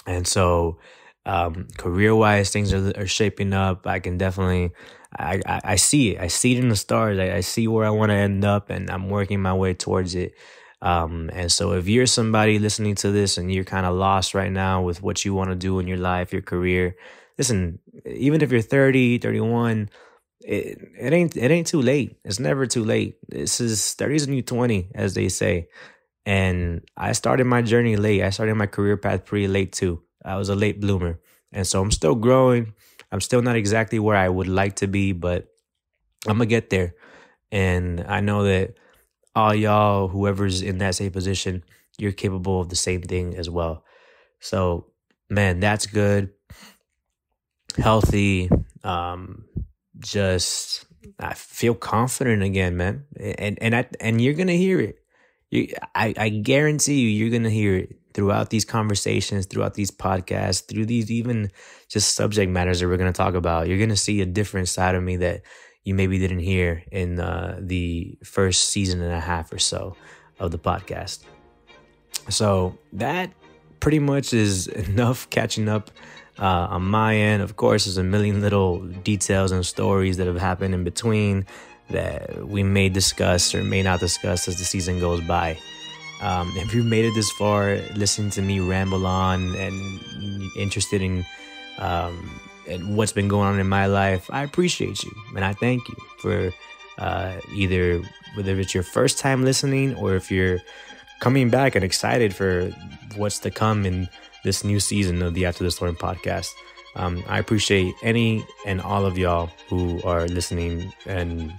And 0.05 0.25
so, 0.25 0.79
um, 1.25 1.67
career 1.77 2.15
wise, 2.15 2.51
things 2.51 2.73
are, 2.73 2.93
are 2.97 3.07
shaping 3.07 3.51
up. 3.51 3.85
I 3.85 3.99
can 3.99 4.17
definitely, 4.17 4.71
I, 5.17 5.41
I, 5.45 5.61
I 5.63 5.75
see 5.75 6.11
it. 6.11 6.21
I 6.21 6.27
see 6.27 6.55
it 6.55 6.59
in 6.59 6.69
the 6.69 6.75
stars. 6.75 7.19
I, 7.19 7.35
I 7.35 7.39
see 7.41 7.67
where 7.67 7.85
I 7.85 7.89
want 7.89 8.11
to 8.11 8.15
end 8.15 8.45
up, 8.45 8.69
and 8.69 8.89
I'm 8.89 9.09
working 9.09 9.41
my 9.41 9.53
way 9.53 9.73
towards 9.73 10.15
it. 10.15 10.33
Um, 10.81 11.29
and 11.33 11.51
so 11.51 11.73
if 11.73 11.87
you're 11.89 12.05
somebody 12.05 12.59
listening 12.59 12.95
to 12.95 13.11
this 13.11 13.37
and 13.37 13.51
you're 13.51 13.63
kind 13.65 13.85
of 13.85 13.95
lost 13.95 14.33
right 14.33 14.51
now 14.51 14.83
with 14.83 15.01
what 15.01 15.25
you 15.25 15.33
want 15.33 15.49
to 15.49 15.55
do 15.55 15.79
in 15.79 15.87
your 15.87 15.97
life, 15.97 16.31
your 16.31 16.43
career, 16.43 16.95
listen, 17.37 17.79
even 18.05 18.41
if 18.41 18.51
you're 18.51 18.61
30, 18.61 19.19
31, 19.19 19.89
it, 20.41 20.77
it 20.99 21.13
ain't 21.13 21.35
it 21.35 21.51
ain't 21.51 21.67
too 21.67 21.81
late. 21.81 22.19
It's 22.23 22.39
never 22.39 22.65
too 22.65 22.83
late. 22.83 23.17
This 23.27 23.59
is 23.59 23.93
30 23.93 24.15
is 24.15 24.27
a 24.27 24.29
new 24.29 24.41
20, 24.41 24.91
as 24.95 25.13
they 25.13 25.29
say. 25.29 25.67
And 26.25 26.81
I 26.95 27.13
started 27.13 27.45
my 27.45 27.61
journey 27.61 27.95
late. 27.95 28.21
I 28.21 28.29
started 28.29 28.55
my 28.55 28.67
career 28.67 28.97
path 28.97 29.25
pretty 29.25 29.47
late 29.47 29.71
too. 29.71 30.01
I 30.23 30.35
was 30.35 30.49
a 30.49 30.55
late 30.55 30.79
bloomer. 30.79 31.19
And 31.51 31.65
so 31.65 31.81
I'm 31.81 31.91
still 31.91 32.15
growing. 32.15 32.73
I'm 33.11 33.21
still 33.21 33.41
not 33.41 33.55
exactly 33.55 33.99
where 33.99 34.17
I 34.17 34.27
would 34.27 34.47
like 34.47 34.77
to 34.77 34.87
be, 34.87 35.13
but 35.13 35.47
I'm 36.27 36.37
gonna 36.37 36.45
get 36.45 36.69
there. 36.69 36.95
And 37.51 38.03
I 38.07 38.19
know 38.19 38.43
that 38.43 38.75
all 39.35 39.55
y'all, 39.55 40.07
whoever's 40.07 40.61
in 40.61 40.79
that 40.79 40.95
same 40.95 41.11
position, 41.11 41.63
you're 41.97 42.11
capable 42.11 42.59
of 42.59 42.69
the 42.69 42.75
same 42.75 43.01
thing 43.01 43.35
as 43.35 43.49
well. 43.49 43.85
So, 44.39 44.87
man, 45.29 45.59
that's 45.59 45.85
good. 45.85 46.31
Healthy. 47.77 48.49
Um, 48.83 49.45
just 49.99 50.85
I 51.19 51.33
feel 51.33 51.75
confident 51.75 52.43
again, 52.43 52.77
man. 52.77 53.05
And 53.19 53.57
and 53.61 53.75
I 53.75 53.87
and 53.99 54.21
you're 54.21 54.33
gonna 54.33 54.53
hear 54.53 54.79
it. 54.79 54.97
You, 55.49 55.73
I, 55.95 56.13
I 56.17 56.29
guarantee 56.29 56.99
you, 56.99 57.09
you're 57.09 57.29
gonna 57.29 57.49
hear 57.49 57.77
it 57.77 57.95
throughout 58.13 58.49
these 58.49 58.65
conversations, 58.65 59.45
throughout 59.45 59.75
these 59.75 59.91
podcasts, 59.91 60.67
through 60.67 60.85
these 60.85 61.09
even 61.11 61.51
just 61.87 62.15
subject 62.15 62.51
matters 62.51 62.79
that 62.79 62.87
we're 62.87 62.97
gonna 62.97 63.13
talk 63.13 63.35
about. 63.35 63.67
You're 63.67 63.79
gonna 63.79 63.95
see 63.95 64.21
a 64.21 64.25
different 64.25 64.67
side 64.67 64.95
of 64.95 65.03
me 65.03 65.17
that 65.17 65.43
you 65.83 65.93
maybe 65.93 66.19
didn't 66.19 66.39
hear 66.39 66.83
in 66.91 67.19
uh, 67.19 67.59
the 67.61 68.17
first 68.23 68.65
season 68.69 69.01
and 69.01 69.13
a 69.13 69.21
half 69.21 69.53
or 69.53 69.59
so 69.59 69.95
of 70.39 70.51
the 70.51 70.59
podcast. 70.59 71.23
So 72.29 72.77
that 72.93 73.31
pretty 73.79 73.99
much 73.99 74.33
is 74.33 74.67
enough 74.89 75.29
catching 75.29 75.69
up 75.69 75.91
uh, 76.39 76.67
on 76.69 76.83
my 76.83 77.15
end. 77.15 77.41
Of 77.41 77.55
course, 77.55 77.85
there's 77.85 77.97
a 77.97 78.03
million 78.03 78.41
little 78.41 78.79
details 78.79 79.51
and 79.51 79.65
stories 79.65 80.17
that 80.17 80.27
have 80.27 80.39
happened 80.39 80.73
in 80.73 80.83
between 80.83 81.45
that 81.89 82.47
we 82.47 82.63
may 82.63 82.89
discuss 82.89 83.55
or 83.55 83.63
may 83.63 83.81
not 83.81 83.99
discuss 83.99 84.47
as 84.47 84.57
the 84.57 84.65
season 84.65 84.99
goes 84.99 85.21
by. 85.21 85.57
Um, 86.21 86.51
if 86.55 86.73
you've 86.73 86.85
made 86.85 87.05
it 87.05 87.13
this 87.13 87.29
far, 87.31 87.75
listening 87.95 88.31
to 88.31 88.41
me 88.41 88.59
ramble 88.59 89.05
on 89.05 89.55
and 89.55 90.01
interested 90.57 91.01
in 91.01 91.25
um, 91.77 92.41
and 92.67 92.97
what's 92.97 93.13
been 93.13 93.27
going 93.27 93.47
on 93.47 93.59
in 93.59 93.67
my 93.67 93.85
life, 93.85 94.29
I 94.31 94.43
appreciate 94.43 95.03
you 95.03 95.11
and 95.35 95.45
I 95.45 95.53
thank 95.53 95.87
you 95.87 95.95
for 96.19 96.51
uh, 96.97 97.39
either 97.53 98.01
whether 98.35 98.59
it's 98.59 98.73
your 98.73 98.83
first 98.83 99.19
time 99.19 99.45
listening 99.45 99.95
or 99.95 100.15
if 100.15 100.31
you're 100.31 100.59
coming 101.19 101.49
back 101.49 101.75
and 101.75 101.83
excited 101.83 102.35
for 102.35 102.71
what's 103.15 103.39
to 103.39 103.51
come 103.51 103.85
in 103.85 104.09
this 104.43 104.63
new 104.63 104.79
season 104.79 105.21
of 105.21 105.33
the 105.33 105.45
After 105.45 105.63
the 105.63 105.71
Storm 105.71 105.95
podcast. 105.95 106.51
Um, 106.95 107.23
I 107.27 107.39
appreciate 107.39 107.93
any 108.01 108.45
and 108.65 108.81
all 108.81 109.05
of 109.05 109.17
y'all 109.17 109.49
who 109.69 110.01
are 110.03 110.27
listening 110.27 110.93
and 111.05 111.53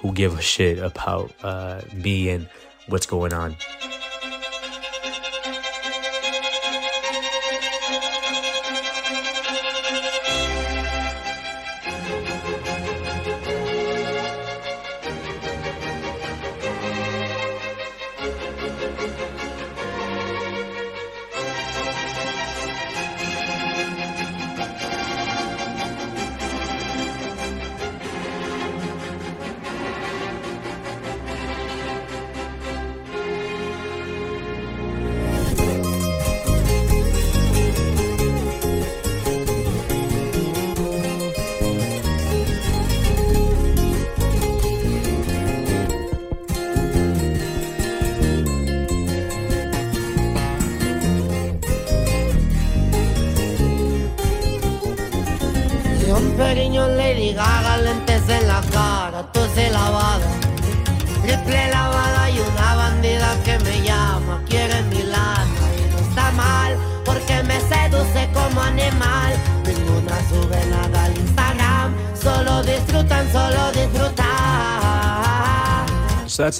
who 0.00 0.12
give 0.12 0.38
a 0.38 0.42
shit 0.42 0.78
about 0.78 1.32
uh, 1.42 1.80
me 1.92 2.28
and 2.28 2.48
what's 2.88 3.06
going 3.06 3.32
on. 3.32 3.56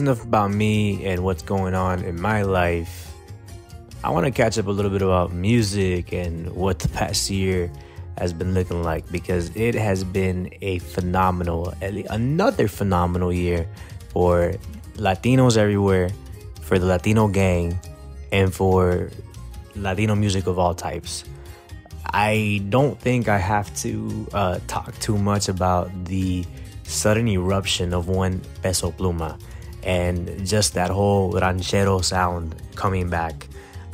Enough 0.05 0.23
about 0.23 0.51
me 0.51 1.07
and 1.07 1.25
what's 1.25 1.43
going 1.43 1.75
on 1.75 2.05
in 2.05 2.21
my 2.21 2.43
life. 2.43 3.11
I 4.03 4.11
want 4.11 4.27
to 4.27 4.31
catch 4.31 4.59
up 4.59 4.67
a 4.67 4.71
little 4.71 4.91
bit 4.91 5.01
about 5.01 5.33
music 5.33 6.13
and 6.13 6.53
what 6.53 6.79
the 6.79 6.89
past 6.91 7.31
year 7.31 7.73
has 8.19 8.35
been 8.35 8.53
looking 8.53 8.83
like 8.83 9.11
because 9.11 9.49
it 9.57 9.75
has 9.75 10.05
been 10.05 10.53
a 10.61 10.79
phenomenal, 10.81 11.73
another 11.81 12.69
phenomenal 12.69 13.33
year 13.33 13.67
for 14.11 14.53
Latinos 14.97 15.57
everywhere, 15.57 16.11
for 16.61 16.79
the 16.79 16.85
Latino 16.85 17.27
gang, 17.27 17.81
and 18.31 18.53
for 18.53 19.11
Latino 19.75 20.15
music 20.15 20.47
of 20.47 20.59
all 20.59 20.75
types. 20.75 21.25
I 22.05 22.63
don't 22.69 23.01
think 23.01 23.29
I 23.29 23.39
have 23.39 23.75
to 23.77 24.29
uh, 24.35 24.59
talk 24.67 24.99
too 24.99 25.17
much 25.17 25.49
about 25.49 25.91
the 26.05 26.45
sudden 26.83 27.27
eruption 27.27 27.95
of 27.95 28.09
one 28.09 28.43
Peso 28.63 28.91
Pluma 28.91 29.41
and 29.85 30.47
just 30.47 30.75
that 30.75 30.91
whole 30.91 31.31
ranchero 31.33 32.01
sound 32.01 32.55
coming 32.75 33.09
back. 33.11 33.47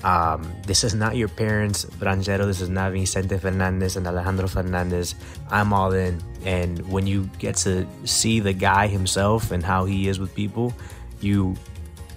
Um, 0.03 0.51
this 0.67 0.83
is 0.83 0.95
not 0.95 1.17
your 1.17 1.29
parents' 1.29 1.85
ranchero. 2.01 2.47
This 2.47 2.61
is 2.61 2.71
not 2.71 2.93
Vicente 2.93 3.37
Fernandez 3.37 3.97
and 3.97 4.07
Alejandro 4.07 4.49
Fernandez. 4.49 5.15
I'm 5.51 5.73
all 5.73 5.93
in. 5.93 6.23
And 6.45 6.89
when 6.89 7.07
you 7.07 7.29
get 7.39 7.57
to 7.57 7.87
see 8.05 8.41
the 8.41 8.55
guy 8.55 8.87
himself 8.87 9.51
and 9.51 9.63
how 9.63 9.85
he 9.85 10.09
is 10.09 10.19
with 10.19 10.35
people, 10.35 10.73
you 11.21 11.55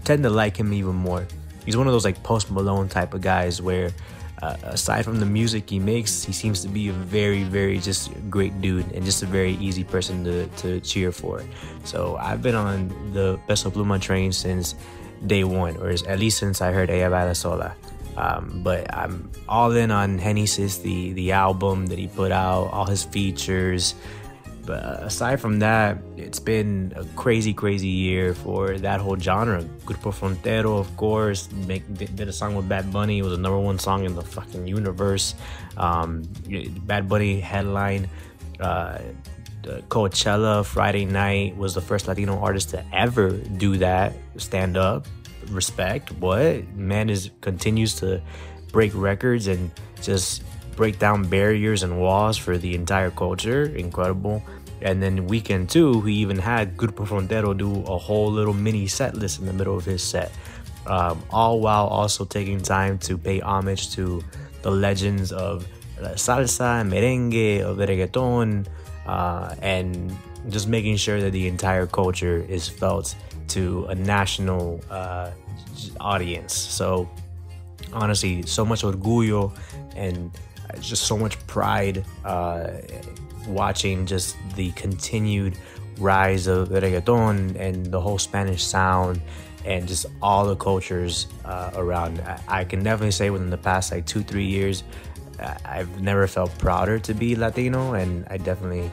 tend 0.05 0.23
to 0.23 0.29
like 0.29 0.55
him 0.55 0.71
even 0.71 0.95
more. 0.95 1.27
He's 1.65 1.75
one 1.75 1.87
of 1.87 1.93
those 1.93 2.05
like 2.05 2.23
Post 2.23 2.51
Malone 2.51 2.87
type 2.87 3.13
of 3.13 3.21
guys 3.21 3.61
where, 3.61 3.91
uh, 4.43 4.75
aside 4.75 5.05
from 5.07 5.23
the 5.23 5.25
music 5.25 5.69
he 5.69 5.79
makes, 5.79 6.23
he 6.23 6.33
seems 6.33 6.61
to 6.61 6.67
be 6.67 6.89
a 6.89 6.93
very, 6.93 7.43
very 7.43 7.79
just 7.79 8.11
great 8.29 8.59
dude 8.59 8.91
and 8.91 9.05
just 9.05 9.23
a 9.23 9.25
very 9.25 9.55
easy 9.63 9.83
person 9.83 10.23
to, 10.25 10.47
to 10.59 10.81
cheer 10.81 11.11
for. 11.11 11.41
So 11.85 12.17
I've 12.19 12.41
been 12.43 12.55
on 12.55 12.91
the 13.13 13.39
Peso 13.47 13.71
Pluma 13.71 14.01
train 14.01 14.33
since 14.33 14.75
day 15.25 15.45
one, 15.45 15.77
or 15.77 15.89
at 15.91 16.19
least 16.19 16.39
since 16.39 16.59
I 16.59 16.75
heard 16.75 16.91
Ella 16.91 17.09
Baila 17.09 17.35
Sola. 17.35 17.75
Um, 18.17 18.61
but 18.63 18.93
I'm 18.93 19.31
all 19.47 19.71
in 19.71 19.89
on 19.89 20.19
Genesis, 20.19 20.79
the 20.79 21.13
the 21.13 21.31
album 21.31 21.87
that 21.87 21.97
he 21.97 22.07
put 22.07 22.31
out, 22.31 22.69
all 22.69 22.85
his 22.85 23.03
features. 23.03 23.95
But 24.65 25.03
aside 25.03 25.41
from 25.41 25.59
that, 25.59 25.97
it's 26.15 26.39
been 26.39 26.93
a 26.95 27.03
crazy, 27.15 27.53
crazy 27.53 27.89
year 27.89 28.33
for 28.33 28.77
that 28.77 29.01
whole 29.01 29.17
genre. 29.17 29.63
Grupo 29.85 30.13
Frontero, 30.13 30.77
of 30.77 30.95
course, 30.95 31.51
make, 31.67 31.83
did 31.93 32.27
a 32.27 32.33
song 32.33 32.55
with 32.55 32.69
Bad 32.69 32.91
Bunny. 32.91 33.19
It 33.19 33.23
was 33.23 33.33
the 33.33 33.37
number 33.37 33.59
one 33.59 33.77
song 33.77 34.05
in 34.05 34.15
the 34.15 34.21
fucking 34.21 34.65
universe. 34.65 35.35
Um, 35.75 36.23
Bad 36.85 37.09
Bunny 37.09 37.39
headline. 37.39 38.09
Uh, 38.59 38.99
Coachella 39.63 40.65
Friday 40.65 41.05
night 41.05 41.55
was 41.57 41.73
the 41.73 41.81
first 41.81 42.07
Latino 42.07 42.39
artist 42.39 42.69
to 42.69 42.85
ever 42.93 43.31
do 43.31 43.77
that. 43.77 44.13
Stand 44.37 44.77
up, 44.77 45.07
respect. 45.49 46.11
What 46.13 46.67
man 46.75 47.09
is 47.09 47.31
continues 47.41 47.95
to 47.95 48.21
break 48.71 48.91
records 48.93 49.47
and 49.47 49.71
just 50.01 50.43
break 50.75 50.99
down 50.99 51.27
barriers 51.27 51.83
and 51.83 51.99
walls 51.99 52.37
for 52.37 52.57
the 52.57 52.75
entire 52.75 53.11
culture. 53.11 53.65
Incredible. 53.75 54.41
And 54.81 55.01
then 55.01 55.27
weekend 55.27 55.69
two, 55.69 56.01
he 56.01 56.15
even 56.15 56.37
had 56.37 56.75
Grupo 56.75 57.07
Frontero 57.07 57.57
do 57.57 57.83
a 57.83 57.97
whole 57.97 58.31
little 58.31 58.53
mini 58.53 58.87
set 58.87 59.15
list 59.15 59.39
in 59.39 59.45
the 59.45 59.53
middle 59.53 59.77
of 59.77 59.85
his 59.85 60.03
set. 60.03 60.31
Um, 60.85 61.23
all 61.31 61.61
while 61.61 61.87
also 61.87 62.25
taking 62.25 62.59
time 62.61 62.97
to 62.99 63.17
pay 63.17 63.39
homage 63.39 63.91
to 63.95 64.21
the 64.61 64.71
legends 64.71 65.31
of 65.31 65.65
salsa, 66.15 66.83
merengue, 66.83 67.61
of 67.61 67.77
reggaeton, 67.77 68.67
uh, 69.05 69.55
and 69.61 70.11
just 70.49 70.67
making 70.67 70.97
sure 70.97 71.21
that 71.21 71.31
the 71.31 71.47
entire 71.47 71.87
culture 71.87 72.45
is 72.49 72.67
felt 72.67 73.15
to 73.47 73.85
a 73.85 73.95
national 73.95 74.81
uh, 74.89 75.31
audience. 76.01 76.53
So, 76.53 77.09
honestly, 77.93 78.43
so 78.43 78.65
much 78.65 78.83
orgullo 78.83 79.55
and 79.95 80.31
just 80.79 81.03
so 81.03 81.17
much 81.17 81.45
pride 81.47 82.05
uh, 82.25 82.71
watching 83.47 84.05
just 84.05 84.35
the 84.55 84.71
continued 84.71 85.57
rise 85.97 86.47
of 86.47 86.69
reggaeton 86.69 87.55
and 87.59 87.85
the 87.85 87.99
whole 87.99 88.17
Spanish 88.17 88.63
sound 88.63 89.21
and 89.65 89.87
just 89.87 90.05
all 90.21 90.45
the 90.45 90.55
cultures 90.55 91.27
uh, 91.45 91.71
around. 91.75 92.19
I, 92.21 92.39
I, 92.47 92.63
can 92.65 92.83
definitely 92.83 93.11
say 93.11 93.29
within 93.29 93.49
the 93.49 93.57
past 93.57 93.91
like 93.91 94.05
two, 94.05 94.21
three 94.21 94.45
years, 94.45 94.83
I've 95.65 96.01
never 96.01 96.27
felt 96.27 96.57
prouder 96.57 96.99
to 96.99 97.13
be 97.13 97.35
Latino, 97.35 97.93
and 97.93 98.25
I 98.29 98.37
definitely 98.37 98.89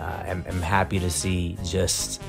uh, 0.00 0.22
am, 0.26 0.44
am, 0.46 0.60
happy 0.60 0.98
to 0.98 1.10
see 1.10 1.56
just 1.64 2.22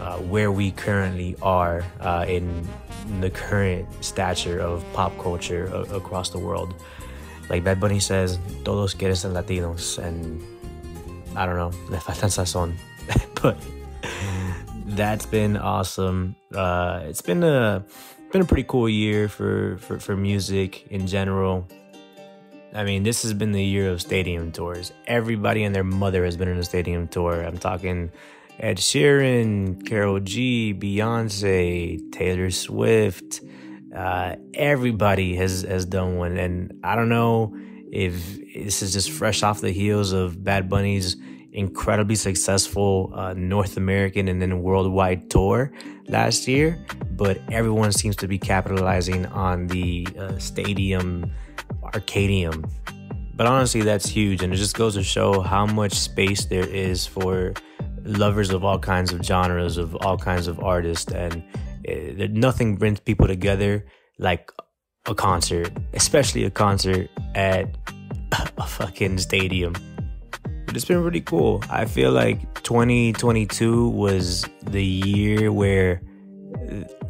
uh, 0.00 0.18
where 0.18 0.50
we 0.50 0.72
currently 0.72 1.36
are 1.42 1.84
uh, 2.00 2.24
in 2.28 2.66
the 3.20 3.30
current 3.30 3.86
stature 4.02 4.58
of 4.60 4.84
pop 4.92 5.16
culture 5.18 5.66
across 5.90 6.30
the 6.30 6.38
world. 6.38 6.74
Like 7.50 7.64
Bad 7.64 7.80
Bunny 7.80 7.98
says, 7.98 8.38
todos 8.64 8.94
quieren 8.94 9.16
ser 9.16 9.30
Latinos, 9.30 9.98
and 9.98 10.40
I 11.36 11.44
don't 11.46 11.56
know, 11.56 11.72
le 11.90 11.98
faltan 11.98 12.30
sazón. 12.30 12.74
but 13.42 13.58
that's 14.86 15.26
been 15.26 15.56
awesome. 15.56 16.36
Uh, 16.54 17.02
it's 17.04 17.22
been 17.22 17.42
a 17.42 17.84
been 18.30 18.42
a 18.42 18.44
pretty 18.44 18.64
cool 18.64 18.88
year 18.88 19.28
for, 19.28 19.76
for, 19.78 19.98
for 19.98 20.16
music 20.16 20.86
in 20.88 21.06
general. 21.08 21.66
I 22.72 22.84
mean, 22.84 23.02
this 23.02 23.22
has 23.22 23.34
been 23.34 23.50
the 23.50 23.64
year 23.64 23.90
of 23.90 24.00
stadium 24.00 24.52
tours. 24.52 24.92
Everybody 25.08 25.64
and 25.64 25.74
their 25.74 25.82
mother 25.82 26.24
has 26.24 26.36
been 26.36 26.46
in 26.46 26.56
a 26.56 26.62
stadium 26.62 27.08
tour. 27.08 27.42
I'm 27.42 27.58
talking 27.58 28.12
Ed 28.60 28.76
Sheeran, 28.76 29.84
Karol 29.84 30.20
G, 30.20 30.72
Beyonce, 30.72 32.12
Taylor 32.12 32.50
Swift. 32.52 33.40
Uh, 33.94 34.36
everybody 34.54 35.34
has 35.36 35.62
has 35.62 35.84
done 35.84 36.16
one, 36.16 36.36
and 36.36 36.80
I 36.84 36.94
don't 36.96 37.08
know 37.08 37.56
if 37.90 38.14
this 38.54 38.82
is 38.82 38.92
just 38.92 39.10
fresh 39.10 39.42
off 39.42 39.60
the 39.60 39.72
heels 39.72 40.12
of 40.12 40.42
Bad 40.44 40.68
Bunny's 40.68 41.16
incredibly 41.52 42.14
successful 42.14 43.12
uh, 43.14 43.34
North 43.34 43.76
American 43.76 44.28
and 44.28 44.40
then 44.40 44.62
worldwide 44.62 45.28
tour 45.30 45.72
last 46.08 46.46
year, 46.46 46.78
but 47.16 47.40
everyone 47.50 47.90
seems 47.92 48.14
to 48.16 48.28
be 48.28 48.38
capitalizing 48.38 49.26
on 49.26 49.66
the 49.66 50.06
uh, 50.18 50.38
stadium 50.38 51.30
arcadium. 51.82 52.70
But 53.34 53.46
honestly, 53.46 53.80
that's 53.80 54.08
huge, 54.08 54.42
and 54.42 54.52
it 54.52 54.56
just 54.56 54.76
goes 54.76 54.94
to 54.94 55.02
show 55.02 55.40
how 55.40 55.66
much 55.66 55.94
space 55.94 56.44
there 56.44 56.68
is 56.68 57.06
for 57.06 57.54
lovers 58.04 58.50
of 58.50 58.64
all 58.64 58.78
kinds 58.78 59.12
of 59.12 59.24
genres, 59.24 59.78
of 59.78 59.96
all 59.96 60.18
kinds 60.18 60.46
of 60.46 60.60
artists, 60.60 61.10
and 61.10 61.42
uh, 61.90 62.26
nothing 62.30 62.76
brings 62.76 63.00
people 63.00 63.26
together 63.26 63.86
like 64.18 64.52
a 65.06 65.14
concert, 65.14 65.72
especially 65.94 66.44
a 66.44 66.50
concert 66.50 67.10
at 67.34 67.76
a 68.58 68.66
fucking 68.66 69.18
stadium. 69.18 69.74
But 70.66 70.76
it's 70.76 70.84
been 70.84 71.02
really 71.02 71.20
cool. 71.20 71.64
I 71.68 71.84
feel 71.84 72.12
like 72.12 72.62
2022 72.62 73.88
was 73.88 74.44
the 74.62 74.84
year 74.84 75.50
where 75.50 76.00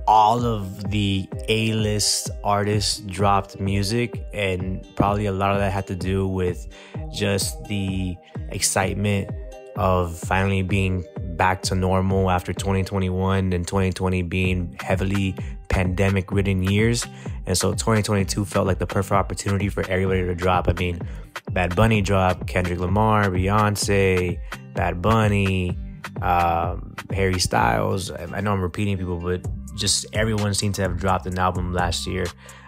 all 0.07 0.45
of 0.45 0.91
the 0.91 1.29
A-list 1.49 2.31
artists 2.43 3.01
dropped 3.01 3.61
music 3.61 4.25
and 4.33 4.85
probably 4.97 5.27
a 5.27 5.33
lot 5.33 5.53
of 5.53 5.59
that 5.59 5.73
had 5.73 5.87
to 5.89 5.95
do 5.95 6.27
with 6.27 6.67
just 7.13 7.63
the 7.65 8.17
excitement 8.49 9.31
of 9.77 10.19
finally 10.19 10.63
being 10.63 11.05
back 11.41 11.63
to 11.63 11.75
normal 11.75 12.31
after 12.31 12.53
2021 12.53 13.55
and 13.55 13.67
2020 13.67 14.21
being 14.25 14.77
heavily 14.79 15.35
pandemic 15.71 16.31
ridden 16.31 16.63
years. 16.63 17.07
And 17.47 17.57
so 17.57 17.71
2022 17.73 18.45
felt 18.45 18.67
like 18.67 18.79
the 18.79 18.87
perfect 18.87 19.13
opportunity 19.13 19.71
for 19.71 19.81
everybody 19.89 20.21
to 20.21 20.35
drop. 20.35 20.69
I 20.69 20.75
mean, 20.75 21.01
Bad 21.53 21.75
Bunny 21.75 22.03
dropped, 22.03 22.47
Kendrick 22.47 22.79
Lamar, 22.79 23.31
Beyonce, 23.31 24.39
Bad 24.75 25.01
Bunny, 25.01 25.79
um, 26.21 26.95
Harry 27.11 27.41
Styles. 27.41 28.11
I 28.11 28.43
know 28.43 28.53
I'm 28.53 28.61
repeating 28.61 28.99
people, 28.99 29.19
but 29.19 29.41
just 29.79 30.05
everyone 30.13 30.53
seemed 30.53 30.75
to 30.75 30.83
have 30.83 30.99
dropped 30.99 31.25
an 31.25 31.39
album 31.39 31.73
last 31.73 32.07
year. 32.07 32.27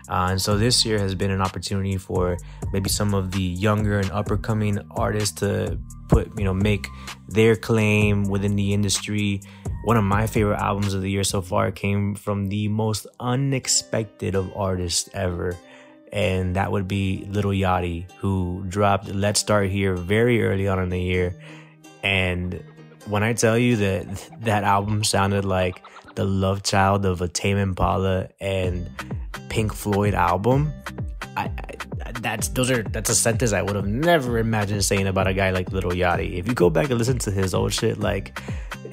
Uh, 0.09 0.29
and 0.31 0.41
so 0.41 0.57
this 0.57 0.83
year 0.83 0.99
has 0.99 1.15
been 1.15 1.31
an 1.31 1.43
opportunity 1.43 1.99
for 1.99 2.39
maybe 2.73 2.89
some 2.89 3.13
of 3.13 3.33
the 3.33 3.43
younger 3.43 3.99
and 3.99 4.11
upper 4.13 4.39
coming 4.39 4.79
artists 4.93 5.41
to 5.41 5.79
put, 6.13 6.39
you 6.39 6.45
know, 6.45 6.53
make 6.53 6.87
their 7.29 7.57
claim 7.57 8.25
within 8.25 8.55
the 8.55 8.75
industry. 8.75 9.41
One 9.85 9.97
of 9.97 10.05
my 10.05 10.27
favorite 10.27 10.61
albums 10.61 10.93
of 10.93 11.01
the 11.01 11.11
year 11.11 11.25
so 11.25 11.41
far 11.41 11.73
came 11.73 12.15
from 12.15 12.49
the 12.49 12.69
most 12.69 13.07
unexpected 13.19 14.35
of 14.35 14.55
artists 14.55 15.09
ever. 15.15 15.57
And 16.13 16.57
that 16.57 16.71
would 16.71 16.87
be 16.87 17.27
Lil 17.31 17.45
Yachty, 17.45 18.11
who 18.19 18.65
dropped 18.69 19.09
Let's 19.09 19.41
Start 19.41 19.71
Here 19.71 19.97
very 19.97 20.45
early 20.45 20.69
on 20.69 20.79
in 20.79 20.91
the 20.91 21.01
year. 21.01 21.35
And 22.03 22.63
when 23.07 23.23
I 23.23 23.33
tell 23.33 23.57
you 23.57 23.77
that 23.77 24.31
that 24.43 24.65
album 24.65 25.05
sounded 25.05 25.47
like 25.47 25.83
the 26.15 26.25
love 26.25 26.63
child 26.63 27.07
of 27.07 27.23
a 27.23 27.29
Tame 27.29 27.57
Impala 27.57 28.29
and 28.39 28.91
Pink 29.49 29.73
Floyd 29.73 30.13
album, 30.13 30.71
I, 31.39 31.45
I, 31.45 31.75
that's 32.23 32.49
those 32.49 32.71
are 32.71 32.83
that's 32.83 33.11
a 33.11 33.15
sentence 33.15 33.53
I 33.53 33.63
would 33.63 33.77
have 33.77 33.87
never 33.87 34.39
imagined 34.39 34.85
saying 34.85 35.07
about 35.07 35.27
a 35.27 35.35
guy 35.35 35.51
like 35.51 35.73
Lil 35.73 35.91
Yachty. 35.91 36.39
If 36.39 36.47
you 36.47 36.55
go 36.55 36.71
back 36.71 36.91
and 36.91 36.99
listen 36.99 37.19
to 37.21 37.31
his 37.31 37.55
old 37.55 37.73
shit, 37.73 37.99
like 37.99 38.41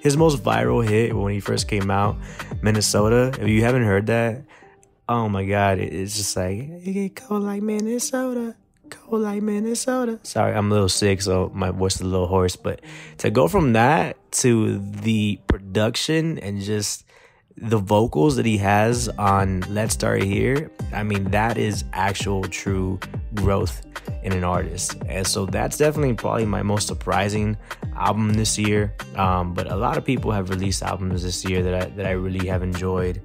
his 0.00 0.16
most 0.16 0.42
viral 0.42 0.86
hit 0.86 1.16
when 1.16 1.32
he 1.32 1.40
first 1.40 1.68
came 1.68 1.90
out, 1.90 2.16
Minnesota. 2.62 3.32
If 3.40 3.48
you 3.48 3.62
haven't 3.64 3.84
heard 3.84 4.06
that, 4.08 4.42
oh 5.08 5.28
my 5.28 5.44
god, 5.44 5.78
it's 5.78 6.16
just 6.16 6.36
like 6.36 6.58
it 6.58 6.92
get 6.92 7.16
cold 7.16 7.44
like 7.44 7.62
Minnesota 7.62 8.56
cold 8.90 9.22
like 9.22 9.42
Minnesota. 9.42 10.18
Sorry, 10.24 10.52
I'm 10.52 10.70
a 10.70 10.74
little 10.74 10.88
sick, 10.88 11.22
so 11.22 11.50
my 11.54 11.70
voice 11.70 11.94
is 11.96 12.00
a 12.02 12.06
little 12.06 12.26
hoarse. 12.26 12.56
But 12.56 12.80
to 13.18 13.30
go 13.30 13.48
from 13.48 13.72
that 13.72 14.16
to 14.32 14.78
the 14.78 15.38
production 15.46 16.38
and 16.38 16.60
just 16.60 17.04
the 17.60 17.78
vocals 17.78 18.36
that 18.36 18.46
he 18.46 18.56
has 18.58 19.08
on 19.18 19.60
Let's 19.68 19.94
Start 19.94 20.22
Here, 20.22 20.70
I 20.92 21.02
mean, 21.02 21.24
that 21.30 21.58
is 21.58 21.84
actual 21.92 22.42
true 22.44 22.98
growth 23.34 23.82
in 24.22 24.32
an 24.32 24.44
artist. 24.44 24.96
And 25.06 25.26
so 25.26 25.46
that's 25.46 25.76
definitely 25.76 26.14
probably 26.14 26.46
my 26.46 26.62
most 26.62 26.86
surprising 26.86 27.56
album 27.96 28.32
this 28.32 28.58
year. 28.58 28.94
Um, 29.14 29.52
but 29.52 29.70
a 29.70 29.76
lot 29.76 29.98
of 29.98 30.04
people 30.04 30.32
have 30.32 30.48
released 30.48 30.82
albums 30.82 31.22
this 31.22 31.44
year 31.44 31.62
that 31.62 31.74
I, 31.74 31.84
that 31.96 32.06
I 32.06 32.12
really 32.12 32.46
have 32.48 32.62
enjoyed. 32.62 33.22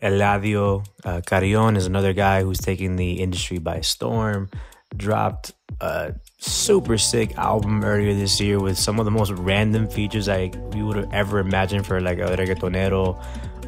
Eladio 0.00 0.86
uh, 1.04 1.20
Carrion 1.26 1.76
is 1.76 1.86
another 1.86 2.12
guy 2.12 2.42
who's 2.42 2.58
taking 2.58 2.96
the 2.96 3.20
industry 3.20 3.58
by 3.58 3.80
storm. 3.80 4.48
Dropped 4.96 5.52
a 5.80 6.14
super 6.44 6.98
sick 6.98 7.36
album 7.38 7.82
earlier 7.84 8.14
this 8.14 8.40
year 8.40 8.60
with 8.60 8.78
some 8.78 8.98
of 8.98 9.04
the 9.04 9.10
most 9.10 9.30
random 9.32 9.88
features 9.88 10.28
I 10.28 10.52
we 10.72 10.82
would 10.82 10.96
have 10.96 11.12
ever 11.12 11.38
imagined 11.38 11.86
for 11.86 12.00
like 12.00 12.18
a 12.18 12.36
reggaetonero 12.36 13.22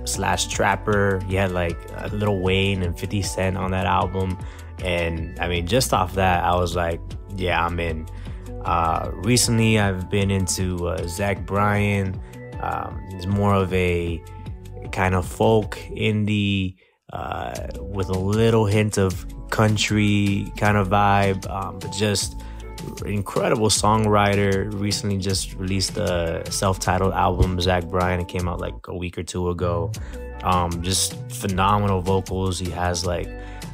slash 0.07 0.47
trapper. 0.47 1.21
He 1.27 1.35
had 1.35 1.53
like 1.53 1.79
a 1.97 2.09
Lil 2.09 2.39
Wayne 2.39 2.83
and 2.83 2.99
50 2.99 3.23
Cent 3.23 3.57
on 3.57 3.71
that 3.71 3.87
album. 3.87 4.39
And 4.85 5.39
I 5.41 5.49
mean, 5.49 5.67
just 5.67 5.93
off 5.93 6.15
that, 6.15 6.45
I 6.45 6.55
was 6.55 6.77
like, 6.77 7.01
yeah, 7.35 7.65
I'm 7.65 7.81
in. 7.81 8.07
Uh, 8.65 9.11
recently, 9.15 9.79
I've 9.79 10.11
been 10.11 10.31
into 10.31 10.89
uh, 10.89 11.07
Zach 11.07 11.47
Bryan. 11.47 12.21
Um, 12.61 13.07
he's 13.11 13.27
more 13.27 13.55
of 13.55 13.73
a 13.73 14.23
kind 14.93 15.15
of 15.15 15.27
folk 15.27 15.77
indie 15.91 16.77
uh, 17.13 17.69
with 17.81 18.09
a 18.09 18.19
little 18.19 18.67
hint 18.67 18.99
of 18.99 19.25
country 19.51 20.53
kind 20.57 20.77
of 20.77 20.89
vibe, 20.89 21.49
um, 21.49 21.79
but 21.79 21.93
just 21.93 22.41
incredible 23.05 23.69
songwriter. 23.69 24.73
Recently, 24.81 25.19
just 25.19 25.55
released 25.55 25.97
a 25.97 26.43
self-titled 26.51 27.13
album, 27.13 27.61
Zach 27.61 27.85
Bryan. 27.85 28.21
It 28.21 28.29
came 28.29 28.49
out 28.49 28.61
like 28.61 28.75
a 28.89 28.97
week 28.97 29.19
or 29.19 29.23
two 29.23 29.51
ago. 29.51 29.93
Um, 30.43 30.83
just 30.83 31.15
phenomenal 31.31 32.01
vocals. 32.01 32.59
He 32.59 32.71
has 32.71 33.05
like 33.05 33.27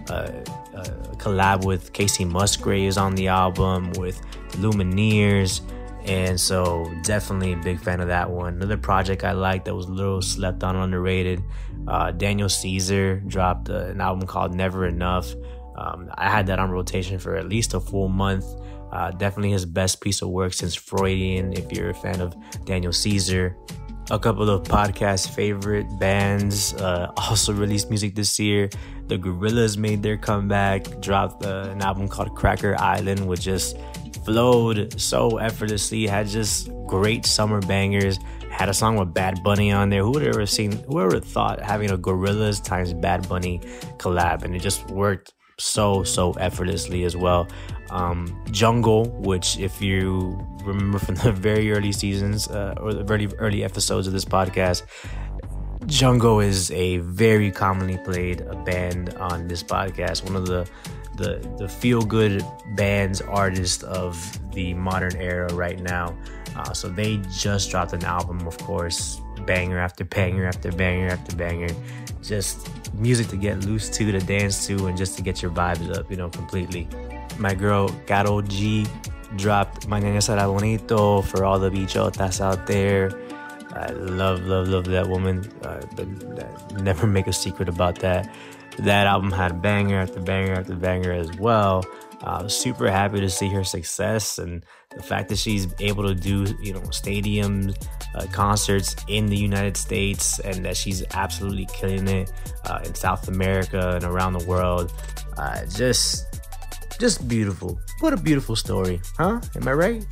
a, 0.09 0.43
a 0.75 0.85
collab 1.17 1.65
with 1.65 1.93
Kacey 1.93 2.27
Musgraves 2.27 2.97
on 2.97 3.15
the 3.15 3.29
album 3.29 3.93
with 3.93 4.21
Lumineers. 4.53 5.61
And 6.05 6.41
so, 6.41 6.93
definitely 7.05 7.53
a 7.53 7.57
big 7.57 7.79
fan 7.79 8.01
of 8.01 8.09
that 8.09 8.29
one. 8.29 8.55
Another 8.55 8.77
project 8.77 9.23
I 9.23 9.33
liked 9.33 9.67
that 9.67 9.75
was 9.75 9.87
a 9.87 9.93
little 9.93 10.21
slept 10.21 10.65
on, 10.65 10.75
underrated. 10.75 11.43
Uh, 11.87 12.11
Daniel 12.11 12.49
Caesar 12.49 13.21
dropped 13.27 13.71
uh, 13.71 13.87
an 13.87 14.01
album 14.01 14.27
called 14.27 14.53
Never 14.53 14.87
Enough. 14.87 15.33
Um, 15.77 16.11
I 16.15 16.29
had 16.29 16.47
that 16.49 16.59
on 16.59 16.71
rotation 16.71 17.19
for 17.19 17.37
at 17.37 17.49
least 17.49 17.75
a 17.75 17.81
full 17.81 18.09
month. 18.09 18.45
Uh, 18.93 19.11
definitely 19.11 19.51
his 19.51 19.65
best 19.65 20.01
piece 20.01 20.21
of 20.21 20.29
work 20.29 20.53
since 20.53 20.75
Freudian, 20.75 21.55
if 21.55 21.73
you're 21.73 21.91
a 21.91 21.95
fan 21.95 22.21
of 22.21 22.37
Daniel 22.67 22.93
Caesar. 22.93 23.57
A 24.11 24.19
couple 24.19 24.51
of 24.51 24.65
podcast 24.65 25.31
favorite 25.31 25.87
bands 25.99 26.75
uh, 26.75 27.11
also 27.17 27.53
released 27.53 27.89
music 27.89 28.15
this 28.15 28.39
year. 28.39 28.69
The 29.07 29.17
Gorillaz 29.17 29.79
made 29.79 30.03
their 30.03 30.19
comeback, 30.19 31.01
dropped 31.01 31.45
uh, 31.45 31.69
an 31.71 31.81
album 31.81 32.09
called 32.09 32.35
Cracker 32.35 32.77
Island, 32.79 33.27
which 33.27 33.43
just 33.43 33.79
flowed 34.25 35.01
so 35.01 35.39
effortlessly, 35.39 36.07
had 36.07 36.27
just 36.27 36.71
great 36.87 37.25
summer 37.25 37.61
bangers. 37.61 38.19
Had 38.51 38.69
a 38.69 38.75
song 38.75 38.97
with 38.97 39.15
Bad 39.15 39.43
Bunny 39.43 39.73
on 39.73 39.89
there. 39.89 40.03
Who 40.03 40.11
would 40.11 40.23
ever 40.23 40.45
seen? 40.45 40.73
Whoever 40.87 41.19
thought 41.19 41.61
having 41.63 41.91
a 41.91 41.97
Gorillaz 41.97 42.63
times 42.63 42.93
Bad 42.93 43.27
Bunny 43.29 43.61
collab, 43.97 44.43
and 44.43 44.55
it 44.55 44.61
just 44.61 44.87
worked 44.91 45.33
so 45.63 46.03
so 46.03 46.33
effortlessly 46.33 47.05
as 47.05 47.17
well. 47.17 47.49
Um, 47.91 48.43
Jungle, 48.51 49.05
which 49.21 49.59
if 49.59 49.81
you 49.81 50.39
remember 50.65 50.99
from 50.99 51.15
the 51.17 51.33
very 51.33 51.73
early 51.73 51.93
seasons 51.93 52.49
uh, 52.49 52.75
or 52.81 52.93
the 52.93 53.05
very 53.05 53.29
early 53.39 53.65
episodes 53.65 54.07
of 54.07 54.13
this 54.13 54.25
podcast, 54.25 54.83
Jungle 55.87 56.41
is 56.41 56.71
a 56.73 56.99
very 56.99 57.51
commonly 57.51 57.99
played 57.99 58.45
band 58.65 59.15
on 59.15 59.49
this 59.49 59.63
podcast. 59.63 60.25
One 60.25 60.37
of 60.37 60.47
the 60.47 60.69
the 61.17 61.39
the 61.59 61.69
feel 61.69 62.03
good 62.03 62.45
bands 62.75 63.21
artists 63.21 63.83
of 63.83 64.17
the 64.53 64.75
modern 64.75 65.17
era 65.17 65.53
right 65.55 65.81
now. 65.81 66.17
Uh, 66.57 66.73
so 66.73 66.89
they 66.89 67.19
just 67.31 67.71
dropped 67.71 67.93
an 67.95 68.05
album, 68.05 68.47
of 68.47 68.59
course, 68.59 69.22
banger 69.43 69.79
after 69.79 70.05
banger 70.05 70.47
after 70.47 70.73
banger 70.73 71.09
after 71.09 71.37
banger. 71.37 71.75
Just 72.23 72.69
music 72.95 73.29
to 73.29 73.37
get 73.37 73.65
loose 73.65 73.89
to, 73.91 74.13
to 74.13 74.21
dance 74.21 74.67
to, 74.67 74.87
and 74.87 74.97
just 74.97 75.17
to 75.17 75.23
get 75.23 75.43
your 75.43 75.51
vibes 75.51 75.97
up, 75.97 76.11
you 76.11 76.17
know, 76.17 76.29
completely. 76.29 76.89
My 77.39 77.55
girl 77.55 77.89
Karol 78.07 78.43
G 78.43 78.87
dropped 79.37 79.89
Mañana 79.89 80.19
Será 80.19 80.47
Bonito 80.47 81.23
for 81.23 81.45
all 81.45 81.59
the 81.59 81.71
bichotas 81.71 82.41
out 82.41 82.67
there. 82.67 83.11
I 83.75 83.91
love, 83.93 84.45
love, 84.45 84.69
love 84.69 84.85
that 84.85 85.09
woman. 85.09 85.51
Uh, 85.63 85.81
never 86.83 87.07
make 87.07 87.27
a 87.27 87.33
secret 87.33 87.69
about 87.69 88.01
that. 88.01 88.31
That 88.79 89.07
album 89.07 89.33
had 89.33 89.63
banger 89.63 89.97
after 89.97 90.21
banger 90.21 90.55
after 90.55 90.75
banger 90.75 91.13
as 91.13 91.35
well. 91.39 91.85
Uh, 92.23 92.47
super 92.47 92.89
happy 92.91 93.21
to 93.21 93.29
see 93.29 93.49
her 93.49 93.65
success 93.65 94.39
and 94.39 94.65
the 94.97 95.03
fact 95.03 95.29
that 95.29 95.39
she's 95.39 95.67
able 95.81 96.07
to 96.07 96.15
do 96.15 96.47
you 96.63 96.73
know 96.73 96.83
stadium 96.91 97.75
uh, 98.15 98.27
concerts 98.33 98.95
in 99.09 99.27
the 99.27 99.37
United 99.37 99.77
States 99.77 100.39
and 100.41 100.65
that 100.65 100.77
she's 100.77 101.03
absolutely 101.15 101.67
killing 101.75 102.07
it 102.07 102.33
uh, 102.67 102.81
in 102.85 102.95
South 102.95 103.27
America 103.29 103.97
and 103.97 104.05
around 104.05 104.35
the 104.35 104.45
world. 104.47 104.93
Uh, 105.37 105.65
just 105.67 106.27
just 106.99 107.27
beautiful. 107.27 107.81
What 108.01 108.13
a 108.13 108.17
beautiful 108.17 108.55
story, 108.55 109.01
huh? 109.19 109.41
Am 109.57 109.67
I 109.67 109.73
right? 109.73 110.07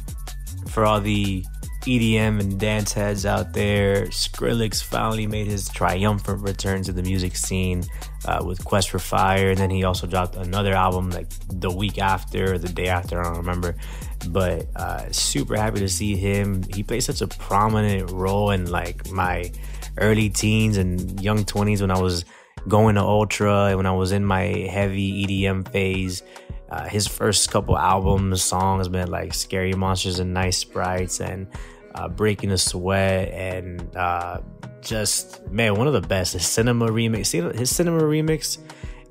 For 0.68 0.84
all 0.84 1.00
the 1.00 1.44
EDM 1.82 2.40
and 2.40 2.58
dance 2.58 2.92
heads 2.92 3.24
out 3.24 3.52
there, 3.52 4.06
Skrillex 4.06 4.82
finally 4.82 5.26
made 5.26 5.46
his 5.46 5.68
triumphant 5.68 6.42
return 6.42 6.82
to 6.82 6.92
the 6.92 7.02
music 7.02 7.36
scene 7.36 7.84
uh, 8.24 8.42
with 8.44 8.64
Quest 8.64 8.90
for 8.90 8.98
Fire, 8.98 9.50
and 9.50 9.58
then 9.58 9.70
he 9.70 9.84
also 9.84 10.06
dropped 10.06 10.36
another 10.36 10.72
album 10.72 11.10
like 11.10 11.28
the 11.48 11.70
week 11.70 11.98
after 11.98 12.58
the 12.58 12.68
day 12.68 12.88
after, 12.88 13.20
I 13.20 13.24
don't 13.24 13.38
remember. 13.38 13.76
But 14.28 14.66
uh, 14.76 15.10
super 15.10 15.56
happy 15.56 15.80
to 15.80 15.88
see 15.88 16.16
him. 16.16 16.62
He 16.74 16.82
played 16.82 17.02
such 17.02 17.22
a 17.22 17.26
prominent 17.26 18.10
role 18.10 18.50
in 18.50 18.70
like 18.70 19.10
my 19.10 19.50
early 19.96 20.28
teens 20.28 20.76
and 20.76 21.20
young 21.22 21.44
20s 21.44 21.80
when 21.80 21.90
I 21.90 21.98
was 21.98 22.24
going 22.68 22.96
to 22.96 23.02
Ultra 23.02 23.66
and 23.66 23.76
when 23.78 23.86
I 23.86 23.92
was 23.92 24.12
in 24.12 24.24
my 24.24 24.42
heavy 24.42 25.26
EDM 25.26 25.70
phase. 25.72 26.22
Uh, 26.70 26.86
his 26.86 27.06
first 27.06 27.50
couple 27.50 27.76
albums, 27.76 28.42
songs 28.42 28.88
been 28.88 29.10
like 29.10 29.34
Scary 29.34 29.72
Monsters 29.72 30.20
and 30.20 30.32
Nice 30.32 30.58
Sprites 30.58 31.20
and 31.20 31.48
uh, 31.94 32.08
Breaking 32.08 32.52
a 32.52 32.58
Sweat 32.58 33.28
and 33.30 33.96
uh, 33.96 34.40
just, 34.82 35.46
man, 35.50 35.74
one 35.76 35.86
of 35.86 35.92
the 35.92 36.00
best. 36.00 36.32
His 36.34 36.46
cinema 36.46 36.88
remix, 36.88 37.26
see 37.26 37.40
his 37.40 37.74
cinema 37.74 38.02
remix, 38.02 38.58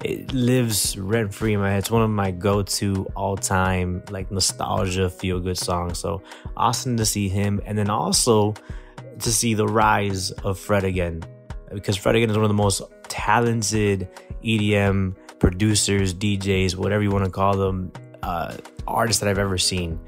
it 0.03 0.31
lives 0.31 0.97
rent 0.97 1.33
free 1.33 1.53
in 1.53 1.59
my 1.59 1.71
head. 1.71 1.79
It's 1.79 1.91
one 1.91 2.01
of 2.01 2.09
my 2.09 2.31
go 2.31 2.63
to 2.63 3.05
all 3.15 3.35
time, 3.35 4.03
like 4.09 4.31
nostalgia, 4.31 5.09
feel 5.09 5.39
good 5.39 5.57
songs. 5.57 5.99
So 5.99 6.21
awesome 6.55 6.97
to 6.97 7.05
see 7.05 7.27
him. 7.27 7.61
And 7.65 7.77
then 7.77 7.89
also 7.89 8.53
to 9.19 9.31
see 9.31 9.53
the 9.53 9.67
rise 9.67 10.31
of 10.31 10.57
Fred 10.57 10.85
again, 10.85 11.23
because 11.73 11.97
Fred 11.97 12.15
again 12.15 12.29
is 12.29 12.37
one 12.37 12.45
of 12.45 12.49
the 12.49 12.53
most 12.53 12.81
talented 13.09 14.07
EDM 14.43 15.15
producers, 15.39 16.13
DJs, 16.13 16.75
whatever 16.75 17.03
you 17.03 17.11
want 17.11 17.25
to 17.25 17.31
call 17.31 17.57
them, 17.57 17.91
uh, 18.23 18.55
artists 18.87 19.19
that 19.21 19.29
I've 19.29 19.37
ever 19.37 19.57
seen. 19.57 19.99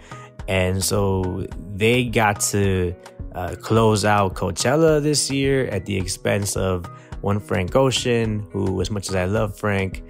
And 0.47 0.83
so 0.83 1.47
they 1.73 2.05
got 2.05 2.39
to 2.51 2.95
uh, 3.33 3.55
close 3.61 4.05
out 4.05 4.35
Coachella 4.35 5.01
this 5.01 5.31
year 5.31 5.67
at 5.67 5.85
the 5.85 5.97
expense 5.97 6.55
of 6.55 6.85
one 7.21 7.39
Frank 7.39 7.75
Ocean, 7.75 8.45
who, 8.51 8.81
as 8.81 8.91
much 8.91 9.09
as 9.09 9.15
I 9.15 9.25
love 9.25 9.57
Frank, 9.57 10.03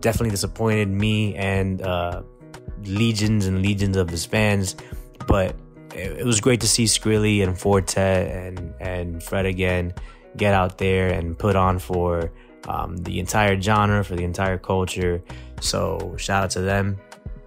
definitely 0.00 0.30
disappointed 0.30 0.88
me 0.88 1.34
and 1.34 1.82
uh, 1.82 2.22
legions 2.84 3.46
and 3.46 3.62
legions 3.62 3.96
of 3.96 4.08
his 4.08 4.24
fans. 4.24 4.76
But 5.26 5.56
it, 5.94 6.20
it 6.20 6.26
was 6.26 6.40
great 6.40 6.60
to 6.60 6.68
see 6.68 6.84
Skrilly 6.84 7.42
and 7.42 7.58
Four 7.58 7.80
Tet 7.80 8.28
and, 8.28 8.74
and 8.80 9.22
Fred 9.22 9.46
again 9.46 9.94
get 10.36 10.54
out 10.54 10.78
there 10.78 11.08
and 11.08 11.38
put 11.38 11.56
on 11.56 11.78
for 11.78 12.30
um, 12.68 12.96
the 12.98 13.18
entire 13.18 13.60
genre, 13.60 14.04
for 14.04 14.14
the 14.14 14.24
entire 14.24 14.58
culture. 14.58 15.22
So 15.60 16.14
shout 16.18 16.44
out 16.44 16.50
to 16.50 16.60
them. 16.60 16.98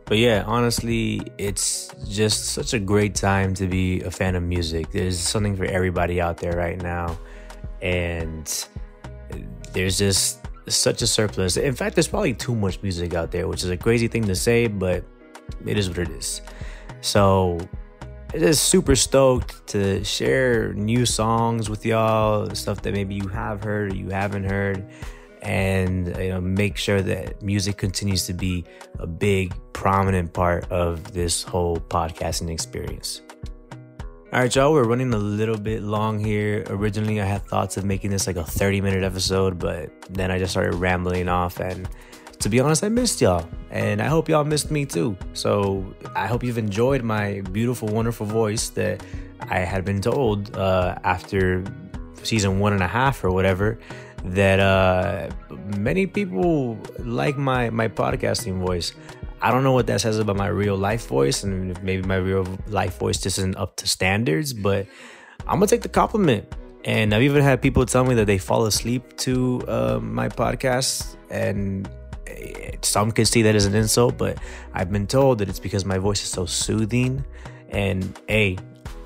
But 0.06 0.18
yeah, 0.18 0.44
honestly, 0.46 1.22
it's 1.38 1.90
just 2.08 2.46
such 2.48 2.74
a 2.74 2.80
great 2.80 3.16
time 3.16 3.54
to 3.56 3.68
be 3.68 4.02
a 4.02 4.12
fan 4.12 4.36
of 4.36 4.44
music. 4.44 4.92
There's 4.92 5.20
something 5.20 5.56
for 5.56 5.66
everybody 5.66 6.20
out 6.20 6.38
there 6.38 6.58
right 6.58 6.82
now. 6.82 7.18
And 7.82 8.68
there's 9.72 9.98
just 9.98 10.40
such 10.68 11.02
a 11.02 11.08
surplus. 11.08 11.58
In 11.58 11.74
fact, 11.74 11.96
there's 11.96 12.08
probably 12.08 12.34
too 12.34 12.56
much 12.56 12.82
music 12.82 13.14
out 13.14 13.32
there, 13.32 13.48
which 13.48 13.64
is 13.64 13.70
a 13.70 13.78
crazy 13.78 14.08
thing 14.08 14.24
to 14.26 14.36
say, 14.36 14.68
but 14.68 15.04
it 15.66 15.78
is 15.78 15.90
what 15.90 15.98
it 15.98 16.10
is. 16.10 16.42
So 17.02 17.58
just 18.32 18.70
super 18.70 18.96
stoked 18.96 19.66
to 19.68 20.04
share 20.04 20.74
new 20.74 21.06
songs 21.06 21.70
with 21.70 21.86
y'all, 21.86 22.50
stuff 22.56 22.82
that 22.82 22.94
maybe 22.94 23.16
you 23.16 23.28
have 23.28 23.64
heard 23.64 23.92
or 23.92 23.96
you 23.96 24.10
haven't 24.10 24.46
heard, 24.46 24.86
and 25.42 26.08
you 26.18 26.30
know 26.30 26.42
make 26.42 26.78
sure 26.78 27.02
that 27.02 27.42
music 27.42 27.78
continues 27.78 28.26
to 28.26 28.34
be 28.34 28.64
a 29.00 29.06
big, 29.06 29.54
prominent 29.84 30.32
part 30.32 30.64
of 30.72 31.12
this 31.12 31.44
whole 31.44 31.76
podcasting 31.76 32.50
experience. 32.50 33.22
All 34.32 34.40
right, 34.40 34.56
y'all, 34.56 34.72
we're 34.72 34.86
running 34.86 35.14
a 35.14 35.18
little 35.18 35.58
bit 35.58 35.84
long 35.84 36.24
here. 36.24 36.64
Originally, 36.70 37.20
I 37.20 37.26
had 37.26 37.42
thoughts 37.44 37.76
of 37.76 37.84
making 37.84 38.12
this 38.12 38.26
like 38.26 38.38
a 38.38 38.46
30 38.46 38.80
minute 38.80 39.04
episode, 39.04 39.60
but 39.60 39.92
then 40.10 40.32
I 40.32 40.40
just 40.40 40.52
started 40.52 40.76
rambling 40.76 41.28
off 41.28 41.60
and 41.60 41.90
to 42.40 42.48
be 42.48 42.62
honest, 42.62 42.82
I 42.82 42.88
missed 42.88 43.20
y'all. 43.20 43.46
And 43.72 44.02
I 44.02 44.08
hope 44.08 44.30
y'all 44.30 44.46
missed 44.46 44.72
me 44.72 44.86
too. 44.86 45.18
So 45.34 45.86
I 46.16 46.28
hope 46.28 46.44
you've 46.44 46.58
enjoyed 46.58 47.04
my 47.04 47.42
beautiful, 47.52 47.90
wonderful 47.90 48.26
voice 48.26 48.70
that 48.70 49.04
I 49.50 49.60
had 49.60 49.84
been 49.84 50.00
told 50.00 50.56
uh, 50.56 50.96
after 51.04 51.62
season 52.24 52.60
one 52.60 52.72
and 52.72 52.82
a 52.82 52.88
half 52.88 53.22
or 53.22 53.32
whatever 53.32 53.78
that 54.24 54.62
uh, 54.62 55.30
many 55.78 56.08
people 56.08 56.78
like 57.00 57.38
my, 57.38 57.70
my 57.70 57.90
podcasting 57.90 58.66
voice. 58.66 58.94
I 59.44 59.52
don't 59.52 59.64
know 59.64 59.74
what 59.74 59.88
that 59.88 60.00
says 60.00 60.20
about 60.20 60.38
my 60.38 60.48
real 60.48 60.78
life 60.78 61.08
voice, 61.08 61.44
and 61.44 61.82
maybe 61.84 62.02
my 62.08 62.16
real 62.16 62.48
life 62.68 62.98
voice 62.98 63.22
just 63.22 63.38
isn't 63.38 63.58
up 63.58 63.76
to 63.78 63.88
standards, 63.88 64.54
but 64.54 64.88
I'm 65.42 65.56
gonna 65.56 65.68
take 65.68 65.82
the 65.82 65.90
compliment. 65.90 66.46
And 66.86 67.14
I've 67.14 67.22
even 67.24 67.44
had 67.44 67.62
people 67.62 67.86
tell 67.86 68.06
me 68.06 68.16
that 68.16 68.26
they 68.26 68.38
fall 68.38 68.66
asleep 68.66 69.18
to 69.18 69.62
uh, 69.68 70.00
my 70.02 70.30
podcast, 70.30 71.18
and 71.30 71.90
some 72.82 73.12
could 73.12 73.28
see 73.28 73.42
that 73.44 73.56
as 73.56 73.66
an 73.66 73.76
insult, 73.76 74.18
but 74.18 74.38
I've 74.74 74.92
been 74.92 75.08
told 75.08 75.40
that 75.40 75.50
it's 75.50 75.60
because 75.60 75.86
my 75.86 75.98
voice 75.98 76.24
is 76.24 76.30
so 76.30 76.46
soothing. 76.46 77.26
And 77.70 78.20
hey, 78.28 78.58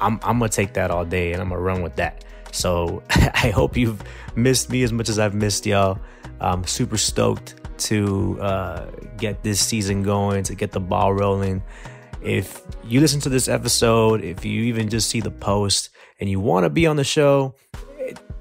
I'm, 0.02 0.20
I'm 0.24 0.40
gonna 0.40 0.50
take 0.50 0.74
that 0.74 0.92
all 0.92 1.06
day 1.06 1.34
and 1.34 1.42
I'm 1.42 1.50
gonna 1.50 1.62
run 1.62 1.82
with 1.82 1.96
that. 1.96 2.26
So 2.52 3.04
I 3.10 3.50
hope 3.50 3.78
you've 3.78 4.02
missed 4.36 4.70
me 4.70 4.84
as 4.84 4.92
much 4.92 5.10
as 5.10 5.20
I've 5.20 5.34
missed 5.34 5.66
y'all. 5.66 6.00
I'm 6.40 6.66
super 6.66 6.98
stoked 6.98 7.56
to 7.80 8.40
uh, 8.42 8.86
get 9.18 9.44
this 9.44 9.60
season 9.60 10.04
going, 10.04 10.44
to 10.44 10.56
get 10.56 10.72
the 10.72 10.80
ball 10.80 11.14
rolling. 11.14 11.62
If 12.22 12.62
you 12.84 13.00
listen 13.00 13.20
to 13.22 13.30
this 13.30 13.48
episode, 13.48 14.24
if 14.24 14.44
you 14.44 14.64
even 14.64 14.90
just 14.90 15.10
see 15.10 15.22
the 15.22 15.32
post 15.32 15.90
and 16.20 16.30
you 16.30 16.40
want 16.40 16.64
to 16.64 16.70
be 16.70 16.88
on 16.88 16.96
the 16.96 17.04
show, 17.04 17.56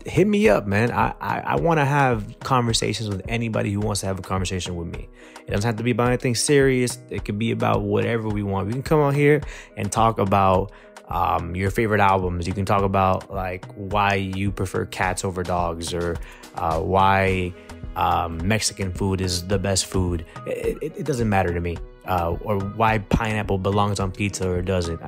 hit 0.07 0.27
me 0.27 0.49
up, 0.49 0.67
man. 0.67 0.91
I 0.91 1.15
I, 1.21 1.39
I 1.41 1.57
want 1.57 1.79
to 1.79 1.85
have 1.85 2.39
conversations 2.41 3.09
with 3.09 3.23
anybody 3.29 3.73
who 3.73 3.81
wants 3.81 4.01
to 4.01 4.07
have 4.07 4.19
a 4.19 4.23
conversation 4.23 4.77
with 4.77 4.89
me. 4.89 5.09
It 5.47 5.51
doesn't 5.51 5.67
have 5.67 5.77
to 5.77 5.85
be 5.85 5.91
about 5.91 6.09
anything 6.09 6.35
serious. 6.35 6.99
It 7.11 7.25
could 7.25 7.39
be 7.39 7.51
about 7.51 7.83
whatever 7.83 8.29
we 8.29 8.43
want. 8.43 8.67
We 8.67 8.73
can 8.73 8.83
come 8.83 9.01
out 9.01 9.15
here 9.15 9.43
and 9.77 9.93
talk 9.93 10.19
about 10.19 10.73
um, 11.09 11.55
your 11.55 11.71
favorite 11.71 12.01
albums. 12.01 12.47
You 12.47 12.53
can 12.53 12.65
talk 12.65 12.83
about 12.83 13.33
like 13.33 13.65
why 13.75 14.15
you 14.15 14.51
prefer 14.51 14.87
cats 14.87 15.25
over 15.25 15.43
dogs, 15.43 15.93
or 15.93 16.17
uh, 16.55 16.81
why 16.81 17.53
um, 17.97 18.47
Mexican 18.47 18.93
food 18.93 19.21
is 19.21 19.47
the 19.49 19.59
best 19.59 19.87
food. 19.87 20.25
It, 20.47 20.79
it, 20.83 20.93
it, 20.99 21.05
doesn't 21.07 21.29
matter 21.29 21.53
to 21.53 21.61
me. 21.61 21.79
uh, 22.07 22.37
or 22.43 22.59
why 22.59 22.99
pineapple 22.99 23.59
belongs 23.59 24.01
on 24.01 24.13
pizza 24.13 24.49
or 24.49 24.63
doesn't. 24.63 25.01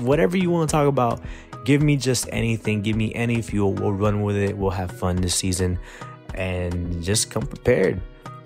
Whatever 0.00 0.36
you 0.36 0.50
want 0.50 0.68
to 0.68 0.72
talk 0.72 0.88
about, 0.88 1.20
give 1.64 1.82
me 1.82 1.96
just 1.96 2.28
anything. 2.32 2.82
Give 2.82 2.96
me 2.96 3.14
any 3.14 3.40
fuel. 3.42 3.72
We'll 3.72 3.92
run 3.92 4.22
with 4.22 4.36
it. 4.36 4.56
We'll 4.56 4.70
have 4.70 4.90
fun 4.90 5.16
this 5.16 5.34
season, 5.34 5.78
and 6.34 7.02
just 7.02 7.30
come 7.30 7.46
prepared. 7.46 8.00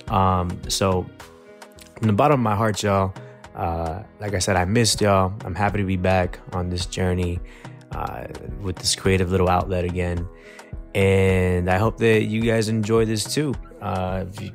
Um, 0.09 0.61
so, 0.69 1.07
from 1.97 2.09
the 2.09 2.13
bottom 2.13 2.41
of 2.41 2.45
my 2.45 2.55
heart, 2.55 2.83
y'all. 2.83 3.15
Uh, 3.55 4.03
like 4.19 4.35
I 4.35 4.41
said, 4.41 4.57
I 4.57 4.65
missed 4.65 5.01
y'all. 5.01 5.33
I'm 5.45 5.55
happy 5.55 5.79
to 5.79 5.85
be 5.85 5.97
back 5.97 6.41
on 6.53 6.71
this 6.71 6.87
journey 6.87 7.39
uh, 7.93 8.25
with 8.61 8.75
this 8.75 8.97
creative 8.97 9.31
little 9.31 9.49
outlet 9.49 9.85
again. 9.85 10.29
And 10.97 11.71
I 11.71 11.79
hope 11.79 11.99
that 11.99 12.25
you 12.25 12.41
guys 12.43 12.69
enjoy 12.69 13.05
this 13.05 13.23
too. 13.23 13.55
Uh, 13.85 14.25
you, 14.41 14.51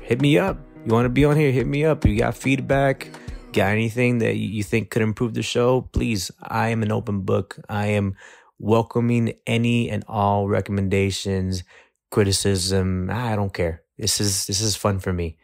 hit 0.00 0.20
me 0.20 0.38
up. 0.38 0.56
You 0.86 0.92
want 0.92 1.06
to 1.06 1.10
be 1.10 1.24
on 1.24 1.36
here? 1.36 1.50
Hit 1.50 1.66
me 1.66 1.84
up. 1.84 2.04
You 2.04 2.16
got 2.16 2.36
feedback? 2.36 3.08
Got 3.52 3.72
anything 3.72 4.18
that 4.18 4.36
you 4.36 4.62
think 4.62 4.90
could 4.90 5.02
improve 5.02 5.34
the 5.34 5.42
show? 5.42 5.80
Please, 5.80 6.30
I 6.40 6.68
am 6.68 6.84
an 6.84 6.92
open 6.92 7.22
book. 7.22 7.58
I 7.68 7.86
am 7.88 8.14
welcoming 8.60 9.34
any 9.44 9.90
and 9.90 10.04
all 10.06 10.46
recommendations, 10.48 11.64
criticism. 12.12 13.10
I 13.10 13.34
don't 13.34 13.52
care. 13.52 13.82
This 13.98 14.20
is 14.20 14.46
this 14.46 14.60
is 14.60 14.76
fun 14.76 15.00
for 15.00 15.12
me. 15.12 15.36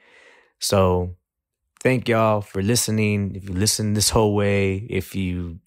So 0.60 1.16
thank 1.82 2.08
y'all 2.08 2.42
for 2.42 2.62
listening. 2.62 3.34
If 3.34 3.48
you 3.48 3.54
listen 3.54 3.94
this 3.94 4.10
whole 4.10 4.36
way, 4.36 4.86
if 4.88 5.16
you 5.16 5.58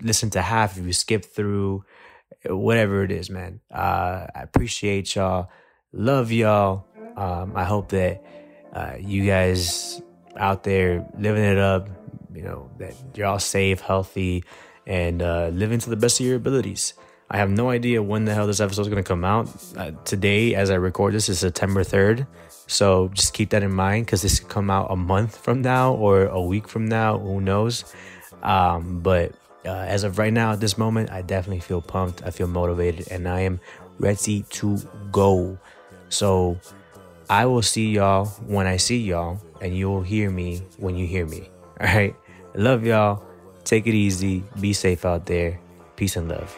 listen 0.00 0.30
to 0.30 0.42
half, 0.42 0.78
if 0.78 0.86
you 0.86 0.92
skip 0.92 1.24
through, 1.24 1.84
whatever 2.46 3.02
it 3.02 3.10
is, 3.10 3.28
man. 3.28 3.60
Uh, 3.72 4.26
I 4.34 4.42
appreciate 4.42 5.16
y'all. 5.16 5.50
Love 5.92 6.32
y'all. 6.32 6.86
Um, 7.16 7.52
I 7.56 7.64
hope 7.64 7.90
that 7.90 8.24
uh, 8.72 8.94
you 8.98 9.26
guys 9.26 10.00
out 10.36 10.64
there 10.64 11.06
living 11.18 11.44
it 11.44 11.58
up, 11.58 11.88
you 12.34 12.42
know, 12.42 12.70
that 12.78 12.94
you're 13.14 13.26
all 13.26 13.38
safe, 13.38 13.80
healthy, 13.80 14.44
and 14.86 15.22
uh, 15.22 15.48
living 15.52 15.78
to 15.80 15.90
the 15.90 15.96
best 15.96 16.20
of 16.20 16.26
your 16.26 16.36
abilities. 16.36 16.94
I 17.30 17.38
have 17.38 17.50
no 17.50 17.70
idea 17.70 18.02
when 18.02 18.26
the 18.26 18.34
hell 18.34 18.46
this 18.46 18.60
episode 18.60 18.82
is 18.82 18.88
going 18.88 19.02
to 19.02 19.08
come 19.08 19.24
out. 19.24 19.48
Uh, 19.76 19.92
today, 20.04 20.54
as 20.54 20.70
I 20.70 20.74
record 20.74 21.14
this, 21.14 21.30
is 21.30 21.38
September 21.38 21.82
3rd. 21.82 22.26
So 22.66 23.08
just 23.08 23.32
keep 23.32 23.50
that 23.50 23.62
in 23.62 23.72
mind 23.72 24.06
because 24.06 24.22
this 24.22 24.40
could 24.40 24.50
come 24.50 24.70
out 24.70 24.90
a 24.90 24.96
month 24.96 25.38
from 25.38 25.62
now 25.62 25.94
or 25.94 26.26
a 26.26 26.40
week 26.42 26.68
from 26.68 26.86
now. 26.86 27.18
Who 27.18 27.40
knows? 27.40 27.84
Um, 28.42 29.00
but 29.00 29.32
uh, 29.64 29.70
as 29.70 30.04
of 30.04 30.18
right 30.18 30.32
now, 30.32 30.52
at 30.52 30.60
this 30.60 30.76
moment, 30.76 31.10
I 31.10 31.22
definitely 31.22 31.60
feel 31.60 31.80
pumped. 31.80 32.22
I 32.22 32.30
feel 32.30 32.48
motivated 32.48 33.08
and 33.10 33.28
I 33.28 33.40
am 33.40 33.60
ready 33.98 34.42
to 34.50 34.78
go. 35.10 35.58
So 36.08 36.58
I 37.32 37.46
will 37.46 37.62
see 37.62 37.88
y'all 37.92 38.26
when 38.44 38.66
I 38.66 38.76
see 38.76 38.98
y'all, 38.98 39.40
and 39.62 39.74
you 39.74 39.88
will 39.88 40.02
hear 40.02 40.28
me 40.28 40.60
when 40.76 40.96
you 40.96 41.06
hear 41.06 41.24
me. 41.24 41.48
All 41.80 41.86
right. 41.86 42.14
Love 42.54 42.84
y'all. 42.84 43.24
Take 43.64 43.86
it 43.86 43.94
easy. 43.94 44.44
Be 44.60 44.74
safe 44.74 45.06
out 45.06 45.24
there. 45.24 45.58
Peace 45.96 46.16
and 46.16 46.28
love. 46.28 46.52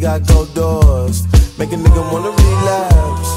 got 0.00 0.26
gold 0.28 0.54
doors, 0.54 1.22
make 1.58 1.72
a 1.72 1.76
nigga 1.76 2.12
wanna 2.12 2.30
relapse. 2.30 3.30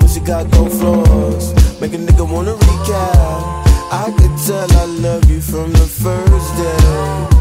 Pussy 0.00 0.20
got 0.20 0.50
gold 0.50 0.70
floors, 0.72 1.54
make 1.80 1.94
a 1.94 1.96
nigga 1.96 2.30
wanna 2.30 2.52
recap. 2.52 3.64
I 3.90 4.12
could 4.16 4.36
tell 4.46 4.70
I 4.82 4.84
love 4.84 5.30
you 5.30 5.40
from 5.40 5.72
the 5.72 5.86
first 6.02 6.56
day. 6.56 7.34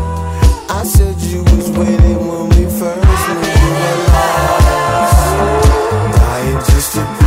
I 0.69 0.83
said 0.85 1.15
you 1.21 1.43
was 1.43 1.69
waiting 1.71 2.27
when 2.27 2.49
we 2.49 2.63
first 2.79 3.27
met. 3.41 3.63
Dying 6.15 6.59
just 6.69 6.93
to 6.93 7.22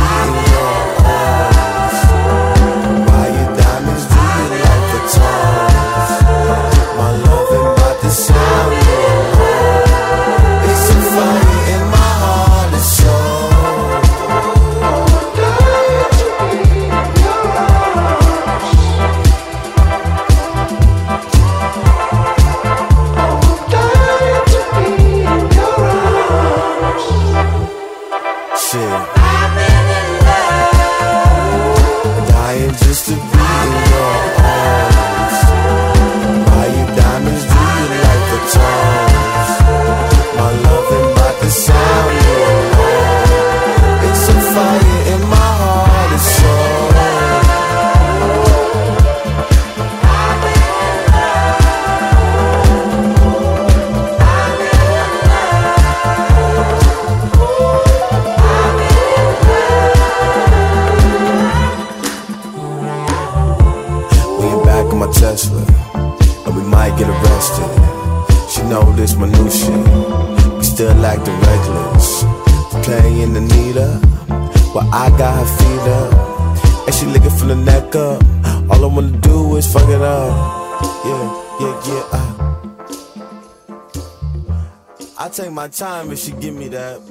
my 85.57 85.67
time 85.67 86.11
if 86.11 86.19
she 86.19 86.33
give 86.33 86.53
me 86.53 86.67
that. 86.67 87.01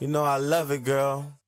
You 0.00 0.08
know 0.08 0.24
I 0.24 0.38
love 0.38 0.72
it, 0.72 0.82
girl. 0.82 1.38